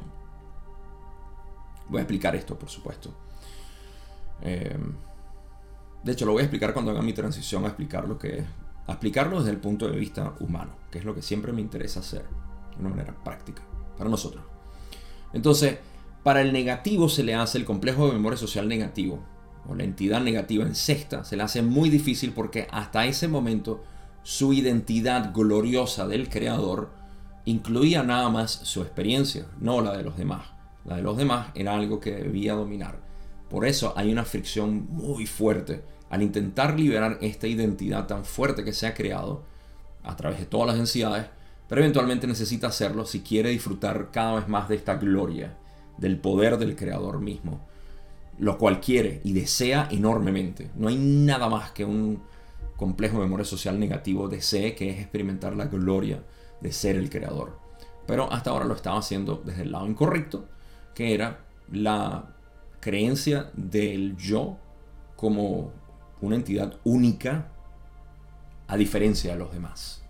Voy 1.89 1.99
a 1.99 2.03
explicar 2.03 2.37
esto, 2.37 2.59
por 2.59 2.71
supuesto. 2.71 3.15
Eh, 4.43 4.79
de 6.05 6.13
hecho, 6.13 6.27
lo 6.27 6.33
voy 6.33 6.43
a 6.43 6.45
explicar 6.45 6.73
cuando 6.73 6.91
haga 6.91 7.03
mi 7.03 7.15
transición 7.15 7.65
a 7.65 7.69
explicar 7.69 8.07
lo 8.07 8.19
que. 8.19 8.45
A 8.87 8.93
explicarlo 8.93 9.39
desde 9.39 9.51
el 9.51 9.59
punto 9.59 9.89
de 9.91 9.99
vista 9.99 10.35
humano, 10.41 10.73
que 10.91 10.99
es 10.99 11.07
lo 11.07 11.15
que 11.15 11.23
siempre 11.23 11.53
me 11.53 11.63
interesa 11.63 12.01
hacer, 12.01 12.27
de 12.77 12.81
una 12.81 12.91
manera 12.91 13.15
práctica, 13.25 13.63
para 13.97 14.11
nosotros. 14.11 14.45
Entonces, 15.33 15.79
para 16.23 16.41
el 16.41 16.53
negativo 16.53 17.09
se 17.09 17.23
le 17.23 17.35
hace 17.35 17.59
el 17.59 17.65
complejo 17.65 18.07
de 18.07 18.13
memoria 18.15 18.39
social 18.39 18.69
negativo, 18.69 19.25
o 19.69 19.75
la 19.75 19.85
entidad 19.85 20.21
negativa 20.21 20.65
en 20.65 20.75
sexta, 20.75 21.25
se 21.25 21.37
le 21.37 21.43
hace 21.43 21.63
muy 21.63 21.91
difícil 21.91 22.33
porque 22.33 22.67
hasta 22.71 23.07
ese 23.07 23.29
momento 23.29 23.83
su 24.23 24.53
identidad 24.53 25.33
gloriosa 25.35 26.07
del 26.07 26.29
creador 26.29 26.91
incluía 27.45 28.03
nada 28.03 28.31
más 28.31 28.51
su 28.51 28.81
experiencia, 28.83 29.47
no 29.61 29.81
la 29.81 29.97
de 29.97 30.03
los 30.03 30.17
demás. 30.17 30.47
La 30.85 30.97
de 30.97 31.03
los 31.03 31.17
demás 31.17 31.49
era 31.55 31.75
algo 31.75 32.01
que 32.01 32.13
debía 32.13 32.55
dominar. 32.55 33.01
Por 33.49 33.67
eso 33.67 33.93
hay 33.97 34.11
una 34.13 34.25
fricción 34.25 34.87
muy 34.91 35.27
fuerte 35.27 35.83
al 36.11 36.23
intentar 36.23 36.79
liberar 36.79 37.19
esta 37.21 37.47
identidad 37.47 38.07
tan 38.07 38.25
fuerte 38.25 38.65
que 38.65 38.73
se 38.73 38.87
ha 38.87 38.95
creado 38.95 39.45
a 40.03 40.17
través 40.17 40.39
de 40.39 40.47
todas 40.47 40.69
las 40.69 40.77
densidades, 40.77 41.27
pero 41.69 41.81
eventualmente 41.81 42.27
necesita 42.27 42.69
hacerlo 42.69 43.05
si 43.05 43.21
quiere 43.21 43.51
disfrutar 43.51 44.11
cada 44.11 44.37
vez 44.37 44.49
más 44.49 44.69
de 44.69 44.77
esta 44.77 44.97
gloria, 44.97 45.57
del 45.99 46.19
poder 46.19 46.59
del 46.59 46.77
creador 46.77 47.21
mismo 47.21 47.61
lo 48.39 48.59
cual 48.59 48.81
quiere 48.81 49.21
y 49.25 49.33
desea 49.33 49.89
enormemente. 49.91 50.71
No 50.75 50.89
hay 50.89 50.97
nada 50.97 51.49
más 51.49 51.71
que 51.71 51.85
un 51.85 52.23
complejo 52.77 53.19
de 53.19 53.25
memoria 53.25 53.45
social 53.45 53.79
negativo 53.79 54.29
desee 54.29 54.75
que 54.75 54.91
es 54.91 55.01
experimentar 55.01 55.55
la 55.55 55.67
gloria 55.67 56.23
de 56.61 56.73
ser 56.73 56.97
el 56.97 57.11
creador. 57.11 57.59
Pero 58.07 58.31
hasta 58.33 58.51
ahora 58.51 58.65
lo 58.65 58.75
estaba 58.75 58.99
haciendo 58.99 59.43
desde 59.45 59.63
el 59.63 59.73
lado 59.73 59.87
incorrecto, 59.87 60.49
que 60.95 61.15
era 61.15 61.45
la 61.71 62.35
creencia 62.81 63.51
del 63.55 64.17
yo 64.17 64.59
como 65.17 65.73
una 66.21 66.37
entidad 66.37 66.75
única 66.85 67.49
a 68.67 68.77
diferencia 68.77 69.33
de 69.33 69.39
los 69.39 69.53
demás. 69.53 70.04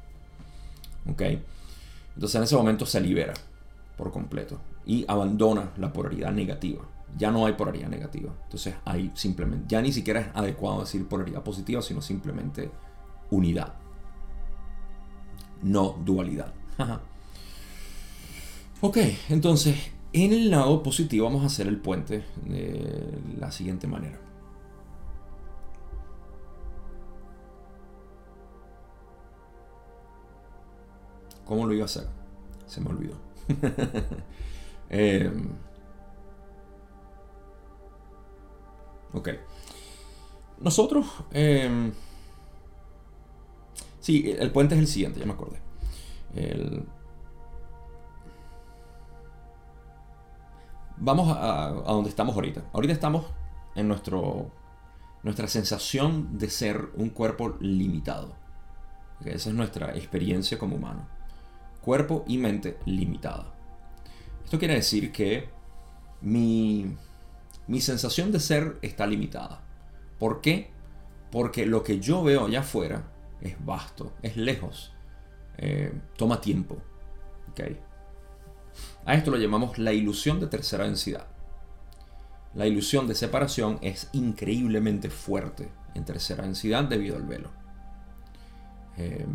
¿Ok? 1.11 1.23
Entonces 2.15 2.35
en 2.37 2.43
ese 2.43 2.57
momento 2.57 2.87
se 2.87 3.01
libera 3.01 3.35
por 3.97 4.13
completo 4.13 4.61
y 4.87 5.05
abandona 5.09 5.71
la 5.77 5.93
polaridad 5.93 6.33
negativa 6.33 6.85
ya 7.17 7.31
no 7.31 7.47
hay 7.47 7.55
polaridad 7.55 7.89
negativa. 7.89 8.33
Entonces 8.45 8.75
hay 8.85 9.11
simplemente, 9.15 9.67
ya 9.69 9.81
ni 9.81 9.93
siquiera 9.93 10.21
es 10.21 10.27
adecuado 10.35 10.81
decir 10.81 11.07
polaridad 11.07 11.43
positiva, 11.43 11.83
sino 11.83 12.01
simplemente 12.01 12.71
unidad. 13.31 13.75
No 15.63 15.97
dualidad. 16.05 16.53
ok, 18.81 18.99
entonces 19.31 19.77
en 20.13 20.33
el 20.33 20.51
lado 20.51 20.83
positivo 20.83 21.27
vamos 21.27 21.43
a 21.43 21.47
hacer 21.47 21.67
el 21.67 21.79
puente 21.79 22.25
de 22.45 23.19
la 23.39 23.51
siguiente 23.51 23.87
manera. 23.87 24.19
¿Cómo 31.45 31.67
lo 31.67 31.75
iba 31.75 31.83
a 31.83 31.87
hacer? 31.87 32.07
Se 32.67 32.81
me 32.81 32.89
olvidó. 32.91 33.17
eh, 34.91 35.31
Ok. 39.15 39.29
Nosotros... 40.61 41.07
Em, 41.31 41.93
sí, 44.01 44.35
el 44.39 44.51
puente 44.51 44.75
es 44.75 44.81
el 44.81 44.87
siguiente, 44.89 45.21
ya 45.21 45.27
me 45.27 45.33
acordé. 45.33 45.61
Vamos 50.97 51.37
a, 51.39 51.69
donde 51.87 52.11
estamos 52.11 52.35
ahorita. 52.35 52.65
Ahorita 52.73 52.93
estamos 52.93 53.27
en 53.75 53.89
nuestro, 53.89 54.51
nuestra 55.23 55.49
sensación 55.49 56.39
de 56.39 56.51
ser 56.51 56.91
un 56.97 57.11
cuerpo 57.11 57.57
limitado. 57.61 58.35
Esa 59.25 59.51
es 59.51 59.55
nuestra 59.55 59.95
experiencia 59.97 60.59
como 60.59 60.77
humano. 60.77 61.07
Cuerpo 61.85 62.25
y 62.27 62.39
mente 62.39 62.79
limitada. 62.87 63.53
Esto 64.43 64.59
quiere 64.59 64.75
decir 64.75 65.13
que 65.13 65.51
mi, 66.23 66.97
mi 67.67 67.81
sensación 67.83 68.33
de 68.33 68.41
ser 68.41 68.79
está 68.81 69.07
limitada. 69.07 69.61
¿Por 70.19 70.41
qué? 70.41 70.71
Porque 71.31 71.67
lo 71.67 71.83
que 71.83 72.01
yo 72.01 72.23
veo 72.23 72.47
allá 72.47 72.61
afuera 72.61 73.13
es 73.43 73.63
vasto, 73.63 74.15
es 74.23 74.39
lejos, 74.39 74.95
eh, 75.59 75.93
toma 76.17 76.41
tiempo. 76.41 76.79
A 79.05 79.15
esto 79.15 79.31
lo 79.31 79.37
llamamos 79.37 79.77
la 79.79 79.93
ilusión 79.93 80.41
de 80.41 80.47
tercera 80.47 80.85
densidad. 80.85 81.27
La 82.55 82.67
ilusión 82.67 83.07
de 83.07 83.15
separación 83.15 83.79
es 83.83 84.09
increíblemente 84.13 85.11
fuerte 85.11 85.69
en 85.95 86.05
tercera 86.05 86.45
densidad 86.45 86.85
debido 86.85 87.17
al 87.17 87.25
velo. 87.25 87.51
Eh, 88.97 89.27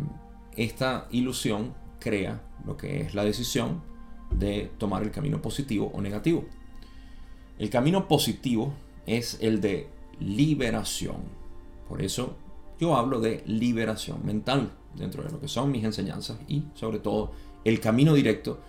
esta 0.56 1.06
ilusión 1.10 1.74
crea 2.00 2.42
lo 2.66 2.76
que 2.76 3.02
es 3.02 3.14
la 3.14 3.24
decisión 3.24 3.82
de 4.30 4.70
tomar 4.78 5.02
el 5.02 5.10
camino 5.10 5.40
positivo 5.40 5.90
o 5.94 6.00
negativo. 6.00 6.44
El 7.58 7.70
camino 7.70 8.08
positivo 8.08 8.72
es 9.06 9.38
el 9.40 9.60
de 9.60 9.88
liberación. 10.18 11.16
Por 11.88 12.02
eso 12.02 12.36
yo 12.78 12.96
hablo 12.96 13.20
de 13.20 13.42
liberación 13.46 14.24
mental 14.24 14.72
dentro 14.94 15.22
de 15.22 15.30
lo 15.30 15.40
que 15.40 15.48
son 15.48 15.70
mis 15.70 15.84
enseñanzas 15.84 16.38
y 16.48 16.64
sobre 16.74 16.98
todo 16.98 17.32
el 17.64 17.80
camino 17.80 18.14
directo. 18.14 18.60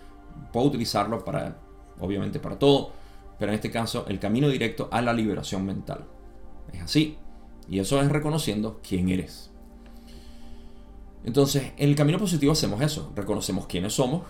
Puedo 0.52 0.66
utilizarlo 0.66 1.24
para, 1.24 1.58
obviamente 2.00 2.38
para 2.38 2.58
todo, 2.58 2.92
pero 3.38 3.52
en 3.52 3.56
este 3.56 3.70
caso 3.70 4.04
el 4.08 4.18
camino 4.18 4.48
directo 4.48 4.88
a 4.90 5.00
la 5.00 5.12
liberación 5.12 5.64
mental. 5.64 6.04
Es 6.72 6.82
así. 6.82 7.16
Y 7.68 7.78
eso 7.78 8.00
es 8.00 8.10
reconociendo 8.10 8.80
quién 8.86 9.08
eres. 9.08 9.51
Entonces, 11.24 11.72
en 11.76 11.88
el 11.90 11.94
camino 11.94 12.18
positivo 12.18 12.52
hacemos 12.52 12.80
eso. 12.80 13.12
Reconocemos 13.14 13.66
quiénes 13.66 13.94
somos, 13.94 14.22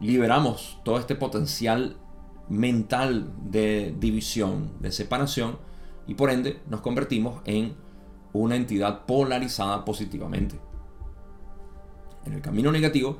liberamos 0.00 0.78
todo 0.84 0.98
este 0.98 1.14
potencial 1.14 1.96
mental 2.48 3.32
de 3.42 3.94
división, 3.98 4.72
de 4.80 4.92
separación, 4.92 5.58
y 6.06 6.14
por 6.14 6.30
ende 6.30 6.60
nos 6.68 6.80
convertimos 6.80 7.42
en 7.44 7.76
una 8.32 8.56
entidad 8.56 9.04
polarizada 9.04 9.84
positivamente. 9.84 10.58
En 12.24 12.32
el 12.32 12.40
camino 12.40 12.72
negativo 12.72 13.18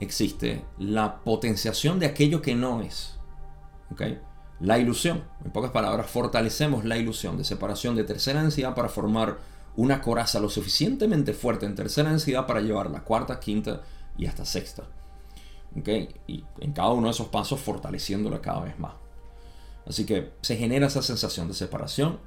existe 0.00 0.64
la 0.78 1.22
potenciación 1.22 1.98
de 1.98 2.06
aquello 2.06 2.42
que 2.42 2.54
no 2.54 2.80
es. 2.80 3.18
La 4.60 4.78
ilusión. 4.78 5.24
En 5.44 5.50
pocas 5.50 5.70
palabras, 5.70 6.10
fortalecemos 6.10 6.84
la 6.84 6.96
ilusión 6.96 7.36
de 7.36 7.44
separación 7.44 7.96
de 7.96 8.04
tercera 8.04 8.42
densidad 8.42 8.74
para 8.74 8.88
formar 8.88 9.38
una 9.76 10.00
coraza 10.00 10.40
lo 10.40 10.48
suficientemente 10.48 11.32
fuerte 11.32 11.66
en 11.66 11.74
tercera 11.74 12.10
densidad 12.10 12.46
para 12.46 12.60
llevar 12.60 12.90
la 12.90 13.04
cuarta, 13.04 13.40
quinta 13.40 13.82
y 14.18 14.26
hasta 14.26 14.44
sexta. 14.44 14.84
Y 16.26 16.44
en 16.60 16.72
cada 16.72 16.90
uno 16.90 17.06
de 17.06 17.12
esos 17.12 17.28
pasos 17.28 17.60
fortaleciéndola 17.60 18.40
cada 18.40 18.60
vez 18.60 18.78
más. 18.78 18.94
Así 19.86 20.04
que 20.04 20.32
se 20.42 20.56
genera 20.56 20.86
esa 20.86 21.02
sensación 21.02 21.48
de 21.48 21.54
separación 21.54 22.18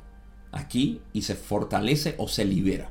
aquí 0.52 1.02
y 1.14 1.22
se 1.22 1.36
fortalece 1.36 2.16
o 2.18 2.28
se 2.28 2.46
libera. 2.46 2.90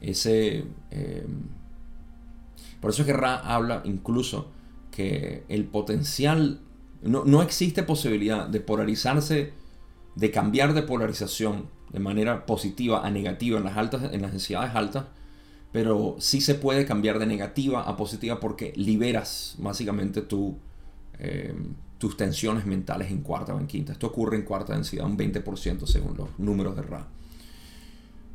Ese, 0.00 0.64
eh, 0.90 1.26
por 2.80 2.90
eso 2.90 3.02
es 3.02 3.06
que 3.06 3.12
Ra 3.12 3.36
habla 3.36 3.82
incluso 3.84 4.50
que 4.90 5.44
el 5.48 5.64
potencial, 5.64 6.60
no, 7.02 7.24
no 7.24 7.42
existe 7.42 7.82
posibilidad 7.82 8.46
de 8.46 8.60
polarizarse, 8.60 9.52
de 10.14 10.30
cambiar 10.30 10.74
de 10.74 10.82
polarización 10.82 11.68
de 11.92 12.00
manera 12.00 12.46
positiva 12.46 13.06
a 13.06 13.10
negativa 13.10 13.58
en 13.58 13.64
las, 13.64 13.76
altas, 13.76 14.12
en 14.12 14.22
las 14.22 14.32
densidades 14.32 14.74
altas, 14.74 15.04
pero 15.72 16.16
sí 16.18 16.40
se 16.40 16.54
puede 16.54 16.84
cambiar 16.84 17.18
de 17.18 17.26
negativa 17.26 17.82
a 17.82 17.96
positiva 17.96 18.40
porque 18.40 18.72
liberas 18.76 19.56
básicamente 19.58 20.22
tu, 20.22 20.56
eh, 21.18 21.54
tus 21.98 22.16
tensiones 22.16 22.66
mentales 22.66 23.10
en 23.10 23.22
cuarta 23.22 23.54
o 23.54 23.58
en 23.58 23.66
quinta. 23.66 23.92
Esto 23.92 24.08
ocurre 24.08 24.36
en 24.36 24.42
cuarta 24.42 24.74
densidad, 24.74 25.06
un 25.06 25.16
20% 25.16 25.86
según 25.86 26.16
los 26.16 26.28
números 26.38 26.76
de 26.76 26.82
Ra. 26.82 27.06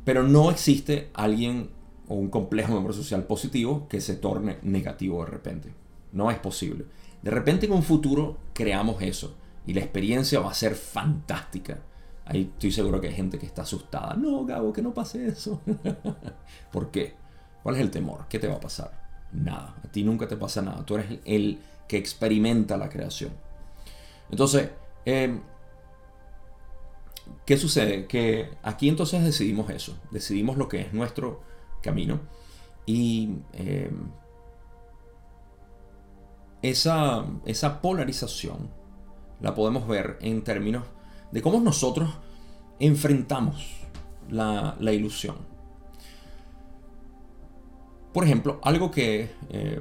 Pero 0.04 0.22
no 0.22 0.50
existe 0.50 1.10
alguien 1.14 1.70
o 2.08 2.14
un 2.14 2.30
complejo 2.30 2.72
número 2.72 2.94
social 2.94 3.24
positivo 3.24 3.86
que 3.88 4.00
se 4.00 4.14
torne 4.14 4.58
negativo 4.62 5.24
de 5.24 5.30
repente. 5.30 5.72
No 6.12 6.30
es 6.30 6.38
posible. 6.38 6.86
De 7.22 7.30
repente 7.30 7.66
en 7.66 7.72
un 7.72 7.82
futuro 7.82 8.38
creamos 8.54 9.02
eso 9.02 9.36
y 9.66 9.74
la 9.74 9.80
experiencia 9.80 10.40
va 10.40 10.50
a 10.50 10.54
ser 10.54 10.74
fantástica. 10.74 11.80
Ahí 12.28 12.50
estoy 12.52 12.70
seguro 12.70 13.00
que 13.00 13.06
hay 13.06 13.14
gente 13.14 13.38
que 13.38 13.46
está 13.46 13.62
asustada. 13.62 14.12
No, 14.14 14.44
Gabo, 14.44 14.70
que 14.70 14.82
no 14.82 14.92
pase 14.92 15.26
eso. 15.26 15.62
¿Por 16.72 16.90
qué? 16.90 17.14
¿Cuál 17.62 17.76
es 17.76 17.80
el 17.80 17.90
temor? 17.90 18.26
¿Qué 18.28 18.38
te 18.38 18.46
va 18.46 18.56
a 18.56 18.60
pasar? 18.60 18.92
Nada. 19.32 19.74
A 19.82 19.90
ti 19.90 20.04
nunca 20.04 20.28
te 20.28 20.36
pasa 20.36 20.60
nada. 20.60 20.84
Tú 20.84 20.96
eres 20.96 21.20
el 21.24 21.58
que 21.88 21.96
experimenta 21.96 22.76
la 22.76 22.90
creación. 22.90 23.32
Entonces, 24.30 24.68
em, 25.06 25.40
¿qué 27.46 27.56
sucede? 27.56 28.06
Que 28.06 28.50
aquí 28.62 28.90
entonces 28.90 29.24
decidimos 29.24 29.70
eso. 29.70 29.98
Decidimos 30.10 30.58
lo 30.58 30.68
que 30.68 30.82
es 30.82 30.92
nuestro 30.92 31.40
camino. 31.82 32.20
Y 32.84 33.38
em, 33.54 34.10
esa, 36.60 37.24
esa 37.46 37.80
polarización 37.80 38.68
la 39.40 39.54
podemos 39.54 39.88
ver 39.88 40.18
en 40.20 40.44
términos 40.44 40.84
de 41.32 41.42
cómo 41.42 41.60
nosotros 41.60 42.10
enfrentamos 42.80 43.78
la, 44.30 44.76
ilusión. 44.92 45.36
Por 48.12 48.24
ejemplo, 48.24 48.60
algo 48.62 48.90
que 48.90 49.30
eh, 49.50 49.80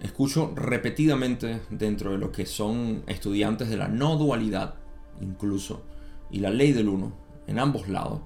escucho 0.00 0.52
repetidamente 0.54 1.60
dentro 1.70 2.12
de 2.12 2.18
lo 2.18 2.32
que 2.32 2.46
son 2.46 3.02
estudiantes 3.06 3.68
de 3.68 3.76
la 3.76 3.88
no 3.88 4.16
dualidad, 4.16 4.74
incluso, 5.20 5.82
y 6.30 6.40
la 6.40 6.50
ley 6.50 6.72
del 6.72 6.88
uno, 6.88 7.12
en 7.46 7.58
ambos 7.58 7.88
lados, 7.88 8.20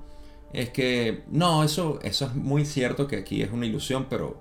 es 0.53 0.71
que 0.71 1.25
no, 1.31 1.65
eso, 1.65 1.99
eso 2.03 2.27
es 2.27 2.35
muy 2.35 2.65
cierto 2.65 3.07
que 3.09 3.17
aquí 3.17 3.43
es 3.43 3.51
una 3.51 3.67
ilusión, 3.67 4.07
pero 4.09 4.41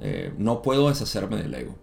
eh, 0.00 0.32
no 0.36 0.62
puedo 0.62 0.88
deshacerme 0.88 1.36
del 1.36 1.54
ego. 1.54 1.76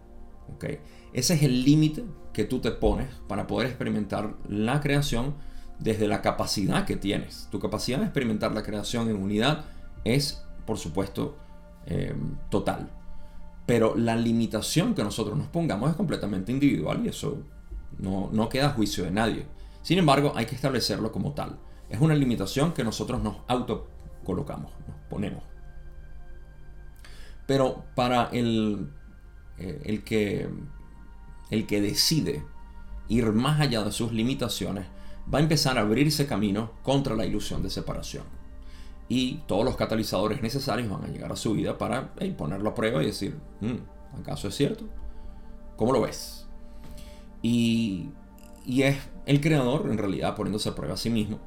¿okay? 0.56 0.80
Ese 1.14 1.36
es 1.36 1.44
el 1.44 1.64
límite 1.64 2.04
que 2.34 2.44
tú 2.44 2.60
te 2.60 2.72
pones 2.72 3.08
para 3.28 3.48
poder 3.48 3.68
experimentar 3.68 4.36
la 4.48 4.82
creación 4.82 5.36
desde 5.82 6.08
la 6.08 6.22
capacidad 6.22 6.86
que 6.86 6.96
tienes. 6.96 7.48
Tu 7.52 7.60
capacidad 7.60 8.00
de 8.00 8.06
experimentar 8.06 8.54
la 8.54 8.64
creación 8.64 9.10
en 9.10 9.18
unidad 9.18 9.66
es, 10.04 10.44
por 10.66 10.78
supuesto, 10.78 11.38
eh, 11.86 12.16
total. 12.50 12.90
Pero 13.66 13.96
la 13.96 14.16
limitación 14.16 14.94
que 14.94 15.04
nosotros 15.04 15.38
nos 15.38 15.48
pongamos 15.48 15.90
es 15.90 15.96
completamente 15.96 16.52
individual 16.52 17.02
y 17.04 17.10
eso 17.10 17.44
no, 18.00 18.30
no 18.32 18.50
queda 18.50 18.68
a 18.68 18.70
juicio 18.72 19.04
de 19.04 19.12
nadie. 19.12 19.46
Sin 19.82 19.98
embargo, 19.98 20.34
hay 20.36 20.46
que 20.46 20.56
establecerlo 20.56 21.12
como 21.12 21.34
tal. 21.34 21.58
Es 21.90 22.00
una 22.00 22.16
limitación 22.16 22.74
que 22.74 22.84
nosotros 22.84 23.22
nos 23.22 23.38
autocolocamos, 23.48 24.72
nos 24.88 24.98
ponemos. 25.10 25.44
Pero 27.48 27.84
para 27.96 28.30
el, 28.32 28.88
eh, 29.58 29.82
el 29.86 30.04
que 30.04 30.48
el 31.50 31.68
que 31.68 31.82
decide 31.82 32.44
ir 33.10 33.26
más 33.34 33.60
allá 33.60 33.84
de 33.84 33.92
sus 33.92 34.14
limitaciones, 34.14 34.88
va 35.34 35.40
a 35.40 35.42
empezar 35.42 35.78
a 35.78 35.82
abrirse 35.82 36.28
camino 36.28 36.72
contra 36.84 37.16
la 37.16 37.26
ilusión 37.26 37.64
de 37.64 37.70
separación. 37.70 38.24
Y 39.08 39.42
todos 39.48 39.66
los 39.66 39.76
catalizadores 39.76 40.42
necesarios 40.42 40.90
van 40.90 41.04
a 41.04 41.08
llegar 41.08 41.32
a 41.32 41.36
su 41.36 41.54
vida 41.54 41.78
para 41.78 42.14
ponerlo 42.38 42.70
a 42.70 42.76
prueba 42.76 43.04
y 43.04 43.08
decir, 43.08 43.38
mm, 43.60 44.20
¿acaso 44.20 44.48
es 44.48 44.56
cierto? 44.56 44.86
¿Cómo 45.76 45.92
lo 45.92 46.02
ves? 46.02 46.48
Y, 47.42 48.10
y 48.66 48.84
es 48.84 48.98
el 49.26 49.42
creador 49.42 49.90
en 49.90 49.98
realidad 49.98 50.36
poniéndose 50.36 50.70
a 50.70 50.76
prueba 50.76 50.94
a 50.94 50.98
sí 50.98 51.10
mismo. 51.10 51.40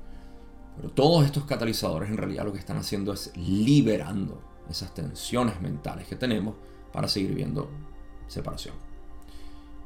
Pero 0.77 0.91
todos 0.91 1.25
estos 1.25 1.45
catalizadores 1.45 2.11
en 2.11 2.17
realidad 2.17 2.45
lo 2.45 2.53
que 2.53 2.59
están 2.59 2.77
haciendo 2.77 3.13
es 3.13 3.33
liberando 3.37 4.43
esas 4.69 4.93
tensiones 4.93 5.61
mentales 5.61 6.07
que 6.07 6.17
tenemos 6.17 6.57
para 6.93 7.09
seguir 7.09 7.35
viendo 7.35 7.71
separación. 8.27 8.75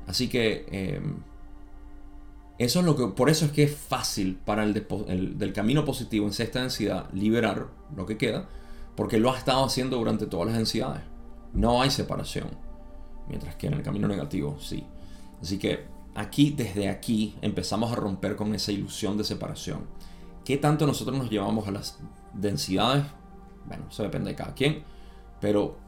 Así 0.06 0.28
que 0.28 0.66
em, 0.70 1.16
eso 2.58 2.80
es 2.80 2.84
lo 2.84 2.96
que, 2.96 3.06
por 3.06 3.30
eso 3.30 3.44
es 3.44 3.52
que 3.52 3.62
es 3.62 3.76
fácil 3.76 4.36
para 4.36 4.64
el, 4.64 5.38
del 5.38 5.52
camino 5.52 5.84
positivo 5.84 6.26
en 6.26 6.32
sexta 6.32 6.60
densidad 6.60 7.08
liberar 7.12 7.68
lo 7.96 8.04
que 8.04 8.18
queda, 8.18 8.48
porque 8.96 9.18
lo 9.18 9.32
ha 9.32 9.38
estado 9.38 9.64
haciendo 9.64 9.96
durante 9.96 10.26
todas 10.26 10.48
las 10.48 10.56
densidades. 10.56 11.02
No 11.52 11.80
hay 11.80 11.90
separación, 11.90 12.48
mientras 13.28 13.54
que 13.54 13.68
en 13.68 13.74
el 13.74 13.82
camino 13.82 14.08
negativo 14.08 14.58
sí. 14.60 14.84
Así 15.40 15.58
que 15.58 15.86
aquí, 16.16 16.50
desde 16.50 16.88
aquí, 16.88 17.36
empezamos 17.42 17.92
a 17.92 17.94
romper 17.94 18.34
con 18.34 18.52
esa 18.56 18.72
ilusión 18.72 19.16
de 19.16 19.22
separación. 19.22 19.86
¿Qué 20.44 20.56
tanto 20.56 20.84
nosotros 20.84 21.16
nos 21.16 21.30
llevamos 21.30 21.68
a 21.68 21.70
las 21.70 22.00
densidades? 22.34 23.04
Bueno, 23.66 23.84
eso 23.88 24.02
depende 24.02 24.30
de 24.30 24.36
cada 24.36 24.54
quien, 24.54 24.82
pero 25.40 25.78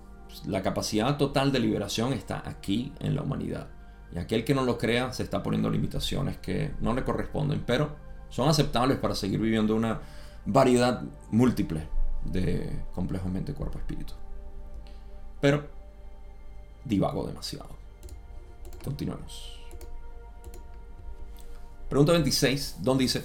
la 0.46 0.62
capacidad 0.62 1.16
total 1.16 1.50
de 1.50 1.58
liberación 1.58 2.12
está 2.12 2.48
aquí 2.48 2.92
en 3.00 3.16
la 3.16 3.22
humanidad. 3.22 3.68
Y 4.14 4.18
aquel 4.18 4.44
que 4.44 4.54
no 4.54 4.64
lo 4.64 4.76
crea 4.78 5.12
se 5.12 5.22
está 5.22 5.42
poniendo 5.42 5.70
limitaciones 5.70 6.36
que 6.38 6.72
no 6.80 6.94
le 6.94 7.04
corresponden, 7.04 7.62
pero 7.64 7.96
son 8.28 8.48
aceptables 8.48 8.98
para 8.98 9.14
seguir 9.14 9.40
viviendo 9.40 9.74
una 9.74 10.00
variedad 10.46 11.02
múltiple 11.30 11.88
de 12.24 12.84
complejos 12.94 13.30
mente, 13.30 13.54
cuerpo, 13.54 13.78
espíritu. 13.78 14.14
Pero 15.40 15.68
divago 16.84 17.26
demasiado. 17.26 17.70
Continuemos. 18.84 19.58
Pregunta 21.88 22.12
26, 22.12 22.76
donde 22.80 23.02
dice, 23.02 23.24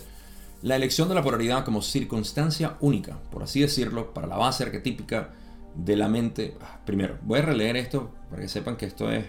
la 0.61 0.75
elección 0.75 1.07
de 1.07 1.15
la 1.15 1.23
polaridad 1.23 1.63
como 1.63 1.81
circunstancia 1.81 2.77
única, 2.79 3.19
por 3.31 3.43
así 3.43 3.61
decirlo, 3.61 4.13
para 4.13 4.27
la 4.27 4.37
base 4.37 4.63
arquetípica 4.63 5.29
de 5.75 5.95
la 5.95 6.07
mente. 6.07 6.57
Ah, 6.61 6.79
primero, 6.85 7.19
voy 7.21 7.39
a 7.39 7.43
releer 7.43 7.77
esto 7.77 8.11
para 8.29 8.41
que 8.41 8.47
sepan 8.47 8.75
que 8.75 8.87
esto 8.87 9.11
es 9.11 9.25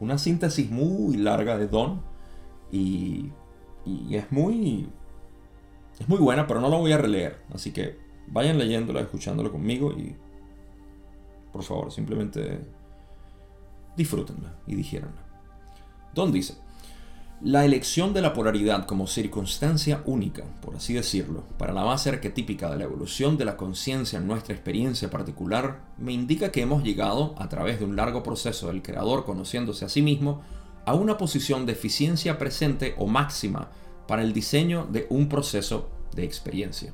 una 0.00 0.18
síntesis 0.18 0.70
muy 0.70 1.16
larga 1.16 1.58
de 1.58 1.66
Don 1.66 2.00
y, 2.70 3.30
es 4.10 4.30
muy 4.32 4.88
es 5.98 6.08
muy 6.08 6.18
buena, 6.18 6.46
pero 6.46 6.60
no 6.60 6.68
la 6.68 6.76
voy 6.76 6.92
a 6.92 6.98
releer, 6.98 7.42
así 7.52 7.72
que 7.72 7.98
vayan 8.26 8.58
leyéndola, 8.58 9.00
escuchándola 9.00 9.50
conmigo 9.50 9.92
y 9.92 10.16
por 11.52 11.62
favor, 11.62 11.92
simplemente 11.92 12.60
disfrútenla 13.96 14.58
y 14.66 14.74
digiéranla. 14.74 15.22
Don 16.12 16.32
dice, 16.32 16.56
la 17.40 17.64
elección 17.64 18.14
de 18.14 18.22
la 18.22 18.32
polaridad 18.32 18.86
como 18.86 19.06
circunstancia 19.06 20.02
única, 20.06 20.44
por 20.62 20.76
así 20.76 20.94
decirlo, 20.94 21.44
para 21.58 21.72
la 21.72 21.82
base 21.82 22.08
arquetípica 22.08 22.70
de 22.70 22.78
la 22.78 22.84
evolución 22.84 23.36
de 23.36 23.44
la 23.44 23.56
conciencia 23.56 24.18
en 24.18 24.26
nuestra 24.26 24.54
experiencia 24.54 25.10
particular, 25.10 25.80
me 25.98 26.12
indica 26.12 26.52
que 26.52 26.62
hemos 26.62 26.84
llegado, 26.84 27.34
a 27.38 27.48
través 27.48 27.80
de 27.80 27.84
un 27.84 27.96
largo 27.96 28.22
proceso 28.22 28.68
del 28.68 28.82
creador 28.82 29.24
conociéndose 29.24 29.84
a 29.84 29.88
sí 29.88 30.00
mismo, 30.00 30.42
a 30.86 30.94
una 30.94 31.18
posición 31.18 31.66
de 31.66 31.72
eficiencia 31.72 32.38
presente 32.38 32.94
o 32.98 33.06
máxima 33.06 33.68
para 34.06 34.22
el 34.22 34.32
diseño 34.32 34.86
de 34.90 35.06
un 35.10 35.28
proceso 35.28 35.90
de 36.14 36.24
experiencia. 36.24 36.92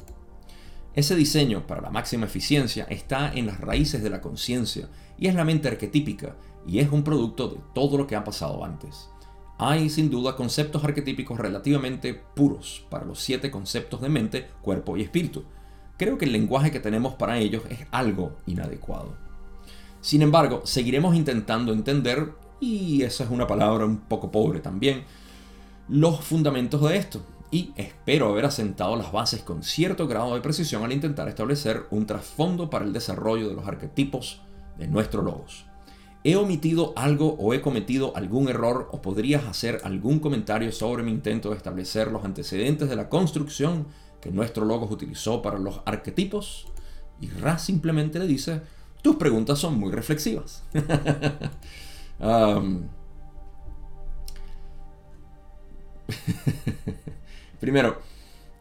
Ese 0.94 1.14
diseño 1.14 1.66
para 1.66 1.82
la 1.82 1.90
máxima 1.90 2.26
eficiencia 2.26 2.86
está 2.88 3.32
en 3.32 3.46
las 3.46 3.60
raíces 3.60 4.02
de 4.02 4.10
la 4.10 4.20
conciencia 4.20 4.88
y 5.18 5.28
es 5.28 5.34
la 5.34 5.44
mente 5.44 5.68
arquetípica 5.68 6.34
y 6.66 6.78
es 6.78 6.90
un 6.90 7.04
producto 7.04 7.48
de 7.48 7.58
todo 7.74 7.98
lo 7.98 8.06
que 8.06 8.16
ha 8.16 8.24
pasado 8.24 8.64
antes. 8.64 9.09
Hay 9.62 9.90
sin 9.90 10.08
duda 10.08 10.36
conceptos 10.36 10.82
arquetípicos 10.84 11.38
relativamente 11.38 12.14
puros 12.14 12.86
para 12.88 13.04
los 13.04 13.20
siete 13.20 13.50
conceptos 13.50 14.00
de 14.00 14.08
mente, 14.08 14.48
cuerpo 14.62 14.96
y 14.96 15.02
espíritu. 15.02 15.44
Creo 15.98 16.16
que 16.16 16.24
el 16.24 16.32
lenguaje 16.32 16.70
que 16.70 16.80
tenemos 16.80 17.12
para 17.16 17.36
ellos 17.36 17.64
es 17.68 17.80
algo 17.90 18.38
inadecuado. 18.46 19.18
Sin 20.00 20.22
embargo, 20.22 20.62
seguiremos 20.64 21.14
intentando 21.14 21.74
entender, 21.74 22.32
y 22.58 23.02
esa 23.02 23.24
es 23.24 23.30
una 23.30 23.46
palabra 23.46 23.84
un 23.84 23.98
poco 23.98 24.30
pobre 24.30 24.60
también, 24.60 25.04
los 25.90 26.24
fundamentos 26.24 26.80
de 26.80 26.96
esto. 26.96 27.20
Y 27.50 27.74
espero 27.76 28.30
haber 28.30 28.46
asentado 28.46 28.96
las 28.96 29.12
bases 29.12 29.42
con 29.42 29.62
cierto 29.62 30.08
grado 30.08 30.34
de 30.34 30.40
precisión 30.40 30.84
al 30.84 30.92
intentar 30.92 31.28
establecer 31.28 31.84
un 31.90 32.06
trasfondo 32.06 32.70
para 32.70 32.86
el 32.86 32.94
desarrollo 32.94 33.50
de 33.50 33.56
los 33.56 33.68
arquetipos 33.68 34.40
de 34.78 34.88
nuestro 34.88 35.20
logos. 35.20 35.69
¿He 36.22 36.36
omitido 36.36 36.92
algo 36.96 37.34
o 37.38 37.54
he 37.54 37.62
cometido 37.62 38.14
algún 38.14 38.48
error 38.48 38.88
o 38.92 39.00
podrías 39.00 39.46
hacer 39.46 39.80
algún 39.84 40.18
comentario 40.18 40.70
sobre 40.70 41.02
mi 41.02 41.10
intento 41.10 41.50
de 41.50 41.56
establecer 41.56 42.12
los 42.12 42.24
antecedentes 42.24 42.90
de 42.90 42.96
la 42.96 43.08
construcción 43.08 43.86
que 44.20 44.30
nuestro 44.30 44.66
logos 44.66 44.90
utilizó 44.90 45.40
para 45.40 45.58
los 45.58 45.80
arquetipos? 45.86 46.66
Y 47.22 47.28
Ra 47.28 47.58
simplemente 47.58 48.18
le 48.18 48.26
dice, 48.26 48.60
tus 49.02 49.16
preguntas 49.16 49.58
son 49.58 49.78
muy 49.78 49.92
reflexivas. 49.92 50.62
Primero, 57.60 58.00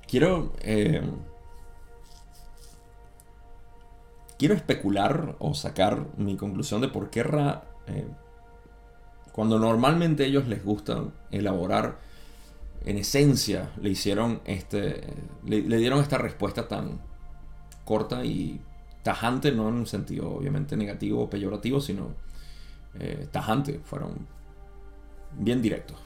quiero... 0.07 0.53
Eh, 0.61 1.01
quiero 4.39 4.55
especular 4.55 5.35
o 5.39 5.53
sacar 5.53 6.07
mi 6.17 6.37
conclusión 6.37 6.79
de 6.79 6.87
por 6.87 7.09
qué 7.09 7.19
eh, 7.87 8.07
cuando 9.33 9.59
normalmente 9.59 10.25
ellos 10.25 10.47
les 10.47 10.63
gusta 10.63 11.03
elaborar 11.29 11.99
en 12.85 12.97
esencia 12.97 13.69
le 13.81 13.89
hicieron 13.89 14.41
este 14.45 15.03
le, 15.45 15.61
dieron 15.77 15.99
esta 15.99 16.17
respuesta 16.17 16.69
tan 16.69 17.01
corta 17.83 18.23
y 18.23 18.61
tajante 19.03 19.51
no 19.51 19.67
en 19.67 19.75
un 19.75 19.85
sentido 19.85 20.31
obviamente 20.31 20.77
negativo 20.77 21.23
o 21.23 21.29
peyorativo 21.29 21.81
sino 21.81 22.15
eh, 22.97 23.27
tajante 23.29 23.81
fueron 23.83 24.25
bien 25.37 25.61
directos. 25.61 25.97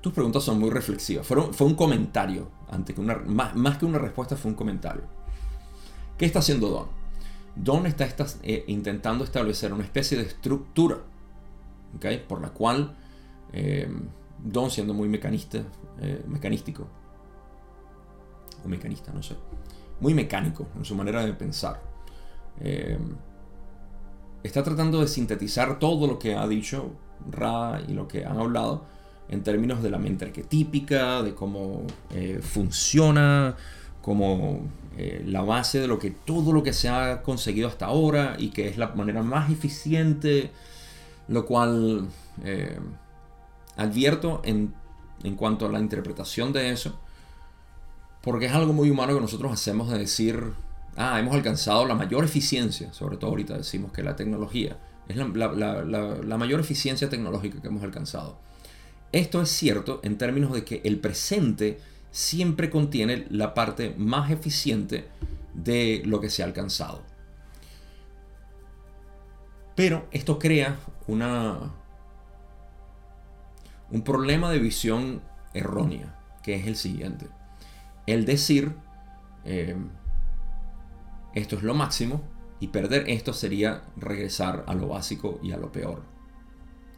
Tus 0.00 0.12
preguntas 0.12 0.42
son 0.42 0.58
muy 0.58 0.70
reflexivas. 0.70 1.26
Fue 1.26 1.66
un 1.66 1.74
comentario 1.74 2.50
ante 2.70 2.94
que 2.94 3.00
una, 3.00 3.16
más, 3.16 3.78
que 3.78 3.84
una 3.84 3.98
respuesta 3.98 4.36
fue 4.36 4.50
un 4.52 4.56
comentario 4.56 5.17
¿qué 6.18 6.26
está 6.26 6.40
haciendo 6.40 6.68
Don? 6.68 6.86
Don 7.56 7.86
está, 7.86 8.06
eh, 8.42 8.64
intentando 8.68 9.24
establecer 9.24 9.72
una 9.72 9.84
especie 9.84 10.18
de 10.18 10.24
estructura 10.24 10.98
¿okay? 11.96 12.18
por 12.18 12.40
la 12.40 12.50
cual 12.50 12.94
eh, 13.52 13.88
Don 14.44 14.70
siendo 14.70 14.94
muy 14.94 15.08
mecanista, 15.08 15.58
eh, 16.00 16.22
mecanístico, 16.28 16.86
o 18.64 18.68
mecanista, 18.68 19.12
no 19.12 19.22
sé, 19.22 19.34
muy 20.00 20.14
mecánico 20.14 20.68
en 20.76 20.84
su 20.84 20.94
manera 20.94 21.24
de 21.24 21.32
pensar. 21.32 21.82
Está 24.44 24.62
tratando 24.62 25.00
de 25.00 25.08
sintetizar 25.08 25.80
todo 25.80 26.06
lo 26.06 26.18
que 26.18 26.36
ha 26.36 26.46
dicho 26.46 26.92
Ra 27.30 27.80
y 27.86 27.94
lo 27.94 28.06
que 28.06 28.24
han 28.24 28.38
hablado 28.38 28.84
en 29.28 29.42
términos 29.42 29.82
de 29.82 29.90
la 29.90 29.98
mente 29.98 30.24
arquetípica, 30.24 31.22
de 31.22 31.34
cómo 31.34 31.82
funciona, 32.42 33.56
como 34.98 35.30
la 35.30 35.42
base 35.42 35.80
de 35.80 35.86
lo 35.86 35.98
que 35.98 36.10
todo 36.10 36.52
lo 36.52 36.62
que 36.62 36.72
se 36.72 36.88
ha 36.88 37.22
conseguido 37.22 37.68
hasta 37.68 37.86
ahora 37.86 38.36
y 38.38 38.50
que 38.50 38.68
es 38.68 38.78
la 38.78 38.88
manera 38.88 39.22
más 39.22 39.50
eficiente, 39.50 40.50
lo 41.28 41.46
cual 41.46 42.08
advierto 43.76 44.42
en, 44.44 44.74
cuanto 45.36 45.66
a 45.66 45.68
la 45.70 45.78
interpretación 45.78 46.52
de 46.52 46.70
eso, 46.70 46.98
porque 48.22 48.46
es 48.46 48.52
algo 48.52 48.72
muy 48.72 48.90
humano 48.90 49.14
que 49.14 49.20
nosotros 49.20 49.52
hacemos 49.52 49.90
de 49.90 49.98
decir, 49.98 50.52
ah, 50.96 51.18
hemos 51.18 51.34
alcanzado 51.34 51.86
la 51.86 51.94
mayor 51.94 52.24
eficiencia, 52.24 52.92
sobre 52.92 53.16
todo 53.16 53.30
ahorita 53.30 53.56
decimos 53.56 53.92
que 53.92 54.02
la 54.02 54.16
tecnología 54.16 54.76
es 55.08 55.16
la, 55.16 56.36
mayor 56.38 56.60
eficiencia 56.60 57.08
tecnológica 57.08 57.62
que 57.62 57.68
hemos 57.68 57.82
alcanzado. 57.82 58.38
Esto 59.10 59.40
es 59.40 59.48
cierto 59.48 60.00
en 60.02 60.18
términos 60.18 60.52
de 60.52 60.64
que 60.64 60.82
el 60.84 60.98
presente 60.98 61.80
siempre 62.10 62.70
contiene 62.70 63.26
la 63.30 63.54
parte 63.54 63.94
más 63.96 64.30
eficiente 64.30 65.08
de 65.54 66.02
lo 66.04 66.20
que 66.20 66.30
se 66.30 66.42
ha 66.42 66.46
alcanzado. 66.46 67.02
Pero 69.74 70.08
esto 70.10 70.38
crea 70.38 70.78
una, 71.06 71.72
un 73.90 74.02
problema 74.02 74.50
de 74.50 74.58
visión 74.58 75.22
errónea, 75.54 76.18
que 76.42 76.56
es 76.56 76.66
el 76.66 76.76
siguiente. 76.76 77.28
El 78.06 78.24
decir, 78.24 78.74
eh, 79.44 79.76
esto 81.34 81.56
es 81.56 81.62
lo 81.62 81.74
máximo, 81.74 82.22
y 82.60 82.68
perder 82.68 83.08
esto 83.08 83.32
sería 83.32 83.84
regresar 83.96 84.64
a 84.66 84.74
lo 84.74 84.88
básico 84.88 85.38
y 85.42 85.52
a 85.52 85.56
lo 85.56 85.70
peor. 85.70 86.02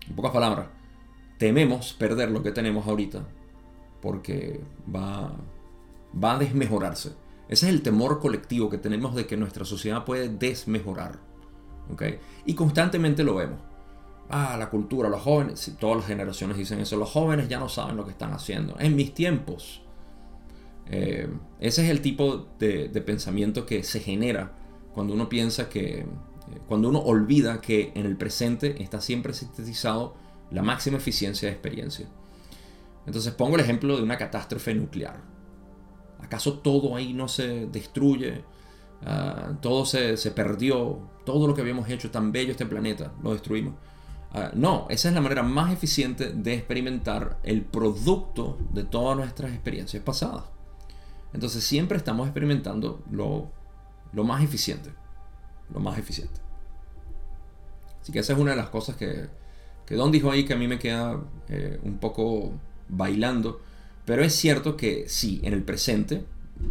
En 0.09 0.17
pocas 0.17 0.33
palabras, 0.33 0.69
tememos 1.39 1.93
perder 1.93 2.31
lo 2.31 2.43
que 2.43 2.53
tenemos 2.53 2.87
ahorita, 2.87 3.27
porque 4.01 4.61
va, 4.95 5.33
va 6.23 6.35
a 6.35 6.39
desmejorarse. 6.39 7.11
Ese 7.49 7.67
es 7.67 7.73
el 7.73 7.83
temor 7.83 8.21
colectivo 8.21 8.71
que 8.71 8.79
tenemos 8.79 9.15
de 9.15 9.27
que 9.27 9.37
nuestra 9.37 9.65
sociedad 9.65 10.05
puede 10.05 10.29
desmejorar. 10.29 11.19
Y 12.47 12.55
constantemente 12.55 13.25
lo 13.25 13.35
vemos 13.35 13.59
ah, 14.31 14.57
la 14.59 14.71
cultura, 14.71 15.09
los 15.09 15.21
jóvenes, 15.21 15.73
todas 15.79 15.99
las 15.99 16.07
generaciones 16.07 16.57
dicen 16.57 16.81
eso, 16.81 16.97
los 16.97 17.11
jóvenes 17.11 17.49
ya 17.49 17.59
no 17.59 17.69
saben 17.69 17.97
lo 17.97 18.05
que 18.05 18.13
están 18.13 18.33
haciendo. 18.33 18.77
En 18.79 18.97
mis 18.97 19.13
tiempos, 19.13 19.83
eh, 20.87 21.29
ese 21.59 21.85
es 21.85 21.91
el 21.91 22.01
tipo 22.01 22.47
de, 22.59 22.89
pensamiento 23.05 23.67
que 23.67 23.83
se 23.83 24.01
genera 24.01 24.53
cuando 24.95 25.15
uno 25.15 25.29
piensa 25.29 25.69
que, 25.69 26.01
eh, 26.01 26.07
cuando 26.69 26.89
uno 26.89 27.01
olvida 27.01 27.61
que 27.61 27.93
en 27.95 28.07
el 28.07 28.17
presente 28.17 28.83
está 28.83 29.01
siempre 29.01 29.35
sintetizado 29.35 30.15
la 30.51 30.63
máxima 30.63 30.97
eficiencia 30.97 31.49
de 31.49 31.53
experiencia. 31.55 32.09
Entonces 33.07 33.33
pongo 33.33 33.57
el 33.57 33.63
ejemplo 33.63 33.97
de 33.97 34.03
una 34.03 34.17
catástrofe 34.17 34.75
nuclear. 34.75 35.21
¿Acaso 36.21 36.59
todo 36.59 36.97
ahí 36.97 37.13
no 37.13 37.29
se 37.29 37.67
destruye? 37.67 38.45
Ah, 39.05 39.53
todo 39.61 39.87
se, 39.87 40.17
se 40.17 40.31
perdió, 40.31 40.99
todo 41.25 41.47
lo 41.47 41.55
que 41.55 41.63
habíamos 41.63 41.89
hecho 41.89 42.11
tan 42.11 42.33
bello 42.33 42.53
este 42.53 42.67
planeta, 42.67 43.13
lo 43.23 43.33
destruimos. 43.33 43.75
Ah, 44.33 44.51
no, 44.55 44.87
esa 44.91 45.09
es 45.09 45.15
la 45.15 45.21
manera 45.21 45.43
más 45.43 45.73
eficiente 45.73 46.33
de 46.33 46.55
experimentar 46.55 47.39
el 47.43 47.63
producto 47.63 48.59
de 48.73 48.85
todas 48.85 49.17
nuestras 49.17 49.53
experiencias 49.53 50.03
pasadas. 50.03 50.45
Entonces 51.33 51.65
siempre 51.65 51.97
estamos 51.97 52.27
experimentando 52.27 53.03
lo, 53.11 53.51
más 54.25 54.43
eficiente. 54.43 54.93
Lo 55.73 55.81
más 55.81 55.99
eficiente. 55.99 56.41
Así 58.01 58.13
que 58.13 58.21
esa 58.21 58.33
es 58.33 58.39
una 58.39 58.53
de 58.53 58.57
las 58.57 58.71
cosas 58.71 58.97
que, 58.97 59.29
que 59.85 59.95
Don 59.95 60.13
dijo 60.13 60.31
ahí 60.31 60.45
que 60.45 60.55
a 60.55 60.57
mí 60.57 60.69
me 60.69 60.79
queda 60.79 61.21
eh, 61.49 61.81
un 61.83 61.99
poco 61.99 62.53
bailando. 62.91 63.61
Pero 64.05 64.23
es 64.23 64.35
cierto 64.35 64.77
que 64.77 65.05
sí, 65.09 65.41
en 65.45 65.53
el 65.53 65.63
presente, 65.63 66.25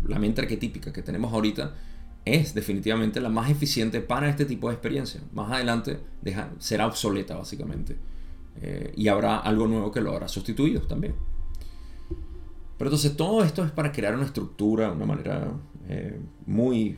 la 0.07 0.19
mente 0.19 0.41
arquetípica 0.41 0.91
que 0.91 1.01
tenemos 1.01 1.33
ahorita 1.33 1.75
es 2.25 2.53
definitivamente 2.53 3.21
la 3.21 3.29
más 3.29 3.49
eficiente 3.49 4.01
para 4.01 4.29
este 4.29 4.45
tipo 4.45 4.67
de 4.67 4.75
experiencia. 4.75 5.21
Más 5.33 5.51
adelante 5.51 5.99
será 6.59 6.87
obsoleta 6.87 7.35
básicamente. 7.35 7.97
Eh, 8.61 8.93
y 8.95 9.07
habrá 9.07 9.37
algo 9.37 9.67
nuevo 9.67 9.91
que 9.91 10.01
lo 10.01 10.11
habrá 10.11 10.27
sustituido 10.27 10.81
también. 10.81 11.15
Pero 12.77 12.89
entonces 12.89 13.15
todo 13.15 13.43
esto 13.43 13.63
es 13.63 13.71
para 13.71 13.91
crear 13.91 14.15
una 14.15 14.25
estructura, 14.25 14.91
una 14.91 15.05
manera 15.05 15.51
eh, 15.87 16.19
muy 16.45 16.97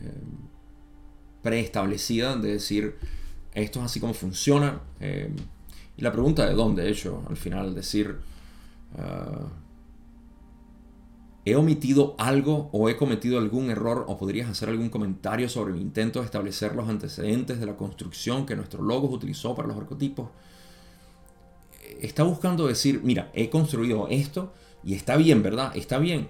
eh, 0.00 0.22
preestablecida 1.42 2.36
de 2.36 2.52
decir 2.52 2.96
esto 3.54 3.80
es 3.80 3.86
así 3.86 4.00
como 4.00 4.14
funciona. 4.14 4.80
Y 5.96 6.02
la 6.02 6.12
pregunta 6.12 6.46
de 6.46 6.54
dónde, 6.54 6.82
de 6.82 6.90
hecho, 6.90 7.22
al 7.28 7.36
final 7.36 7.74
decir... 7.74 8.18
Ah, 8.96 9.48
¿He 11.44 11.56
omitido 11.56 12.14
algo 12.18 12.70
o 12.72 12.88
he 12.88 12.96
cometido 12.96 13.38
algún 13.38 13.68
error 13.68 14.04
o 14.06 14.16
podrías 14.16 14.48
hacer 14.48 14.68
algún 14.68 14.90
comentario 14.90 15.48
sobre 15.48 15.72
mi 15.72 15.80
intento 15.80 16.20
de 16.20 16.26
establecer 16.26 16.76
los 16.76 16.88
antecedentes 16.88 17.58
de 17.58 17.66
la 17.66 17.76
construcción 17.76 18.46
que 18.46 18.54
nuestro 18.54 18.80
logos 18.80 19.12
utilizó 19.12 19.56
para 19.56 19.66
los 19.66 19.76
arquetipos? 19.76 20.28
Está 22.00 22.22
buscando 22.22 22.68
decir, 22.68 23.00
mira, 23.02 23.28
he 23.34 23.50
construido 23.50 24.06
esto 24.08 24.52
y 24.84 24.94
está 24.94 25.16
bien, 25.16 25.42
¿verdad? 25.42 25.76
Está 25.76 25.98
bien. 25.98 26.28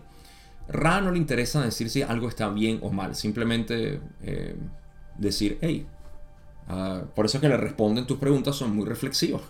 Ra 0.66 1.02
no 1.02 1.10
le 1.10 1.18
interesa 1.18 1.62
decir 1.62 1.90
si 1.90 2.00
algo 2.00 2.28
está 2.28 2.48
bien 2.48 2.78
o 2.80 2.90
mal, 2.90 3.14
simplemente 3.14 4.00
eh, 4.22 4.56
decir, 5.18 5.58
hey, 5.60 5.86
ah, 6.68 7.04
por 7.14 7.26
eso 7.26 7.38
es 7.38 7.42
que 7.42 7.48
le 7.48 7.56
responden 7.56 8.06
tus 8.06 8.18
preguntas 8.18 8.56
son 8.56 8.74
muy 8.74 8.86
reflexivas, 8.86 9.42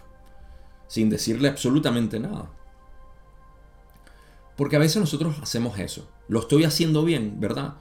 sin 0.87 1.11
decirle 1.11 1.49
absolutamente 1.49 2.19
nada. 2.21 2.51
Porque 4.57 4.77
a 4.77 4.79
veces 4.79 5.01
nosotros 5.01 5.37
hacemos 5.43 5.79
eso. 5.79 6.09
Lo 6.29 6.41
estoy 6.41 6.65
haciendo 6.65 7.05
bien, 7.05 7.41
¿verdad? 7.41 7.75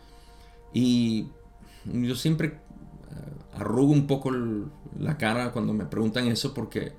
Y 0.74 1.28
yo 1.86 2.16
siempre 2.16 2.48
eh, 2.48 3.58
arrugo 3.58 3.92
un 3.92 4.08
poco 4.08 4.32
la 4.98 5.18
cara 5.18 5.52
cuando 5.52 5.74
me 5.74 5.86
preguntan 5.86 6.28
eso 6.28 6.54
porque 6.54 6.94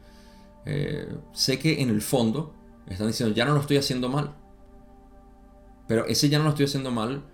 eh, 0.67 1.17
sé 1.33 1.59
que 1.59 1.81
en 1.81 1.89
el 1.89 2.03
fondo 2.03 2.55
están 2.87 3.07
diciendo, 3.07 3.35
ya 3.35 3.45
no 3.45 3.55
lo 3.55 3.61
estoy 3.61 3.79
haciendo 3.79 4.09
mal. 4.09 4.35
Pero 5.89 6.05
ese 6.07 6.29
ya 6.29 6.39
no 6.39 6.45
lo 6.45 6.51
estoy 6.51 6.67
haciendo 6.67 6.91
mal 6.91 7.25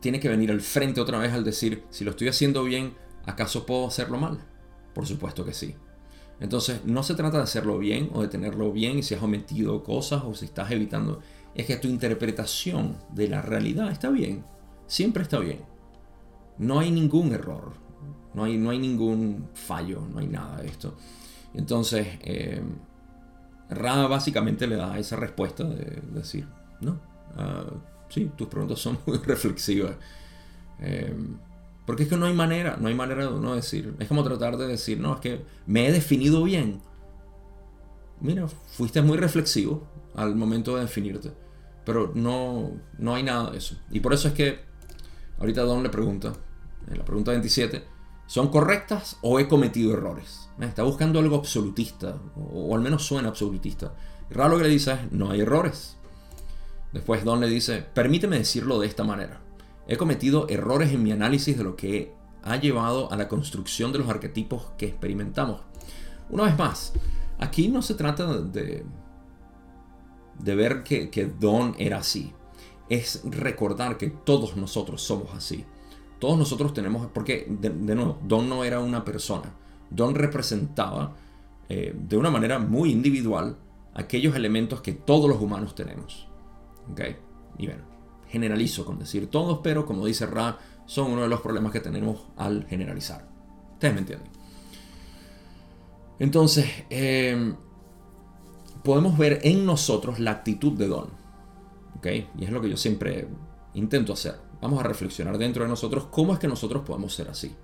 tiene 0.00 0.20
que 0.20 0.28
venir 0.28 0.50
al 0.50 0.60
frente 0.60 1.00
otra 1.00 1.18
vez 1.18 1.32
al 1.32 1.44
decir, 1.44 1.84
si 1.90 2.04
lo 2.04 2.10
estoy 2.10 2.28
haciendo 2.28 2.64
bien, 2.64 2.94
¿acaso 3.26 3.66
puedo 3.66 3.86
hacerlo 3.86 4.18
mal? 4.18 4.38
Por 4.94 5.06
supuesto 5.06 5.44
que 5.44 5.52
sí. 5.52 5.74
Entonces, 6.40 6.84
no 6.84 7.02
se 7.02 7.14
trata 7.14 7.38
de 7.38 7.44
hacerlo 7.44 7.78
bien 7.78 8.10
o 8.12 8.22
de 8.22 8.28
tenerlo 8.28 8.72
bien 8.72 8.98
y 8.98 9.02
si 9.02 9.14
has 9.14 9.22
omitido 9.22 9.82
cosas 9.82 10.22
o 10.24 10.34
si 10.34 10.46
estás 10.46 10.70
evitando 10.70 11.20
es 11.54 11.66
que 11.66 11.76
tu 11.76 11.88
interpretación 11.88 12.98
de 13.12 13.28
la 13.28 13.40
realidad 13.40 13.90
está 13.90 14.10
bien, 14.10 14.44
siempre 14.86 15.22
está 15.22 15.38
bien. 15.38 15.60
No 16.58 16.78
hay 16.78 16.90
ningún 16.90 17.32
error, 17.32 17.72
no 18.34 18.44
hay, 18.44 18.58
no 18.58 18.70
hay 18.70 18.78
ningún 18.78 19.48
fallo, 19.54 20.02
no 20.12 20.18
hay 20.18 20.26
nada 20.26 20.60
de 20.60 20.68
esto. 20.68 20.96
Entonces, 21.54 22.06
eh, 22.20 22.62
Ra 23.68 24.06
básicamente 24.06 24.66
le 24.66 24.76
da 24.76 24.96
esa 24.98 25.16
respuesta 25.16 25.64
de, 25.64 26.00
decir, 26.12 26.46
no, 26.80 27.00
ah, 27.36 27.64
sí, 28.08 28.30
tus 28.36 28.46
preguntas 28.46 28.78
son 28.78 28.98
muy 29.06 29.18
reflexivas. 29.24 29.96
Eh, 30.78 31.16
porque 31.86 32.02
es 32.02 32.08
que 32.08 32.16
no 32.16 32.26
hay 32.26 32.34
manera, 32.34 32.76
no 32.78 32.88
hay 32.88 32.94
manera 32.94 33.22
de 33.22 33.32
uno 33.32 33.54
decir, 33.54 33.94
es 33.98 34.08
como 34.08 34.24
tratar 34.24 34.56
de 34.56 34.66
decir, 34.66 35.00
no, 35.00 35.14
es 35.14 35.20
que 35.20 35.44
me 35.66 35.86
he 35.86 35.92
definido 35.92 36.42
bien. 36.42 36.82
Mira, 38.20 38.48
fuiste 38.48 39.02
muy 39.02 39.16
reflexivo 39.16 39.86
al 40.14 40.34
momento 40.34 40.74
de 40.74 40.82
definirte. 40.82 41.32
Pero 41.84 42.10
no, 42.14 42.72
hay 43.14 43.22
nada 43.22 43.52
de 43.52 43.58
eso. 43.58 43.76
Y 43.90 44.00
por 44.00 44.12
eso 44.12 44.28
es 44.28 44.34
que 44.34 44.60
ahorita 45.38 45.62
Don 45.62 45.84
le 45.84 45.88
pregunta, 45.88 46.32
en 46.90 46.98
la 46.98 47.04
pregunta 47.04 47.30
27, 47.30 47.96
¿Son 48.26 48.48
correctas 48.48 49.18
o 49.22 49.38
he 49.38 49.46
cometido 49.46 49.92
errores? 49.92 50.48
Está 50.60 50.82
buscando 50.82 51.20
algo 51.20 51.36
absolutista, 51.36 52.16
o, 52.34 52.74
al 52.74 52.80
menos 52.80 53.06
suena 53.06 53.28
absolutista. 53.28 53.94
Y 54.28 54.34
Ra 54.34 54.48
lo 54.48 54.56
que 54.56 54.64
le 54.64 54.68
dice 54.68 54.94
es, 54.94 55.12
no 55.12 55.30
hay 55.30 55.42
errores. 55.42 55.96
Después 56.92 57.24
Don 57.24 57.40
le 57.40 57.46
dice, 57.46 57.86
permíteme 57.94 58.38
decirlo 58.38 58.80
de 58.80 58.88
esta 58.88 59.04
manera. 59.04 59.40
He 59.88 59.96
cometido 59.96 60.48
errores 60.48 60.92
en 60.92 61.02
mi 61.02 61.12
análisis 61.12 61.56
de 61.56 61.64
lo 61.64 61.76
que 61.76 62.12
ha 62.42 62.56
llevado 62.56 63.10
a 63.12 63.16
la 63.16 63.28
construcción 63.28 63.92
de 63.92 63.98
los 63.98 64.08
arquetipos 64.08 64.72
que 64.78 64.86
experimentamos. 64.86 65.60
Una 66.30 66.44
vez 66.44 66.58
más, 66.58 66.92
aquí 67.38 67.68
no 67.68 67.82
se 67.82 67.94
trata 67.94 68.38
de, 68.38 68.84
de 70.38 70.54
ver 70.54 70.82
que, 70.82 71.32
Don 71.38 71.74
era 71.78 71.98
así. 71.98 72.32
Es 72.88 73.22
recordar 73.24 73.98
que 73.98 74.08
todos 74.08 74.56
nosotros 74.56 75.02
somos 75.02 75.34
así. 75.34 75.64
Todos 76.18 76.38
nosotros 76.38 76.72
tenemos, 76.72 77.08
porque 77.12 77.46
de, 77.48 77.70
nuevo, 77.94 78.18
Don 78.22 78.48
no 78.48 78.64
era 78.64 78.80
una 78.80 79.04
persona. 79.04 79.52
Don 79.90 80.14
representaba 80.14 81.14
eh, 81.68 81.94
de 81.96 82.16
una 82.16 82.30
manera 82.30 82.58
muy 82.58 82.90
individual 82.90 83.56
aquellos 83.94 84.34
elementos 84.36 84.80
que 84.80 84.92
todos 84.92 85.28
los 85.28 85.40
humanos 85.40 85.74
tenemos. 85.74 86.28
¿Ok? 86.90 87.00
Y 87.58 87.66
bueno, 87.66 87.82
generalizo 88.28 88.84
con 88.84 88.98
decir 88.98 89.30
todos, 89.30 89.60
pero 89.62 89.86
como 89.86 90.06
dice 90.06 90.26
Ra, 90.26 90.58
son 90.86 91.12
uno 91.12 91.22
de 91.22 91.28
los 91.28 91.40
problemas 91.40 91.72
que 91.72 91.80
tenemos 91.80 92.26
al 92.36 92.66
generalizar. 92.66 93.28
Ustedes 93.74 93.94
me 93.94 94.00
entienden. 94.00 94.28
Entonces, 96.18 96.66
em, 96.88 97.54
podemos 98.82 99.18
ver 99.18 99.40
en 99.42 99.66
nosotros 99.66 100.18
la 100.18 100.30
actitud 100.30 100.72
de 100.72 100.88
Don. 100.88 101.26
Y 102.38 102.44
es 102.44 102.50
lo 102.50 102.60
que 102.60 102.70
yo 102.70 102.76
siempre 102.76 103.28
intento 103.74 104.12
hacer. 104.12 104.36
Vamos 104.60 104.80
a 104.80 104.84
reflexionar 104.84 105.38
dentro 105.38 105.64
de 105.64 105.68
nosotros 105.68 106.06
cómo 106.10 106.32
es 106.32 106.38
que 106.38 106.48
nosotros 106.48 106.82
podemos 106.86 107.14
ser 107.14 107.28
así. 107.28 107.54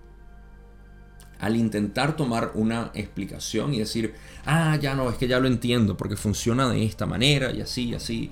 Al 1.38 1.56
intentar 1.56 2.16
tomar 2.16 2.52
una 2.54 2.90
explicación 2.94 3.74
y 3.74 3.80
decir, 3.80 4.14
ah, 4.44 4.76
ya 4.80 4.94
no, 4.94 5.08
es 5.10 5.16
que 5.16 5.26
ya 5.26 5.40
lo 5.40 5.48
entiendo 5.48 5.96
porque 5.96 6.16
funciona 6.16 6.68
de 6.68 6.84
esta 6.84 7.06
manera 7.06 7.52
y 7.52 7.60
así 7.60 7.90
y 7.90 7.94
así. 7.94 8.30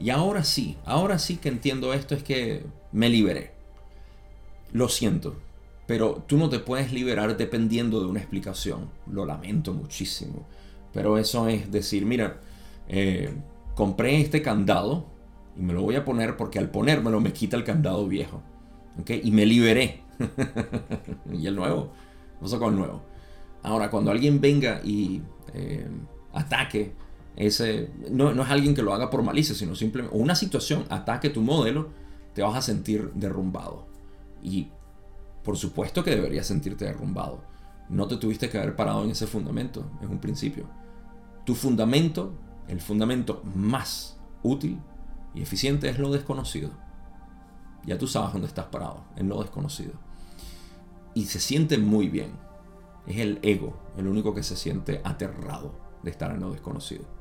Y 0.00 0.08
ahora 0.08 0.44
sí, 0.44 0.78
ahora 0.86 1.18
sí 1.18 1.36
que 1.36 1.50
entiendo 1.50 1.92
esto 1.92 2.14
es 2.14 2.22
que 2.22 2.64
me 2.90 3.10
liberé. 3.10 3.52
Lo 4.72 4.88
siento, 4.88 5.36
pero 5.86 6.24
tú 6.26 6.38
no 6.38 6.48
te 6.48 6.58
puedes 6.58 6.90
liberar 6.90 7.36
dependiendo 7.36 8.00
de 8.00 8.06
una 8.06 8.20
explicación. 8.20 8.88
Lo 9.06 9.26
lamento 9.26 9.74
muchísimo. 9.74 10.46
Pero 10.94 11.18
eso 11.18 11.48
es 11.48 11.70
decir, 11.70 12.06
mira, 12.06 12.40
eh, 12.88 13.30
compré 13.74 14.20
este 14.20 14.40
candado 14.40 15.06
y 15.54 15.60
me 15.60 15.74
lo 15.74 15.82
voy 15.82 15.96
a 15.96 16.04
poner 16.04 16.36
porque 16.36 16.58
al 16.58 16.70
ponérmelo 16.70 17.20
me 17.20 17.34
quita 17.34 17.58
el 17.58 17.64
candado 17.64 18.08
viejo. 18.08 18.40
¿okay? 18.98 19.20
Y 19.22 19.30
me 19.32 19.44
liberé. 19.44 20.02
y 21.30 21.46
el 21.46 21.54
nuevo. 21.54 21.92
Vamos 22.36 22.54
con 22.54 22.72
el 22.72 22.78
nuevo. 22.78 23.02
Ahora, 23.62 23.90
cuando 23.90 24.10
alguien 24.10 24.40
venga 24.40 24.80
y 24.82 25.20
eh, 25.52 25.86
ataque 26.32 26.94
No, 28.10 28.30
es 28.30 28.50
alguien 28.50 28.74
que 28.74 28.82
lo 28.82 28.92
haga 28.92 29.08
por 29.08 29.22
malicia, 29.22 29.54
sino 29.54 29.74
simplemente. 29.74 30.16
Una 30.16 30.34
situación 30.34 30.84
ataque 30.90 31.30
tu 31.30 31.40
modelo, 31.40 31.88
te 32.34 32.42
vas 32.42 32.56
a 32.56 32.62
sentir 32.62 33.10
derrumbado. 33.14 33.86
Y 34.42 34.68
por 35.42 35.56
supuesto 35.56 36.04
que 36.04 36.10
deberías 36.10 36.46
sentirte 36.46 36.84
derrumbado. 36.84 37.42
No 37.88 38.06
te 38.06 38.18
tuviste 38.18 38.50
que 38.50 38.58
haber 38.58 38.76
parado 38.76 39.04
en 39.04 39.10
ese 39.10 39.26
fundamento, 39.26 39.90
en 40.02 40.10
un 40.10 40.18
principio. 40.18 40.66
Tu 41.44 41.54
fundamento, 41.54 42.34
el 42.68 42.80
fundamento 42.80 43.42
más 43.54 44.18
útil, 44.42 44.78
y 45.34 45.42
eficiente 45.42 45.88
es 45.88 45.98
lo 45.98 46.10
desconocido. 46.10 46.70
Ya 47.86 47.96
tú 47.96 48.06
sabes 48.06 48.32
dónde 48.32 48.48
estás 48.48 48.66
parado, 48.66 49.04
en 49.16 49.28
lo 49.28 49.40
desconocido. 49.40 49.92
Y 51.14 51.24
se 51.24 51.40
siente 51.40 51.78
muy 51.78 52.08
bien. 52.08 52.32
Es 53.06 53.16
el 53.16 53.38
ego, 53.42 53.80
el 53.96 54.06
único 54.06 54.34
que 54.34 54.42
se 54.42 54.56
siente 54.56 55.00
aterrado 55.04 55.74
de 56.02 56.10
estar 56.10 56.30
en 56.32 56.40
lo 56.40 56.50
desconocido. 56.50 57.19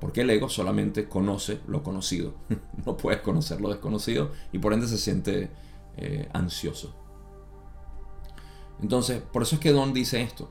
Porque 0.00 0.20
el 0.20 0.30
ego 0.30 0.48
solamente 0.48 1.08
conoce 1.08 1.60
lo 1.66 1.82
conocido. 1.82 2.34
no 2.86 2.96
puedes 2.96 3.20
conocer 3.20 3.60
lo 3.60 3.68
desconocido 3.68 4.32
y 4.52 4.58
por 4.58 4.72
ende 4.72 4.86
se 4.86 4.98
siente 4.98 5.50
eh, 5.96 6.28
ansioso. 6.32 6.94
Entonces, 8.80 9.20
por 9.20 9.42
eso 9.42 9.56
es 9.56 9.60
que 9.60 9.72
Don 9.72 9.92
dice 9.92 10.22
esto. 10.22 10.50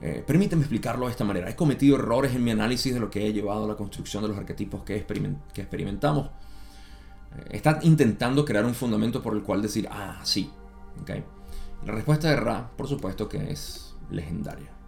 Eh, 0.00 0.22
permíteme 0.26 0.62
explicarlo 0.62 1.06
de 1.06 1.12
esta 1.12 1.24
manera. 1.24 1.48
He 1.48 1.56
cometido 1.56 1.96
errores 1.96 2.34
en 2.34 2.42
mi 2.42 2.50
análisis 2.50 2.92
de 2.92 3.00
lo 3.00 3.08
que 3.08 3.26
he 3.26 3.32
llevado 3.32 3.64
a 3.64 3.68
la 3.68 3.76
construcción 3.76 4.22
de 4.22 4.28
los 4.28 4.36
arquetipos 4.36 4.82
que, 4.82 4.96
experimentamos. 4.96 6.26
Eh, 6.26 7.48
está 7.52 7.78
intentando 7.82 8.44
crear 8.44 8.64
un 8.64 8.74
fundamento 8.74 9.22
por 9.22 9.34
el 9.34 9.42
cual 9.42 9.62
decir, 9.62 9.88
ah, 9.90 10.20
sí. 10.24 10.50
La 11.86 11.92
respuesta 11.92 12.28
de 12.28 12.36
Ra, 12.36 12.70
por 12.76 12.88
supuesto 12.88 13.28
que 13.28 13.52
es 13.52 13.94
legendaria. 14.10 14.81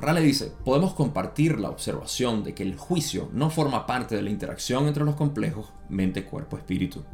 Ra 0.00 0.14
le 0.14 0.22
dice, 0.22 0.50
podemos 0.64 0.94
compartir 0.94 1.60
la 1.60 1.68
observación 1.68 2.42
de 2.42 2.54
que 2.54 2.62
el 2.62 2.74
juicio 2.74 3.28
no 3.34 3.50
forma 3.50 3.86
parte 3.86 4.16
de 4.16 4.22
la 4.22 4.30
interacción 4.30 4.86
entre 4.86 5.04
los 5.04 5.14
complejos 5.14 5.74
mente, 5.90 6.24
cuerpo, 6.24 6.56
espíritu. 6.56 7.04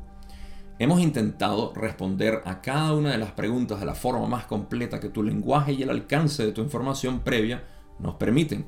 Hemos 0.78 1.00
intentado 1.00 1.72
responder 1.74 2.42
a 2.44 2.60
cada 2.60 2.94
una 2.94 3.10
de 3.10 3.18
las 3.18 3.32
preguntas 3.32 3.80
de 3.80 3.86
la 3.86 3.96
forma 3.96 4.28
más 4.28 4.46
completa 4.46 5.00
que 5.00 5.08
tu 5.08 5.24
lenguaje 5.24 5.72
y 5.72 5.82
el 5.82 5.90
alcance 5.90 6.46
de 6.46 6.52
tu 6.52 6.60
información 6.62 7.20
previa 7.20 7.64
nos 7.98 8.14
permiten. 8.14 8.66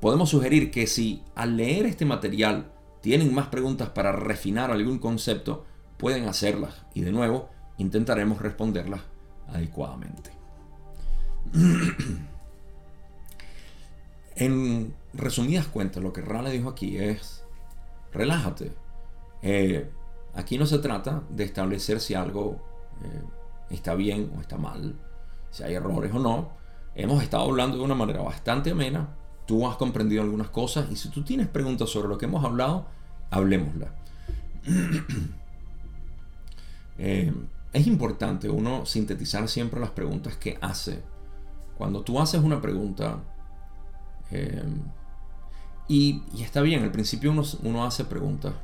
Podemos 0.00 0.30
sugerir 0.30 0.72
que 0.72 0.88
si 0.88 1.22
al 1.36 1.56
leer 1.56 1.86
este 1.86 2.04
material 2.04 2.72
tienen 3.00 3.32
más 3.32 3.46
preguntas 3.46 3.90
para 3.90 4.10
refinar 4.10 4.72
algún 4.72 4.98
concepto, 4.98 5.66
pueden 5.98 6.26
hacerlas 6.26 6.84
y 6.94 7.02
de 7.02 7.12
nuevo 7.12 7.50
intentaremos 7.78 8.42
responderlas 8.42 9.02
adecuadamente. 9.46 10.32
en 14.36 14.94
resumidas 15.14 15.66
cuentas, 15.66 16.02
lo 16.02 16.12
que 16.12 16.22
Ra 16.22 16.42
le 16.42 16.50
dijo 16.50 16.68
aquí 16.68 16.98
es, 16.98 17.44
relájate. 18.12 18.72
Eh, 19.42 19.90
Aquí 20.34 20.56
no 20.56 20.66
se 20.66 20.78
trata 20.78 21.22
de 21.28 21.44
establecer 21.44 22.00
si 22.00 22.14
algo 22.14 22.58
eh, 23.04 23.22
está 23.70 23.94
bien 23.94 24.32
o 24.36 24.40
está 24.40 24.56
mal, 24.56 24.96
si 25.50 25.62
hay 25.62 25.74
errores 25.74 26.12
o 26.14 26.18
no. 26.18 26.50
Hemos 26.94 27.22
estado 27.22 27.44
hablando 27.44 27.76
de 27.76 27.82
una 27.82 27.94
manera 27.94 28.22
bastante 28.22 28.70
amena, 28.70 29.14
tú 29.46 29.66
has 29.66 29.76
comprendido 29.76 30.22
algunas 30.22 30.48
cosas 30.48 30.86
y 30.90 30.96
si 30.96 31.10
tú 31.10 31.22
tienes 31.22 31.48
preguntas 31.48 31.90
sobre 31.90 32.08
lo 32.08 32.16
que 32.16 32.26
hemos 32.26 32.44
hablado, 32.44 32.86
hablemosla. 33.30 33.94
Eh, 36.98 37.32
es 37.72 37.86
importante 37.86 38.50
uno 38.50 38.84
sintetizar 38.84 39.48
siempre 39.48 39.80
las 39.80 39.90
preguntas 39.90 40.36
que 40.36 40.58
hace. 40.60 41.02
Cuando 41.76 42.02
tú 42.02 42.20
haces 42.20 42.42
una 42.42 42.60
pregunta, 42.60 43.18
eh, 44.32 44.64
y, 45.88 46.22
está 46.42 46.62
bien, 46.62 46.82
al 46.82 46.90
principio 46.90 47.30
uno, 47.30 47.42
uno 47.62 47.84
hace 47.84 48.04
preguntas 48.04 48.54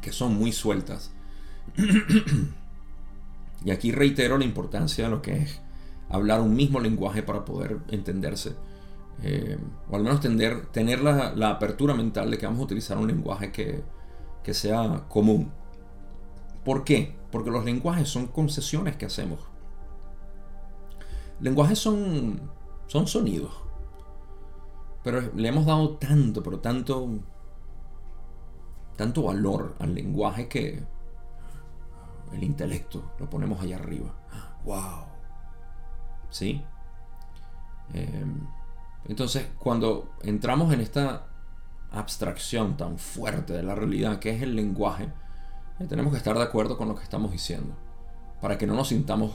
que 0.00 0.12
son 0.12 0.34
muy 0.34 0.52
sueltas. 0.52 1.12
y 3.64 3.70
aquí 3.70 3.92
reitero 3.92 4.38
la 4.38 4.44
importancia 4.44 5.04
de 5.04 5.10
lo 5.10 5.20
que 5.20 5.36
es 5.42 5.60
hablar 6.08 6.40
un 6.40 6.54
mismo 6.54 6.80
lenguaje 6.80 7.22
para 7.22 7.44
poder 7.44 7.78
entenderse. 7.88 8.56
Eh, 9.22 9.58
o 9.90 9.96
al 9.96 10.02
menos 10.02 10.20
tener, 10.20 10.66
tener 10.66 11.02
la, 11.02 11.50
apertura 11.50 11.94
mental 11.94 12.30
de 12.30 12.38
que 12.38 12.46
vamos 12.46 12.62
a 12.62 12.64
utilizar 12.64 12.96
un 12.96 13.06
lenguaje 13.06 13.52
que, 13.52 13.82
que 14.42 14.54
sea 14.54 15.04
común. 15.08 15.52
¿Por 16.64 16.84
qué? 16.84 17.14
Porque 17.30 17.50
los 17.50 17.64
lenguajes 17.64 18.08
son 18.08 18.28
concesiones 18.28 18.96
que 18.96 19.06
hacemos. 19.06 19.40
Lenguajes 21.40 21.78
son, 21.78 22.40
son 22.86 23.06
sonidos. 23.06 23.52
Pero 25.02 25.32
le 25.34 25.48
hemos 25.48 25.66
dado 25.66 25.96
tanto, 25.96 26.42
pero 26.42 26.60
tanto 26.60 27.20
tanto 29.00 29.22
valor 29.22 29.76
al 29.78 29.94
lenguaje 29.94 30.46
que 30.46 30.84
el 32.34 32.44
intelecto 32.44 33.12
lo 33.18 33.30
ponemos 33.30 33.58
allá 33.62 33.76
arriba. 33.76 34.14
¡Wow! 34.62 35.06
¿Sí? 36.28 36.62
Em, 37.94 38.46
entonces, 39.06 39.46
cuando 39.58 40.12
entramos 40.22 40.70
en 40.74 40.82
esta 40.82 41.28
abstracción 41.90 42.76
tan 42.76 42.98
fuerte 42.98 43.54
de 43.54 43.62
la 43.62 43.74
realidad 43.74 44.18
que 44.18 44.30
es 44.30 44.42
el 44.42 44.54
lenguaje, 44.54 45.08
eh, 45.78 45.86
tenemos 45.88 46.12
que 46.12 46.18
estar 46.18 46.36
de 46.36 46.44
acuerdo 46.44 46.76
con 46.76 46.88
lo 46.88 46.94
que 46.94 47.02
estamos 47.02 47.32
diciendo, 47.32 47.74
para 48.42 48.58
que 48.58 48.66
no 48.66 48.74
nos 48.74 48.88
sintamos 48.88 49.32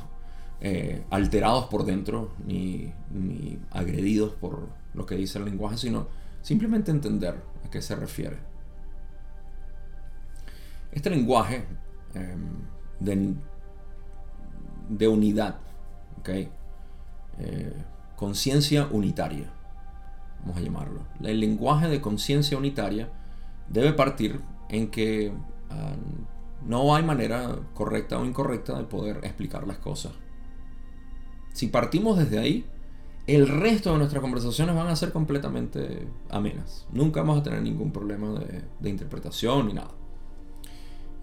eh, 0.61 1.03
alterados 1.09 1.65
por 1.65 1.85
dentro 1.85 2.33
ni, 2.45 2.93
ni 3.09 3.59
agredidos 3.71 4.33
por 4.33 4.69
lo 4.95 5.05
que 5.05 5.15
dice 5.15 5.39
el 5.39 5.45
lenguaje, 5.45 5.77
sino 5.77 6.07
simplemente 6.41 6.91
entender 6.91 7.41
a 7.65 7.69
qué 7.69 7.81
se 7.81 7.95
refiere. 7.95 8.37
Este 10.91 11.09
lenguaje 11.09 11.65
em, 12.13 13.35
de, 14.89 15.07
unidad, 15.07 15.57
¿okay? 16.19 16.49
Eh, 17.39 17.73
conciencia 18.15 18.87
unitaria, 18.91 19.51
vamos 20.41 20.57
a 20.57 20.61
llamarlo. 20.61 21.01
El 21.21 21.39
lenguaje 21.39 21.89
de 21.89 21.99
conciencia 21.99 22.57
unitaria 22.57 23.09
debe 23.67 23.91
partir 23.93 24.39
en 24.69 24.89
que 24.89 25.33
ah, 25.69 25.95
no 26.65 26.95
hay 26.95 27.03
manera 27.03 27.55
correcta 27.73 28.17
o 28.17 28.25
incorrecta 28.25 28.77
de 28.77 28.85
poder 28.85 29.17
explicar 29.23 29.67
las 29.67 29.77
cosas. 29.77 30.13
si 31.53 31.67
partimos 31.67 32.17
desde 32.17 32.39
ahí, 32.39 32.65
el 33.27 33.47
resto 33.47 33.91
de 33.91 33.97
nuestras 33.97 34.21
conversaciones 34.21 34.75
van 34.75 34.87
a 34.87 34.95
ser 34.95 35.11
completamente 35.11 36.07
amenas. 36.29 36.87
Nunca 36.91 37.21
vamos 37.21 37.39
a 37.39 37.43
tener 37.43 37.61
ningún 37.61 37.91
problema 37.91 38.39
de, 38.79 38.89
interpretación 38.89 39.67
ni 39.67 39.73
nada. 39.73 39.91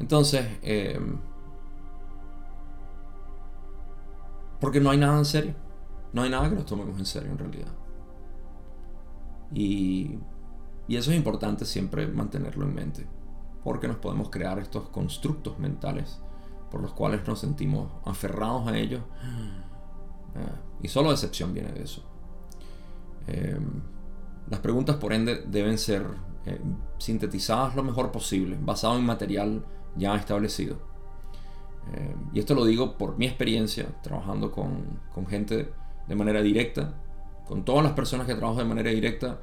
Entonces, 0.01 0.45
eh, 0.63 0.99
porque 4.61 4.81
no 4.81 4.91
hay 4.91 4.99
nada 4.99 5.19
en 5.19 5.25
serio. 5.25 5.55
No 6.13 6.23
hay 6.23 6.31
nada 6.31 6.51
que 6.51 6.57
nos 6.57 6.67
tomemos 6.67 6.99
en 6.99 7.07
serio 7.07 7.31
en 7.31 7.39
realidad. 7.39 7.73
Y, 9.55 10.19
y 10.89 10.97
eso 10.97 11.11
es 11.13 11.17
importante 11.17 11.65
siempre 11.65 12.07
mantenerlo 12.09 12.65
en 12.65 12.75
mente. 12.75 13.07
Porque 13.63 13.87
nos 13.87 13.99
podemos 13.99 14.29
crear 14.29 14.59
estos 14.59 14.89
constructos 14.89 15.59
mentales 15.61 16.21
por 16.73 16.81
los 16.81 16.93
cuales 16.95 17.27
nos 17.29 17.39
sentimos 17.39 17.93
aferrados 18.05 18.67
a 18.67 18.77
ellos. 18.77 19.03
Y 20.83 20.89
solo 20.89 21.11
decepción 21.11 21.53
viene 21.55 21.72
de 21.72 21.83
eso. 21.83 22.03
Em, 23.26 23.83
las 24.51 24.61
preguntas, 24.61 24.97
por 24.97 25.12
ende, 25.12 25.45
deben 25.47 25.78
ser 25.78 26.05
eh, 26.47 26.61
sintetizadas 26.99 27.76
lo 27.76 27.83
mejor 27.83 28.11
posible, 28.11 28.59
basado 28.61 28.99
en 28.99 29.05
material 29.05 29.64
ya 29.97 30.16
establecido. 30.16 30.78
Em, 31.93 32.30
y 32.35 32.41
esto 32.41 32.55
lo 32.55 32.64
digo 32.64 32.99
por 32.99 33.16
mi 33.16 33.26
experiencia 33.26 33.87
trabajando 34.03 34.51
con, 34.51 35.01
con, 35.14 35.26
gente 35.26 35.72
de 36.09 36.14
manera 36.14 36.43
directa. 36.43 36.95
Con 37.47 37.64
todas 37.64 37.85
las 37.85 37.93
personas 37.93 38.26
que 38.26 38.35
trabajo 38.35 38.59
de 38.59 38.64
manera 38.64 38.91
directa, 38.91 39.41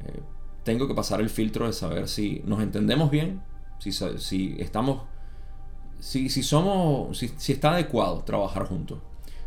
eh, 0.00 0.22
tengo 0.64 0.88
que 0.88 0.94
pasar 0.94 1.20
el 1.20 1.28
filtro 1.28 1.66
de 1.66 1.72
saber 1.72 2.08
si 2.08 2.42
nos 2.44 2.62
entendemos 2.62 3.10
bien, 3.10 3.42
si, 3.78 3.92
si 3.92 4.56
estamos 4.58 5.02
si, 6.02 6.28
si 6.28 6.42
somos, 6.42 7.16
si, 7.16 7.28
si, 7.36 7.52
está 7.52 7.72
adecuado 7.74 8.22
trabajar 8.24 8.66
juntos. 8.66 8.98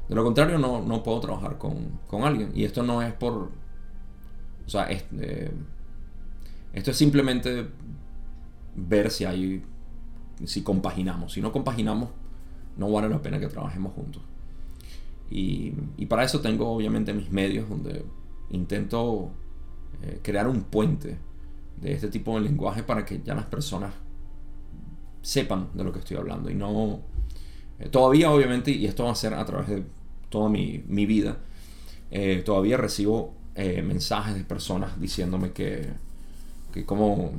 De 0.07 0.15
lo 0.15 0.23
contrario, 0.23 0.57
no, 0.57 0.81
no 0.81 1.03
puedo 1.03 1.19
trabajar 1.19 1.57
con, 1.57 1.99
con, 2.07 2.23
alguien. 2.23 2.51
Y 2.53 2.63
esto 2.63 2.83
no 2.83 3.01
es 3.01 3.13
por... 3.13 3.33
O 3.33 4.69
sea, 4.69 4.87
eh, 4.89 5.51
esto 6.73 6.91
es 6.91 6.97
simplemente 6.97 7.67
ver 8.75 9.09
si 9.11 9.25
hay... 9.25 9.63
Si 10.43 10.61
compaginamos. 10.63 11.33
Si 11.33 11.41
no 11.41 11.51
compaginamos, 11.51 12.09
no 12.77 12.91
vale 12.91 13.09
la 13.09 13.21
pena 13.21 13.39
que 13.39 13.47
trabajemos 13.47 13.93
juntos. 13.93 14.21
Y, 15.29 15.73
y 15.97 16.05
para 16.05 16.23
eso 16.23 16.41
tengo 16.41 16.69
obviamente 16.69 17.13
mis 17.13 17.31
medios 17.31 17.67
donde 17.67 18.05
intento 18.51 19.31
eh, 20.03 20.19
crear 20.21 20.47
un 20.47 20.63
puente 20.63 21.17
de 21.81 21.93
este 21.93 22.09
tipo 22.09 22.35
de 22.35 22.41
lenguaje 22.41 22.83
para 22.83 23.05
que 23.05 23.21
ya 23.23 23.33
las 23.33 23.45
personas 23.45 23.93
sepan 25.21 25.69
de 25.73 25.83
lo 25.83 25.91
que 25.91 25.99
estoy 25.99 26.17
hablando. 26.17 26.49
Y 26.49 26.55
no. 26.55 27.01
Eh, 27.79 27.89
todavía, 27.89 28.31
obviamente, 28.31 28.71
y 28.71 28.85
esto 28.85 29.05
va 29.05 29.11
a 29.11 29.15
ser 29.15 29.33
a 29.33 29.45
través 29.45 29.67
de 29.67 29.83
toda 30.35 30.49
mi, 30.49 31.05
vida, 31.05 31.37
eh, 32.11 32.43
todavía 32.45 32.75
recibo 32.75 33.33
eh, 33.55 33.81
mensajes 33.81 34.35
de 34.35 34.43
personas 34.43 34.99
diciéndome 34.99 35.53
que, 35.53 35.87
que 36.73 36.85
como. 36.85 37.31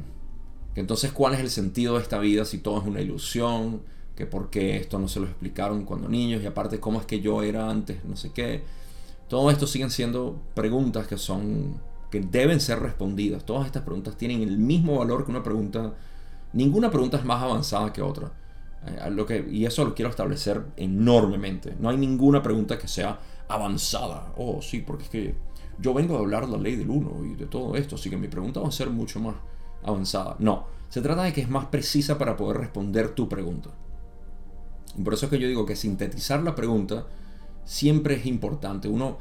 Entonces, 0.76 1.12
¿cuál 1.12 1.34
es 1.34 1.40
el 1.40 1.50
sentido 1.50 1.96
de 1.96 2.02
esta 2.02 2.18
vida 2.18 2.46
si 2.46 2.56
todo 2.56 2.80
es 2.80 2.86
una 2.86 3.02
ilusión? 3.02 3.82
Que 4.16 4.24
por 4.24 4.48
qué 4.48 4.78
esto 4.78 4.98
no 4.98 5.08
se 5.08 5.20
lo 5.20 5.26
explicaron 5.26 5.84
cuando 5.84 6.08
niños, 6.08 6.42
y 6.42 6.46
aparte, 6.46 6.80
cómo 6.80 6.98
es 6.98 7.04
que 7.04 7.20
yo 7.20 7.42
era 7.42 7.68
antes, 7.68 8.02
no 8.06 8.16
sé 8.16 8.30
qué. 8.32 8.62
Todo 9.28 9.50
esto 9.50 9.66
siguen 9.66 9.90
siendo 9.90 10.40
preguntas 10.54 11.06
que 11.06 11.18
son. 11.18 11.78
que 12.10 12.20
deben 12.20 12.60
ser 12.60 12.78
respondidas. 12.80 13.44
Todas 13.44 13.66
estas 13.66 13.82
preguntas 13.82 14.16
tienen 14.16 14.40
el 14.40 14.56
mismo 14.56 15.00
valor 15.00 15.26
que 15.26 15.32
una 15.32 15.42
pregunta 15.42 15.92
Ninguna 16.54 16.90
pregunta 16.90 17.18
es 17.18 17.24
más 17.26 17.42
avanzada 17.42 17.92
que 17.92 18.00
otra. 18.00 18.32
Eh, 18.86 19.10
lo 19.10 19.26
que, 19.26 19.46
y 19.50 19.66
eso 19.66 19.84
lo 19.84 19.94
quiero 19.94 20.10
establecer 20.10 20.64
enormemente. 20.76 21.74
No 21.78 21.88
hay 21.88 21.96
ninguna 21.96 22.42
pregunta 22.42 22.78
que 22.78 22.88
sea 22.88 23.18
avanzada. 23.48 24.32
Oh, 24.36 24.60
sí, 24.62 24.80
porque 24.80 25.04
es 25.04 25.10
que 25.10 25.34
yo 25.78 25.92
vengo 25.92 26.16
a 26.16 26.20
hablar 26.20 26.46
de 26.46 26.52
la 26.52 26.58
ley 26.58 26.76
del 26.76 26.90
uno 26.90 27.24
y 27.24 27.34
de 27.34 27.46
todo 27.46 27.76
esto, 27.76 27.96
así 27.96 28.08
que 28.08 28.16
mi 28.16 28.28
pregunta 28.28 28.60
va 28.60 28.68
a 28.68 28.72
ser 28.72 28.90
mucho 28.90 29.20
más 29.20 29.34
avanzada. 29.82 30.36
No, 30.38 30.66
se 30.88 31.00
trata 31.00 31.22
de 31.22 31.32
que 31.32 31.42
es 31.42 31.48
más 31.48 31.66
precisa 31.66 32.18
para 32.18 32.36
poder 32.36 32.58
responder 32.58 33.10
tu 33.10 33.28
pregunta. 33.28 33.70
Y 34.96 35.02
por 35.02 35.14
eso 35.14 35.26
es 35.26 35.30
que 35.30 35.38
yo 35.38 35.48
digo 35.48 35.66
que 35.66 35.76
sintetizar 35.76 36.42
la 36.42 36.54
pregunta 36.54 37.06
siempre 37.64 38.14
es 38.14 38.26
importante. 38.26 38.88
Uno 38.88 39.18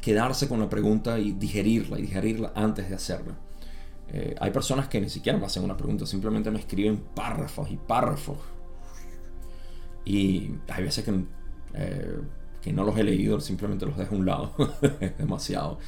quedarse 0.00 0.48
con 0.48 0.60
la 0.60 0.68
pregunta 0.68 1.18
y 1.18 1.32
digerirla 1.32 1.98
y 1.98 2.02
digerirla 2.02 2.52
antes 2.54 2.88
de 2.88 2.94
hacerla. 2.94 3.34
Eh, 4.10 4.34
hay 4.40 4.50
personas 4.50 4.88
que 4.88 5.00
ni 5.00 5.10
siquiera 5.10 5.38
me 5.38 5.44
hacen 5.44 5.64
una 5.64 5.76
pregunta, 5.76 6.06
simplemente 6.06 6.50
me 6.50 6.60
escriben 6.60 6.96
párrafos 7.14 7.70
y 7.70 7.76
párrafos. 7.76 8.38
Y 10.08 10.54
hay 10.68 10.84
veces 10.84 11.04
que, 11.04 11.12
eh, 11.74 12.18
que 12.62 12.72
no 12.72 12.82
los 12.82 12.96
he 12.96 13.04
leído, 13.04 13.38
simplemente 13.40 13.84
los 13.84 13.94
dejo 13.98 14.14
a 14.14 14.18
un 14.18 14.24
lado. 14.24 14.54
es 15.00 15.18
demasiado. 15.18 15.78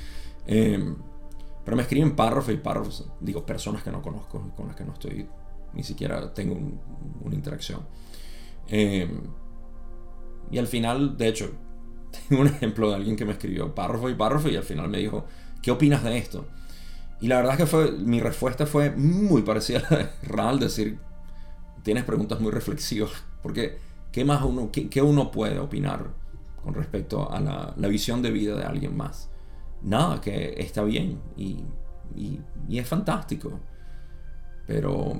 Em, 0.47 0.95
pero 1.65 1.75
me 1.75 1.83
escriben 1.83 2.15
párrafos 2.15 2.53
y 2.53 2.59
párrafos, 2.59 3.09
digo, 3.19 3.47
personas 3.47 3.83
que 3.83 3.91
no 3.91 4.03
conozco, 4.03 4.53
con 4.55 4.67
las 4.67 4.77
que 4.77 4.85
no 4.85 4.93
estoy, 4.93 5.27
ni 5.73 5.83
siquiera 5.83 6.35
tengo 6.35 6.55
una 7.23 7.35
interacción. 7.35 7.81
Em, 8.69 9.23
y 10.51 10.59
al 10.59 10.67
final, 10.67 11.17
de 11.17 11.29
hecho, 11.29 11.53
tengo 12.29 12.43
un 12.43 12.49
ejemplo 12.49 12.91
de 12.91 12.97
alguien 12.97 13.17
que 13.17 13.25
me 13.25 13.33
escribió 13.33 13.75
párrafo 13.75 14.11
y 14.11 14.15
párrafo 14.15 14.51
y 14.51 14.57
al 14.57 14.65
final 14.65 14.91
me 14.91 14.99
dijo, 14.99 15.25
¿qué 15.63 15.71
opinas 15.71 16.05
de 16.05 16.19
esto? 16.19 16.47
Y 17.23 17.29
la 17.29 17.37
verdad 17.37 17.53
es 17.53 17.59
que 17.61 17.67
fue, 17.67 17.93
mi 17.93 18.21
respuesta 18.21 18.67
fue 18.67 18.91
muy 18.91 19.41
parecida 19.41 19.79
a 19.79 19.95
la 19.95 19.99
de 20.01 20.11
Ral, 20.25 20.59
decir, 20.59 20.99
tienes 21.83 22.05
preguntas 22.05 22.39
muy 22.39 22.51
reflexivas, 22.51 23.13
porque 23.43 23.90
¿qué 24.13 24.25
más 24.25 24.43
uno, 24.43 24.71
qué, 24.73 25.03
uno 25.03 25.31
puede 25.31 25.59
opinar 25.59 26.07
con 26.63 26.75
respecto 26.75 27.31
a 27.31 27.41
la, 27.41 27.75
la, 27.77 27.89
visión 27.89 28.23
de 28.23 28.31
vida 28.31 28.57
de 28.57 28.65
alguien 28.65 28.97
más? 28.97 29.31
Nada, 29.83 30.21
que 30.21 30.55
está 30.59 30.83
bien 30.83 31.21
y, 31.37 31.65
y, 32.17 32.79
es 32.79 32.87
fantástico, 32.87 33.59
pero, 34.67 35.13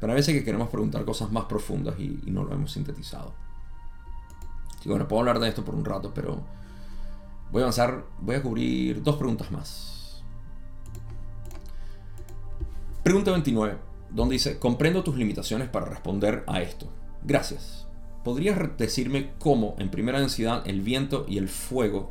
pero 0.00 0.12
a 0.12 0.16
veces 0.16 0.34
que 0.34 0.44
queremos 0.44 0.68
preguntar 0.68 1.04
cosas 1.04 1.30
más 1.30 1.44
profundas 1.44 1.98
y, 1.98 2.20
no 2.26 2.44
lo 2.44 2.54
hemos 2.54 2.72
sintetizado. 2.72 3.34
Y 4.84 4.88
bueno, 4.88 5.08
puedo 5.08 5.20
hablar 5.20 5.38
de 5.40 5.48
esto 5.48 5.64
por 5.64 5.74
un 5.74 5.84
rato, 5.84 6.12
pero 6.14 6.42
voy 7.50 7.62
a 7.62 7.64
avanzar, 7.64 8.04
voy 8.20 8.36
a 8.36 8.42
cubrir 8.42 9.02
dos 9.02 9.16
preguntas 9.16 9.50
más. 9.50 10.22
Pregunta 13.02 13.30
29, 13.32 13.76
donde 14.10 14.34
dice, 14.34 14.58
comprendo 14.58 15.02
tus 15.02 15.16
limitaciones 15.16 15.68
para 15.68 15.86
responder 15.86 16.44
a 16.46 16.60
esto. 16.60 16.86
Gracias. 17.24 17.87
¿Podrías 18.28 18.58
decirme 18.76 19.30
cómo 19.38 19.74
en 19.78 19.90
primera 19.90 20.20
densidad 20.20 20.62
el 20.68 20.82
viento 20.82 21.24
y 21.26 21.38
el 21.38 21.48
fuego 21.48 22.10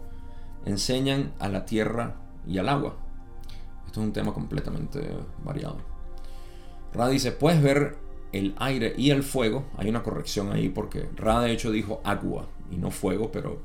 enseñan 0.65 1.31
a 1.37 1.47
la 1.47 1.63
tierra 1.63 2.15
y 2.47 2.57
al 2.57 2.69
agua? 2.69 2.97
Esto 3.85 4.01
es 4.01 4.07
un 4.07 4.13
tema 4.13 4.33
completamente 4.33 5.07
variado. 5.45 5.77
Ra 6.91 7.07
dice, 7.07 7.31
puedes 7.33 7.61
ver 7.61 7.97
el 8.31 8.55
aire 8.57 8.95
y 8.97 9.11
el 9.11 9.21
fuego. 9.21 9.65
Hay 9.77 9.89
una 9.89 10.01
corrección 10.01 10.51
ahí 10.51 10.69
porque 10.69 11.07
Ra 11.15 11.39
de 11.41 11.51
hecho 11.51 11.69
dijo 11.69 12.01
agua 12.03 12.47
y 12.71 12.77
no 12.77 12.89
fuego, 12.89 13.31
pero 13.31 13.61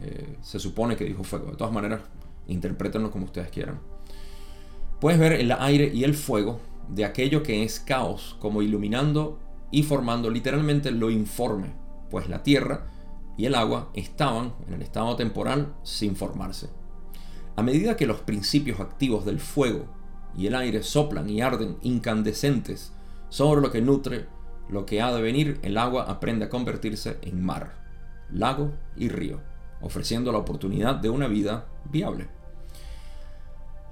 eh, 0.00 0.36
se 0.40 0.60
supone 0.60 0.94
que 0.94 1.04
dijo 1.04 1.24
fuego. 1.24 1.50
De 1.50 1.56
todas 1.56 1.72
maneras, 1.72 2.02
interprétenlo 2.46 3.10
como 3.10 3.24
ustedes 3.24 3.50
quieran. 3.50 3.80
Puedes 5.00 5.18
ver 5.18 5.32
el 5.32 5.50
aire 5.50 5.90
y 5.92 6.04
el 6.04 6.14
fuego 6.14 6.60
de 6.88 7.04
aquello 7.04 7.42
que 7.42 7.64
es 7.64 7.80
caos, 7.80 8.36
como 8.38 8.62
iluminando 8.62 9.40
y 9.72 9.82
formando 9.82 10.30
literalmente 10.30 10.92
lo 10.92 11.10
informe, 11.10 11.87
pues 12.10 12.28
la 12.28 12.42
tierra 12.42 12.86
y 13.36 13.46
el 13.46 13.54
agua 13.54 13.90
estaban 13.94 14.54
en 14.66 14.74
el 14.74 14.82
estado 14.82 15.16
temporal 15.16 15.74
sin 15.82 16.16
formarse. 16.16 16.68
A 17.56 17.62
medida 17.62 17.96
que 17.96 18.06
los 18.06 18.20
principios 18.20 18.80
activos 18.80 19.24
del 19.24 19.40
fuego 19.40 19.86
y 20.36 20.46
el 20.46 20.54
aire 20.54 20.82
soplan 20.82 21.28
y 21.28 21.40
arden 21.40 21.78
incandescentes 21.82 22.92
sobre 23.28 23.60
lo 23.60 23.70
que 23.70 23.80
nutre 23.82 24.26
lo 24.68 24.84
que 24.84 25.00
ha 25.00 25.12
de 25.12 25.22
venir, 25.22 25.58
el 25.62 25.78
agua 25.78 26.04
aprende 26.04 26.44
a 26.44 26.50
convertirse 26.50 27.18
en 27.22 27.42
mar, 27.42 27.74
lago 28.30 28.72
y 28.96 29.08
río, 29.08 29.40
ofreciendo 29.80 30.30
la 30.30 30.38
oportunidad 30.38 30.96
de 30.96 31.10
una 31.10 31.26
vida 31.26 31.66
viable. 31.90 32.28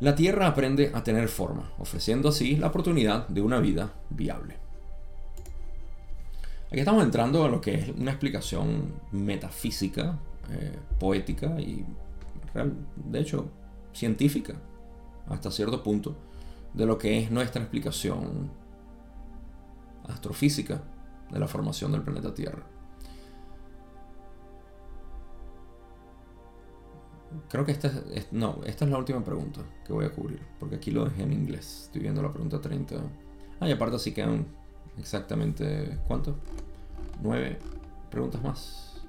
La 0.01 0.15
Tierra 0.15 0.47
aprende 0.47 0.93
a 0.95 1.03
tener 1.03 1.29
forma, 1.29 1.73
ofreciendo 1.79 2.29
así 2.29 2.57
la 2.57 2.67
oportunidad 2.67 3.27
de 3.29 3.41
una 3.41 3.61
vida 3.61 3.95
viable. 4.11 4.66
Aquí 6.69 6.81
estamos 6.81 7.05
entrando 7.05 7.45
a 7.45 7.49
lo 7.49 7.61
que 7.61 7.75
es 7.75 7.89
una 7.91 8.11
explicación 8.11 8.93
metafísica, 9.13 10.19
eh, 10.51 10.77
poética 10.99 11.61
y, 11.61 11.85
de 12.97 13.21
hecho, 13.21 13.49
científica, 13.93 14.55
hasta 15.29 15.51
cierto 15.51 15.83
punto, 15.83 16.17
de 16.75 16.85
lo 16.87 16.99
que 16.99 17.19
es 17.19 17.31
nuestra 17.31 17.63
explicación 17.63 18.51
astrofísica 20.09 20.83
de 21.31 21.39
la 21.39 21.47
formación 21.47 21.93
del 21.93 22.03
planeta 22.03 22.35
Tierra. 22.35 22.65
Creo 27.49 27.65
que 27.65 27.73
esta 27.73 27.93
es, 28.13 28.33
no, 28.33 28.61
esta 28.65 28.85
es 28.85 28.91
la 28.91 28.99
última 28.99 29.23
pregunta 29.23 29.61
que 29.85 29.93
voy 29.93 30.05
a 30.05 30.13
cubrir, 30.13 30.41
porque 30.59 30.77
aquí 30.77 30.91
lo 30.91 31.05
dejé 31.05 31.23
en 31.23 31.33
inglés. 31.33 31.83
Estoy 31.85 32.03
viendo 32.03 32.23
la 32.23 32.33
pregunta 32.33 32.61
30. 32.61 32.97
Ah, 33.61 33.69
y 33.69 33.73
aparte 33.73 33.97
así 33.97 34.13
quedan 34.13 34.47
exactamente, 34.99 35.99
¿cuánto? 36.07 36.37
Nueve 37.23 37.59
preguntas 38.11 38.43
más. 38.43 39.03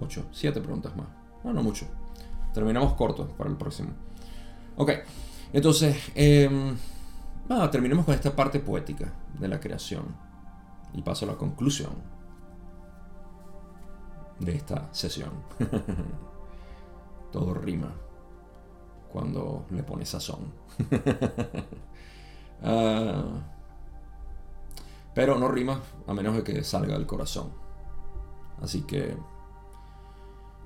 Ocho, 0.00 0.24
siete 0.32 0.60
preguntas 0.60 0.94
más. 0.96 1.06
No, 1.44 1.52
no 1.52 1.62
mucho. 1.62 1.86
Terminamos 2.52 2.94
cortos 2.94 3.28
para 3.36 3.50
el 3.50 3.56
próximo. 3.56 3.90
Ok, 4.76 4.90
entonces, 5.52 5.96
eh, 6.14 6.74
terminemos 7.70 8.04
con 8.04 8.14
esta 8.14 8.34
parte 8.34 8.60
poética 8.60 9.12
de 9.38 9.48
la 9.48 9.60
creación. 9.60 10.04
Y 10.94 11.02
paso 11.02 11.24
a 11.24 11.28
la 11.28 11.36
conclusión 11.36 11.92
de 14.38 14.54
esta 14.54 14.88
sesión. 14.92 15.30
Todo 17.32 17.54
rima 17.54 17.92
cuando 19.12 19.66
le 19.70 19.82
pones 19.82 20.08
sazón. 20.08 20.52
uh, 22.62 23.40
pero 25.14 25.38
no 25.38 25.48
rima 25.48 25.80
a 26.06 26.14
menos 26.14 26.34
de 26.34 26.42
que 26.42 26.64
salga 26.64 26.94
del 26.94 27.06
corazón. 27.06 27.52
Así 28.60 28.82
que 28.82 29.16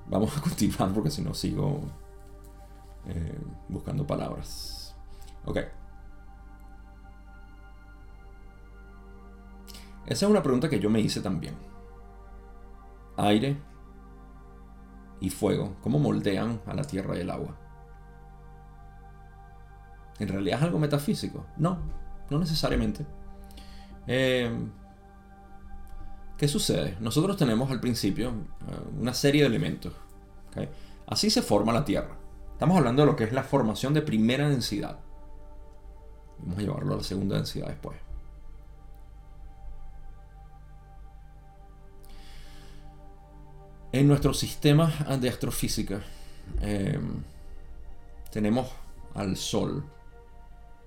vamos 0.07 0.35
a 0.37 0.41
continuar 0.49 0.93
porque 0.93 1.11
si 1.11 1.21
no 1.21 1.33
sigo 1.33 1.81
eh, 3.05 3.39
buscando 3.67 4.05
palabras. 4.05 4.95
Ok. 5.45 5.57
Esa 10.05 10.25
es 10.25 10.29
una 10.29 10.41
pregunta 10.41 10.69
que 10.69 10.79
yo 10.79 10.89
me 10.89 10.99
hice 10.99 11.21
también. 11.21 11.55
Aire 13.17 13.57
y 15.19 15.29
fuego, 15.29 15.75
¿cómo 15.83 15.99
moldean 15.99 16.61
a 16.65 16.73
la 16.73 16.83
tierra 16.83 17.15
y 17.15 17.21
el 17.21 17.29
agua? 17.29 17.55
¿En 20.17 20.27
realidad 20.27 20.59
es 20.59 20.65
algo 20.65 20.79
metafísico? 20.79 21.45
No, 21.57 21.77
no 22.29 22.39
necesariamente. 22.39 23.05
Eh, 24.11 24.51
¿Qué 26.35 26.47
sucede? 26.47 26.97
Nosotros 26.99 27.37
tenemos 27.37 27.69
al 27.69 27.79
principio 27.79 28.29
eh, 28.29 28.89
una 28.99 29.13
serie 29.13 29.41
de 29.41 29.47
elementos. 29.47 29.93
Así 31.05 31.29
se 31.29 31.43
forma 31.43 31.71
la 31.71 31.85
Tierra. 31.85 32.17
Estamos 32.53 32.75
hablando 32.77 33.03
de 33.03 33.05
lo 33.05 33.15
que 33.15 33.23
es 33.23 33.33
la 33.33 33.43
formación 33.43 33.93
de 33.93 34.01
primera 34.01 34.49
densidad. 34.49 34.99
Vamos 36.39 36.57
a 36.57 36.61
llevarlo 36.61 36.95
a 36.95 36.97
la 36.97 37.03
segunda 37.03 37.35
densidad 37.35 37.67
después. 37.67 37.97
En 43.91 44.07
nuestro 44.07 44.33
sistema 44.33 44.91
de 45.19 45.29
astrofísica 45.29 46.01
eh, 46.61 46.99
tenemos 48.31 48.71
al 49.13 49.37
Sol, 49.37 49.83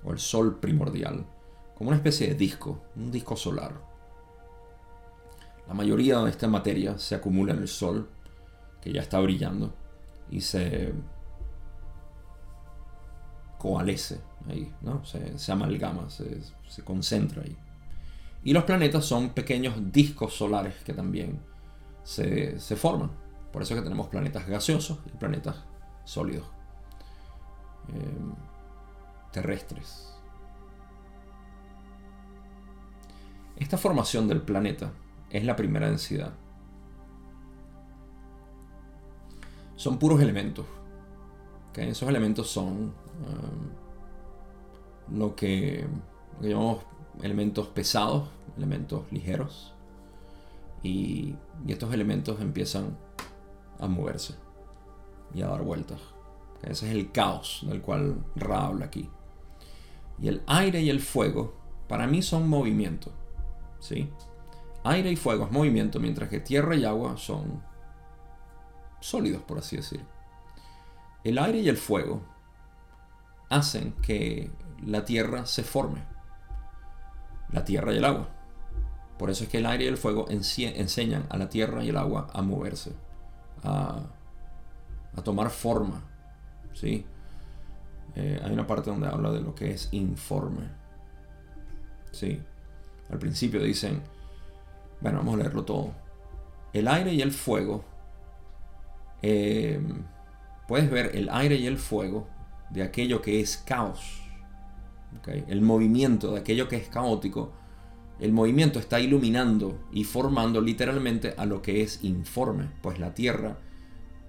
o 0.03 0.13
el 0.13 0.19
Sol 0.19 0.59
primordial, 0.59 1.25
como 1.83 1.91
una 1.91 1.97
especie 1.97 2.29
de 2.29 2.37
disco, 2.37 2.81
un 2.95 3.11
disco 3.11 3.35
solar. 3.35 3.73
La 5.67 5.75
mayoría 5.75 6.21
de 6.21 6.31
esta 6.31 6.47
materia 6.47 6.97
se 6.97 7.17
acumula 7.17 7.55
en 7.55 7.59
el 7.59 7.67
Sol, 7.67 8.09
que 8.81 8.93
ya 8.93 9.01
está 9.01 9.19
brillando, 9.19 9.75
y 10.31 10.43
se 10.43 10.93
coalesce 13.59 14.21
ahí, 14.49 14.73
¿no? 14.83 15.05
se, 15.05 15.51
amalgama, 15.51 16.09
se, 16.09 16.85
concentra 16.85 17.43
ahí. 17.43 17.57
Y 18.45 18.53
los 18.53 18.63
planetas 18.63 19.05
son 19.05 19.31
pequeños 19.31 19.75
discos 19.91 20.35
solares 20.35 20.77
que 20.85 20.95
también 20.95 21.41
se, 22.05 22.61
forman. 22.77 23.11
Por 23.53 23.63
eso 23.63 23.75
es 23.75 23.81
que 23.81 23.85
tenemos 23.85 24.07
planetas 24.07 24.47
gaseosos 24.47 25.01
y 25.13 25.17
planetas 25.17 25.57
sólidos, 26.05 26.47
eh, 27.93 28.35
terrestres. 29.33 30.12
Esta 33.57 33.79
formación 33.79 34.29
del 34.29 34.43
planeta 34.43 34.93
es 35.31 35.45
la 35.45 35.57
primera 35.57 35.89
densidad. 35.89 36.33
Son 39.77 39.99
puros 39.99 40.21
elementos. 40.21 40.67
Esos 41.75 42.09
elementos 42.09 42.49
son 42.51 42.93
um, 43.25 45.19
lo, 45.19 45.35
que, 45.35 45.87
llamamos 46.41 46.85
elementos 47.23 47.69
pesados, 47.69 48.29
elementos 48.57 49.11
ligeros. 49.11 49.75
Y, 50.83 51.35
estos 51.67 51.95
elementos 51.95 52.41
empiezan 52.41 52.97
a 53.79 53.87
moverse 53.87 54.35
y 55.35 55.43
a 55.43 55.49
dar 55.49 55.63
vueltas. 55.63 56.01
Ese 56.63 56.89
es 56.89 56.95
el 56.95 57.11
caos 57.11 57.65
del 57.67 57.81
cual 57.81 58.25
Ra 58.37 58.67
habla 58.67 58.87
aquí. 58.87 59.09
Y 60.21 60.29
el 60.29 60.43
aire 60.47 60.83
y 60.83 60.91
el 60.91 61.01
fuego 61.01 61.55
para 61.89 62.07
mí 62.07 62.23
son 62.23 62.49
movimientos. 62.49 63.13
¿Sí? 63.83 64.09
Aire 64.85 65.11
y 65.11 65.17
fuego 65.17 65.45
es 65.45 65.51
movimiento, 65.51 66.01
mientras 66.01 66.31
que 66.31 66.41
tierra 66.41 66.75
y 66.77 66.85
agua 66.85 67.17
son 67.19 67.63
sólidos, 69.01 69.43
por 69.43 69.59
así 69.59 69.77
decir. 69.77 70.05
El 71.25 71.39
aire 71.39 71.59
y 71.59 71.69
el 71.69 71.77
fuego 71.77 72.23
hacen 73.49 73.93
que 74.03 74.51
la 74.85 75.05
tierra 75.05 75.47
se 75.47 75.63
forme. 75.63 76.03
La 77.51 77.65
tierra 77.65 77.93
y 77.93 77.99
el 77.99 78.05
agua. 78.05 78.29
Por 79.19 79.31
eso 79.31 79.45
es 79.45 79.51
que 79.51 79.59
el 79.59 79.67
aire 79.67 79.85
y 79.85 79.89
el 79.89 79.99
fuego 79.99 80.27
enseñan 80.29 81.27
a 81.29 81.37
la 81.37 81.49
tierra 81.49 81.85
y 81.85 81.91
el 81.91 81.97
agua 81.97 82.29
a 82.33 82.43
moverse, 82.43 82.93
a, 83.63 84.03
tomar 85.23 85.51
forma. 85.51 86.03
¿sí? 86.73 87.05
Eh, 88.17 88.41
hay 88.43 88.53
una 88.53 88.67
parte 88.67 88.91
donde 88.91 89.07
habla 89.07 89.31
de 89.31 89.41
lo 89.41 89.55
que 89.55 89.73
es 89.73 89.89
informe. 89.93 90.69
¿sí? 92.11 92.43
Al 93.13 93.19
principio 93.19 93.63
dicen, 93.63 94.03
bueno, 95.01 95.19
vamos 95.19 95.35
a 95.35 95.39
leerlo 95.39 95.65
todo. 95.65 95.93
El 96.73 96.89
aire 96.89 97.13
y 97.13 97.21
el 97.21 97.31
fuego. 97.31 97.85
Eh, 99.21 99.81
puedes 100.67 100.91
ver 100.91 101.15
el 101.15 101.29
aire 101.29 101.57
y 101.57 101.67
el 101.67 101.77
fuego 101.77 102.27
de 102.71 102.83
aquello 102.83 103.21
que 103.21 103.41
es 103.41 103.59
caos. 103.59 104.23
El 105.47 105.61
movimiento 105.61 106.33
de 106.33 106.41
aquello 106.41 106.69
que 106.69 106.77
es 106.77 106.89
caótico. 106.89 107.53
El 108.19 108.33
movimiento 108.33 108.79
está 108.79 108.99
iluminando 108.99 109.79
y 109.93 110.05
formando 110.05 110.61
literalmente 110.61 111.35
a 111.37 111.45
lo 111.45 111.61
que 111.61 111.83
es 111.83 112.03
informe, 112.03 112.71
pues 112.81 112.99
la 112.99 113.15
tierra 113.15 113.59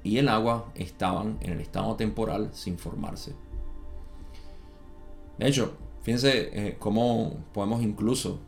y 0.03 0.17
el 0.17 0.27
agua 0.27 0.71
estaban 0.75 1.37
en 1.41 1.53
el 1.53 1.61
estado 1.61 1.95
temporal 1.95 2.49
sin 2.53 2.77
formarse. 2.77 3.33
De 5.37 5.47
hecho, 5.47 5.77
fíjense 6.01 6.49
eh, 6.51 6.75
cómo 6.79 7.45
podemos 7.53 7.81
incluso 7.81 8.39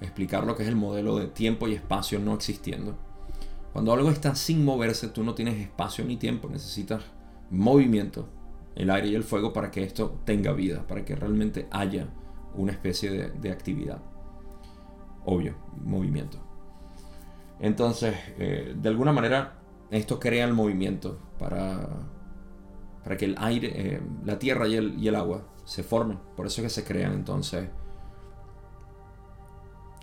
explicar 0.00 0.44
lo 0.44 0.56
que 0.56 0.62
es 0.62 0.68
el 0.68 0.76
modelo 0.76 1.18
de 1.18 1.26
tiempo 1.26 1.68
y 1.68 1.74
espacio 1.74 2.18
no 2.18 2.34
existiendo. 2.34 2.96
Cuando 3.72 3.92
algo 3.92 4.10
está 4.10 4.34
sin 4.34 4.64
moverse, 4.64 5.08
tú 5.08 5.22
no 5.22 5.34
tienes 5.34 5.60
espacio 5.60 6.04
ni 6.04 6.16
tiempo, 6.16 6.48
necesitas 6.48 7.04
movimiento, 7.50 8.28
el 8.74 8.90
aire 8.90 9.08
y 9.08 9.14
el 9.14 9.24
fuego 9.24 9.52
para 9.52 9.70
que 9.70 9.82
esto 9.82 10.20
tenga 10.24 10.52
vida, 10.52 10.86
para 10.86 11.04
que 11.04 11.14
realmente 11.14 11.68
haya 11.70 12.08
una 12.54 12.72
especie 12.72 13.28
de, 13.28 13.50
actividad. 13.50 14.00
Obvio, 15.24 15.54
movimiento. 15.84 16.38
Entonces, 17.60 18.14
eh, 18.38 18.74
de 18.76 18.88
alguna 18.88 19.12
manera, 19.12 19.58
esto 19.90 20.18
crea 20.18 20.44
el 20.44 20.54
movimiento 20.54 21.18
para, 21.38 21.88
para 23.02 23.16
que 23.16 23.26
el 23.26 23.36
aire, 23.38 23.72
eh, 23.74 24.00
la 24.24 24.38
tierra 24.38 24.68
y 24.68 24.76
el, 24.76 24.98
y 24.98 25.08
el 25.08 25.16
agua 25.16 25.46
se 25.64 25.82
formen. 25.82 26.18
Por 26.36 26.46
eso 26.46 26.62
es 26.62 26.66
que 26.66 26.80
se 26.80 26.84
crean 26.84 27.12
entonces 27.12 27.68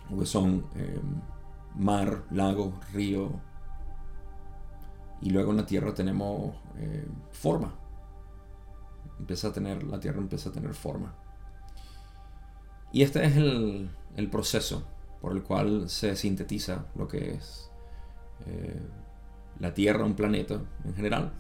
que 0.10 0.26
son 0.26 0.66
eh, 0.76 1.00
mar, 1.76 2.24
lago, 2.32 2.80
río. 2.94 3.32
Y 5.22 5.30
luego 5.30 5.52
en 5.52 5.58
la 5.58 5.66
Tierra 5.66 5.94
tenemos 5.94 6.56
eh, 6.78 7.08
forma. 7.32 7.74
Empieza 9.20 9.48
a 9.48 9.54
tener, 9.54 9.84
la 9.84 10.00
Tierra 10.00 10.20
empieza 10.20 10.50
a 10.50 10.52
tener 10.52 10.74
forma. 10.74 11.14
Y 12.92 13.02
este 13.02 13.26
es 13.26 13.36
el, 13.36 13.90
proceso 14.32 14.84
por 15.22 15.34
el 15.34 15.44
cual 15.44 15.90
se 15.90 16.16
sintetiza 16.16 16.86
lo 16.96 17.08
que 17.08 17.34
es 17.34 17.70
eh, 18.46 18.82
la 19.60 19.74
Tierra, 19.74 20.06
un 20.06 20.16
planeta 20.16 20.62
en 20.84 20.96
general. 20.96 21.34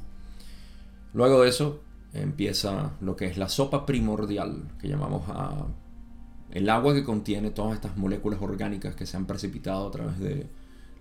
Luego 1.13 1.43
de 1.43 1.49
eso 1.49 1.81
empieza 2.13 2.93
lo 3.01 3.15
que 3.15 3.27
es 3.27 3.37
la 3.37 3.49
sopa 3.49 3.85
primordial 3.85 4.75
que 4.79 4.87
llamamos 4.87 5.23
a 5.29 5.65
el 6.56 6.69
agua 6.69 6.94
que 6.94 7.03
contiene 7.03 7.52
todas 7.52 7.76
estas 7.76 7.98
moléculas 7.98 8.41
orgánicas 8.41 8.95
que 8.95 9.06
se 9.06 9.18
han 9.18 9.26
precipitado 9.26 9.90
a 9.90 9.91
través 9.91 10.18
de 10.19 10.48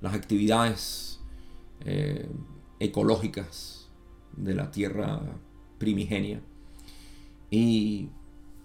las 0.01 0.13
actividades 0.13 1.21
eh, 1.85 2.29
ecológicas 2.81 3.89
de 4.37 4.57
la 4.57 4.73
Tierra 4.73 5.21
primigenia. 5.79 6.41
Y 7.53 8.09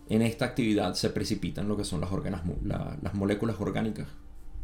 en 0.10 0.24
esta 0.24 0.45
actividad 0.45 0.95
se 0.95 1.11
precipitan 1.11 1.68
lo 1.68 1.78
que 1.78 1.84
son 1.84 2.02
las, 2.02 2.11
las 2.64 3.14
moléculas 3.14 3.57
orgánicas. 3.60 4.07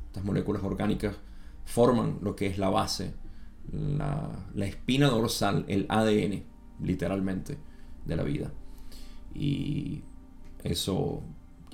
Estas 0.07 0.25
moléculas 0.25 0.63
orgánicas 0.63 1.15
forman 1.63 2.17
lo 2.23 2.35
que 2.35 2.47
es 2.47 2.57
la 2.57 2.69
base, 2.69 3.13
la, 3.71 4.47
la 4.55 4.65
espina 4.65 5.09
dorsal, 5.09 5.63
el 5.67 5.85
ADN, 5.89 6.41
literalmente, 6.81 7.59
de 8.03 8.15
la 8.15 8.23
vida. 8.23 8.51
Y 9.35 10.01
eso 10.63 11.21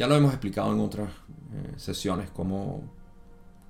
ya 0.02 0.08
lo 0.08 0.16
hemos 0.16 0.32
explicado 0.32 0.74
en 0.74 0.80
otras 0.80 1.12
eh, 1.12 1.74
sesiones, 1.78 2.32
cómo 2.32 2.82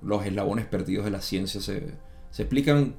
los 0.00 0.24
eslabones 0.24 0.64
perdidos 0.64 1.04
de 1.04 1.10
la 1.10 1.20
ciencia 1.20 1.60
se, 1.60 1.92
explican 2.38 2.94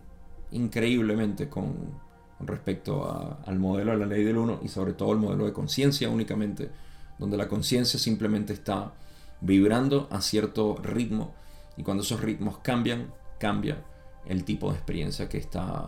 increíblemente 0.51 1.49
con, 1.49 1.99
respecto 2.41 3.39
al 3.43 3.57
modelo 3.57 3.93
de 3.93 3.97
la 3.97 4.05
ley 4.05 4.23
del 4.23 4.37
uno 4.37 4.59
y 4.61 4.67
sobre 4.67 4.93
todo 4.93 5.13
el 5.13 5.17
modelo 5.17 5.47
de 5.47 5.51
conciencia 5.51 6.11
únicamente, 6.11 6.69
donde 7.17 7.35
la 7.35 7.47
conciencia 7.47 7.99
simplemente 7.99 8.53
está 8.53 8.93
vibrando 9.41 10.07
a 10.11 10.21
cierto 10.21 10.75
ritmo 10.75 11.33
y 11.75 11.81
cuando 11.81 12.03
esos 12.03 12.21
ritmos 12.21 12.59
cambian, 12.59 13.11
cambia 13.39 13.83
el 14.27 14.43
tipo 14.43 14.69
de 14.69 14.75
experiencia 14.75 15.27
que 15.27 15.39
está, 15.39 15.87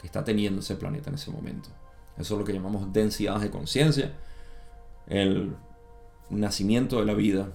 que 0.00 0.06
está 0.06 0.24
teniendo 0.24 0.60
ese 0.60 0.76
planeta 0.76 1.10
en 1.10 1.16
ese 1.16 1.30
momento. 1.30 1.68
Eso 2.16 2.32
es 2.32 2.38
lo 2.40 2.46
que 2.46 2.54
llamamos 2.54 2.90
densidades 2.94 3.42
de 3.42 3.50
conciencia, 3.50 4.14
el 5.06 5.54
nacimiento 6.30 6.98
de 6.98 7.06
la 7.06 7.14
vida, 7.14 7.52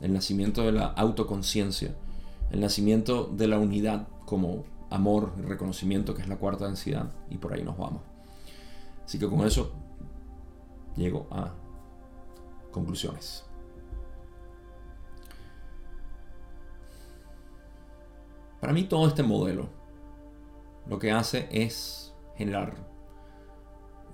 el 0.00 0.12
nacimiento 0.12 0.62
de 0.62 0.72
la 0.72 0.86
autoconciencia, 0.86 1.94
el 2.50 2.60
nacimiento 2.60 3.24
de 3.24 3.48
la 3.48 3.58
unidad 3.58 4.08
como 4.24 4.64
amor 4.90 5.32
y 5.38 5.42
reconocimiento, 5.42 6.14
que 6.14 6.22
es 6.22 6.28
la 6.28 6.36
cuarta 6.36 6.66
densidad, 6.66 7.10
y 7.30 7.38
por 7.38 7.52
ahí 7.52 7.62
nos 7.62 7.76
vamos. 7.76 8.02
Así 9.04 9.18
que 9.18 9.28
con 9.28 9.46
eso 9.46 9.72
llego 10.96 11.26
a 11.30 11.52
conclusiones. 12.70 13.44
Para 18.60 18.72
mí 18.72 18.84
todo 18.84 19.08
este 19.08 19.22
modelo 19.22 19.68
lo 20.86 20.98
que 20.98 21.12
hace 21.12 21.48
es 21.50 22.14
generar 22.36 22.74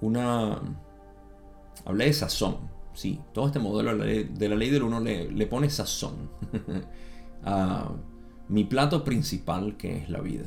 una... 0.00 0.60
Hablé 1.84 2.06
de 2.06 2.12
sazón, 2.12 2.56
sí, 2.96 3.20
todo 3.32 3.46
este 3.46 3.58
modelo 3.58 3.96
de 3.96 4.48
la 4.48 4.56
ley, 4.56 4.70
del 4.70 4.82
uno 4.82 5.00
le, 5.00 5.46
pone 5.46 5.70
sazón 5.70 6.30
a 7.44 7.92
mi 8.48 8.64
plato 8.64 9.04
principal 9.04 9.76
que 9.76 9.98
es 9.98 10.10
la 10.10 10.20
vida, 10.20 10.46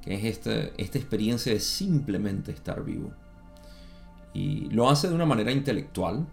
que 0.00 0.14
es 0.14 0.24
esta, 0.24 0.54
esta 0.78 0.98
experiencia 0.98 1.52
de 1.52 1.60
simplemente 1.60 2.52
estar 2.52 2.84
vivo. 2.84 3.12
Y 4.32 4.70
lo 4.70 4.88
hace 4.88 5.08
de 5.08 5.14
una 5.14 5.26
manera 5.26 5.52
intelectual 5.52 6.26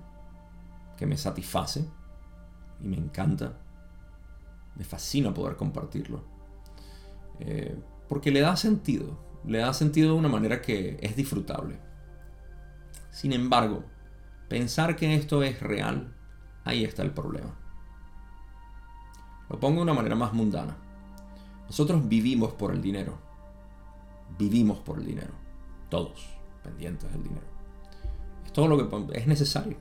que 0.97 1.05
me 1.05 1.18
satisface 1.18 1.85
y 2.80 2.88
me 2.88 2.97
encanta. 2.97 3.53
Me 4.76 4.84
fascina 4.84 5.34
poder 5.34 5.55
compartirlo. 5.55 6.23
Eh, 7.39 7.76
porque 8.07 8.31
le 8.31 8.41
da 8.41 8.55
sentido, 8.55 9.19
le 9.45 9.59
da 9.59 9.73
sentido 9.73 10.13
de 10.13 10.19
una 10.19 10.30
manera 10.30 10.61
que 10.61 10.97
es 11.01 11.15
disfrutable. 11.15 11.80
Sin 13.11 13.34
embargo, 13.34 13.84
pensar 14.52 14.98
que 14.98 15.15
esto 15.15 15.44
es 15.44 15.61
real, 15.61 16.14
ahí 16.65 16.84
está 16.84 17.03
el 17.03 17.11
problema. 17.11 17.56
Lo 19.49 19.57
pongo 19.61 19.78
de 19.78 19.84
una 19.84 19.94
manera 19.94 20.14
más 20.14 20.34
mundana. 20.34 20.76
Nosotros 21.68 22.06
vivimos 22.10 22.52
por 22.52 22.73
el 22.73 22.82
dinero. 22.82 23.18
Vivimos 24.38 24.80
por 24.80 24.99
el 24.99 25.06
dinero. 25.06 25.32
Todos 25.88 26.28
pendientes 26.65 27.10
del 27.14 27.23
dinero. 27.23 27.45
Es 28.45 28.52
todo 28.52 28.68
lo 28.68 28.78
que 28.78 29.18
es 29.18 29.26
necesario. 29.26 29.78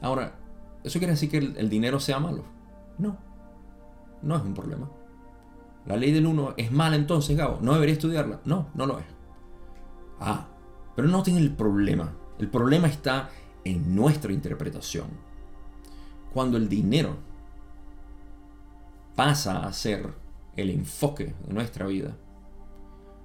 Ahora, 0.00 0.38
¿eso 0.84 1.00
quiere 1.00 1.14
decir 1.14 1.30
que 1.30 1.38
el, 1.38 1.56
el 1.56 1.68
dinero 1.68 1.98
sea 1.98 2.20
malo? 2.20 2.44
No. 2.98 3.16
No 4.22 4.36
es 4.36 4.42
un 4.42 4.54
problema. 4.54 4.88
La 5.86 5.96
ley 5.96 6.12
del 6.12 6.24
1 6.24 6.54
es 6.56 6.70
mala 6.70 6.94
entonces, 6.94 7.36
Gabo. 7.36 7.58
¿No 7.60 7.74
debería 7.74 7.94
estudiarla? 7.94 8.40
No, 8.44 8.68
no 8.74 8.86
lo 8.86 9.00
es. 9.00 9.06
Ah, 10.20 10.46
pero 10.94 11.08
no 11.08 11.24
tiene 11.24 11.40
el 11.40 11.52
problema. 11.52 12.12
El 12.38 12.48
problema 12.50 12.88
está 12.88 13.30
en 13.64 13.94
nuestra 13.94 14.32
interpretación. 14.32 15.06
Cuando 16.32 16.56
el 16.56 16.68
dinero 16.68 17.16
pasa 19.14 19.64
a 19.64 19.72
ser 19.72 20.12
el 20.56 20.70
enfoque 20.70 21.34
de 21.46 21.54
nuestra 21.54 21.86
vida 21.86 22.16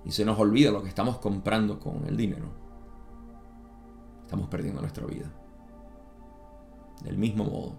y 0.06 0.12
se 0.12 0.26
nos 0.26 0.40
olvida 0.40 0.72
lo 0.72 0.84
que 0.84 0.90
estamos 0.90 1.18
comprando 1.18 1.80
con 1.80 2.06
el 2.06 2.16
dinero, 2.16 2.48
estamos 4.22 4.48
perdiendo 4.48 4.82
nuestra 4.82 5.06
vida. 5.06 5.32
Del 7.04 7.18
mismo 7.18 7.46
modo, 7.46 7.76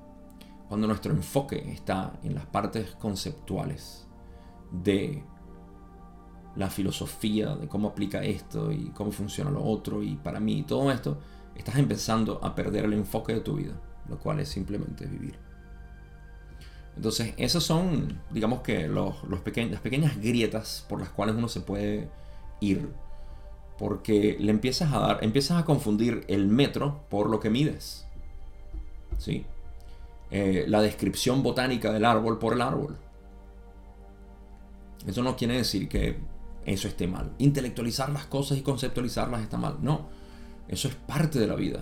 cuando 0.68 0.86
nuestro 0.86 1.12
enfoque 1.12 1.70
está 1.72 2.18
en 2.22 2.34
las 2.34 2.46
partes 2.46 2.96
conceptuales, 2.96 4.06
de 4.70 5.24
la 6.56 6.68
filosofía, 6.70 7.54
de 7.56 7.68
cómo 7.68 7.88
aplica 7.88 8.22
esto 8.22 8.72
y 8.72 8.90
cómo 8.90 9.12
funciona 9.12 9.50
lo 9.50 9.62
otro 9.62 10.02
y 10.02 10.16
para 10.16 10.40
mí 10.40 10.62
todo 10.62 10.90
esto, 10.90 11.18
estás 11.54 11.76
empezando 11.76 12.40
a 12.42 12.54
perder 12.54 12.84
el 12.86 12.94
enfoque 12.94 13.34
de 13.34 13.40
tu 13.40 13.54
vida, 13.56 13.74
lo 14.08 14.18
cual 14.18 14.40
es 14.40 14.48
simplemente 14.48 15.06
vivir. 15.06 15.38
Entonces, 16.96 17.34
esas 17.36 17.62
son, 17.62 18.20
digamos 18.30 18.60
que, 18.60 18.88
los, 18.88 19.22
los 19.24 19.40
las 19.40 19.80
pequeñas 19.80 20.20
grietas 20.20 20.84
por 20.88 21.00
las 21.00 21.08
cuales 21.10 21.36
uno 21.36 21.48
se 21.48 21.60
puede 21.60 22.10
ir. 22.60 22.90
Porque 23.78 24.36
le 24.38 24.50
empiezas 24.50 24.92
a 24.92 24.98
dar, 24.98 25.24
empiezas 25.24 25.58
a 25.58 25.64
confundir 25.64 26.24
el 26.28 26.46
metro 26.46 27.00
por 27.08 27.30
lo 27.30 27.40
que 27.40 27.48
mides. 27.48 28.06
¿Sí? 29.16 29.46
Eh, 30.30 30.64
la 30.68 30.82
descripción 30.82 31.42
botánica 31.42 31.92
del 31.92 32.04
árbol 32.04 32.38
por 32.38 32.52
el 32.52 32.60
árbol. 32.60 32.98
Eso 35.06 35.22
no 35.22 35.36
quiere 35.36 35.56
decir 35.56 35.88
que 35.88 36.18
eso 36.64 36.88
esté 36.88 37.06
mal. 37.06 37.32
Intelectualizar 37.38 38.10
las 38.10 38.26
cosas 38.26 38.58
y 38.58 38.62
conceptualizarlas 38.62 39.42
está 39.42 39.56
mal. 39.56 39.78
No, 39.80 40.08
eso 40.68 40.88
es 40.88 40.94
parte 40.94 41.38
de 41.38 41.46
la 41.46 41.54
vida. 41.54 41.80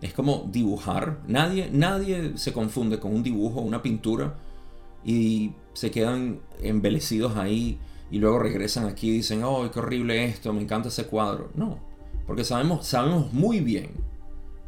Es 0.00 0.12
como 0.12 0.48
dibujar. 0.50 1.20
Nadie, 1.26 1.70
nadie 1.72 2.36
se 2.36 2.52
confunde 2.52 3.00
con 3.00 3.14
un 3.14 3.22
dibujo, 3.22 3.60
una 3.60 3.82
pintura 3.82 4.36
y 5.04 5.52
se 5.72 5.90
quedan 5.90 6.40
embelecidos 6.60 7.36
ahí 7.36 7.78
y 8.10 8.18
luego 8.18 8.38
regresan 8.38 8.86
aquí 8.86 9.08
y 9.08 9.12
dicen, 9.12 9.42
oh, 9.42 9.70
qué 9.70 9.78
horrible 9.78 10.24
esto, 10.26 10.52
me 10.52 10.62
encanta 10.62 10.88
ese 10.88 11.06
cuadro. 11.06 11.50
No, 11.54 11.78
porque 12.26 12.44
sabemos, 12.44 12.86
sabemos 12.86 13.32
muy 13.32 13.60
bien. 13.60 13.90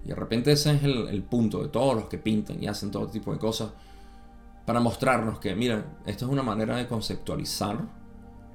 Y 0.04 0.08
de 0.08 0.14
repente 0.14 0.52
ese 0.52 0.74
es 0.74 0.82
el, 0.82 1.08
el 1.08 1.22
punto 1.22 1.62
de 1.62 1.68
todos 1.68 1.94
los 1.94 2.04
que 2.04 2.18
pintan 2.18 2.62
y 2.62 2.66
hacen 2.66 2.90
todo 2.90 3.06
tipo 3.08 3.32
de 3.32 3.38
cosas 3.38 3.70
para 4.64 4.80
mostrarnos 4.80 5.38
que, 5.38 5.54
mira, 5.54 5.98
esto 6.06 6.26
es 6.26 6.30
una 6.30 6.42
manera 6.42 6.76
de 6.76 6.86
conceptualizar 6.86 7.97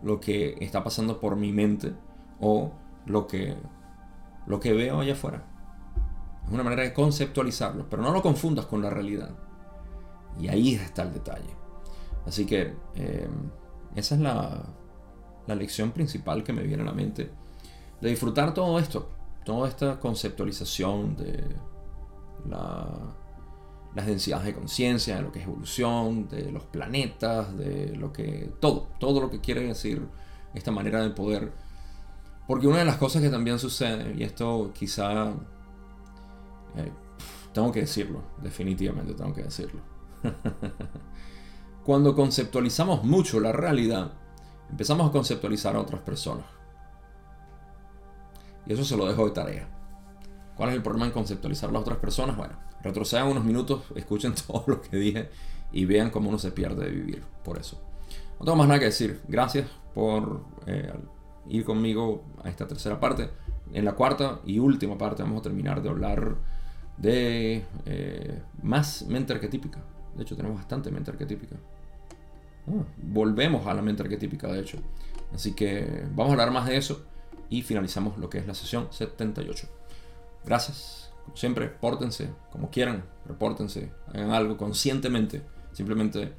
lo 0.03 0.19
que 0.19 0.57
está 0.59 0.84
pasando 0.84 1.19
por 1.19 1.35
mi 1.35 1.51
mente 1.51 1.93
o 2.39 2.71
lo 3.05 3.27
que, 3.27 3.55
lo 4.45 4.59
que 4.59 4.73
veo 4.73 4.99
allá 4.99 5.13
afuera. 5.13 5.45
Es 6.45 6.51
una 6.51 6.63
manera 6.63 6.84
de 6.84 6.93
conceptualizarlo, 6.93 7.89
pero 7.89 8.03
no 8.03 8.11
lo 8.11 8.21
confundas 8.21 8.65
con 8.65 8.81
la 8.81 8.89
realidad. 8.89 9.31
Y 10.39 10.47
ahí 10.49 10.75
está 10.75 11.03
el 11.03 11.13
detalle. 11.13 11.55
Así 12.25 12.45
que 12.45 12.75
eh, 12.95 13.30
esa 13.95 14.15
es 14.15 14.21
la, 14.21 14.63
la 15.47 15.55
lección 15.55 15.91
principal 15.91 16.43
que 16.43 16.53
me 16.53 16.63
viene 16.63 16.84
a 16.84 16.88
la 16.88 16.93
mente. 16.93 17.31
De 18.01 18.09
disfrutar 18.09 18.53
todo 18.53 18.80
esto, 18.80 19.09
toda 19.45 19.69
esta 19.69 19.99
conceptualización 19.99 21.15
de 21.15 21.55
la 22.49 23.15
las 23.95 24.07
densidades 24.07 24.45
de 24.45 24.53
conciencia, 24.53 25.18
de 25.18 25.22
lo 25.22 25.32
que 25.32 25.40
es 25.40 25.45
evolución, 25.45 26.28
de 26.28 26.52
los 26.52 26.64
planetas, 26.64 27.56
de 27.57 27.95
lo 27.95 28.11
que. 28.11 28.52
todo, 28.60 28.90
todo 28.99 29.22
lo 29.22 29.30
que 29.30 29.40
quiere 29.40 29.61
decir 29.61 30.07
esta 30.53 30.72
manera 30.72 31.02
de 31.02 31.11
poder. 31.11 31.52
Porque 32.48 32.68
una 32.68 32.80
de 32.80 32.86
las 32.86 32.98
cosas 32.98 33.22
que 33.22 33.30
también 33.30 33.60
sucede, 33.60 34.14
y 34.15 34.24
esto 34.24 34.72
quizá. 34.74 35.30
Eh, 36.76 36.91
tengo 37.53 37.72
que 37.72 37.82
decirlo, 37.82 38.24
definitivamente 38.41 39.14
tengo 39.14 39.34
que 39.34 39.44
decirlo. 39.44 39.82
Cuando 41.86 42.15
conceptualizamos 42.15 43.03
mucho 43.03 43.40
la 43.40 43.52
realidad, 43.52 44.14
empezamos 44.70 45.10
a 45.10 45.11
conceptualizar 45.11 45.76
a 45.76 45.82
otras 45.82 46.02
personas. 46.02 46.45
Y 48.65 48.74
eso 48.74 48.84
se 48.84 48.98
lo 48.98 49.06
dejo 49.06 49.26
de 49.26 49.32
tarea. 49.32 49.70
¿Cuál 50.56 50.70
es 50.70 50.76
el 50.76 50.82
problema 50.82 51.06
en 51.06 51.11
conceptualizar 51.11 51.70
a 51.70 51.74
las 51.74 51.82
otras 51.82 51.98
personas? 51.98 52.38
Bueno, 52.38 52.57
retrocedan 52.84 53.27
unos 53.27 53.43
minutos, 53.43 53.84
escuchen 53.95 54.34
todo 54.47 54.64
lo 54.68 54.81
que 54.81 54.97
dije 54.97 55.30
y 55.72 55.85
vean 55.85 56.11
cómo 56.11 56.30
uno 56.30 56.38
se 56.38 56.51
pierde 56.51 56.85
de 56.85 56.91
vivir 56.91 57.23
por 57.43 57.57
eso. 57.57 57.81
No 58.39 58.45
tengo 58.45 58.57
más 58.57 58.68
nada 58.68 58.80
que 58.80 58.85
decir. 58.85 59.22
Gracias 59.27 59.68
por 59.93 60.43
eh, 60.68 60.93
ir 61.47 61.64
conmigo 61.64 62.23
a 62.43 62.49
esta 62.49 62.68
tercera 62.68 62.99
parte. 62.99 63.30
En 63.73 63.85
la 63.85 63.93
cuarta 63.93 64.39
y 64.45 64.60
última 64.60 64.97
parte 64.97 65.23
vamos 65.23 65.39
a 65.39 65.43
terminar 65.43 65.81
de 65.81 65.89
hablar 65.89 66.35
de 66.97 67.65
eh, 67.85 68.41
más 68.61 69.03
mente 69.07 69.34
arquetípica. 69.34 69.84
De 70.15 70.23
hecho, 70.23 70.35
tenemos 70.35 70.57
bastante 70.57 70.91
mente 70.91 71.10
arquetípica. 71.10 71.55
Ah, 72.68 72.84
volvemos 72.97 73.65
a 73.65 73.73
la 73.73 73.81
mente 73.81 74.03
arquetípica, 74.03 74.47
de 74.47 74.60
hecho. 74.60 74.77
Así 75.34 75.53
que 75.53 76.05
vamos 76.14 76.30
a 76.30 76.34
hablar 76.34 76.51
más 76.51 76.68
de 76.68 76.77
eso 76.77 77.05
y 77.49 77.61
finalizamos 77.61 78.18
lo 78.18 78.30
que 78.30 78.38
es 78.38 78.47
la 78.47 78.53
sesión 78.53 78.88
78. 78.91 79.68
Gracias. 80.45 81.02
Siempre, 81.34 81.68
pórtense 81.68 82.30
como 82.52 82.70
quieran, 82.70 83.06
repórtense, 83.26 83.91
hagan 84.08 84.32
algo 84.32 84.58
conscientemente. 84.58 85.41
Simplemente 85.72 86.34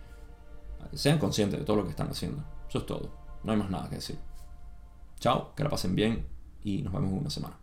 sean 0.92 1.18
conscientes 1.18 1.58
de 1.58 1.64
todo 1.64 1.76
lo 1.76 1.84
que 1.84 1.90
están 1.90 2.08
haciendo. 2.08 2.44
Eso 2.68 2.78
es 2.78 2.86
todo. 2.86 3.10
No 3.42 3.52
hay 3.52 3.58
más 3.58 3.70
nada 3.70 3.88
que 3.88 3.96
decir. 3.96 4.18
Chao, 5.18 5.54
que 5.54 5.64
la 5.64 5.70
pasen 5.70 5.94
bien 5.94 6.26
y 6.62 6.82
nos 6.82 6.92
vemos 6.92 7.10
en 7.10 7.18
una 7.18 7.30
semana. 7.30 7.58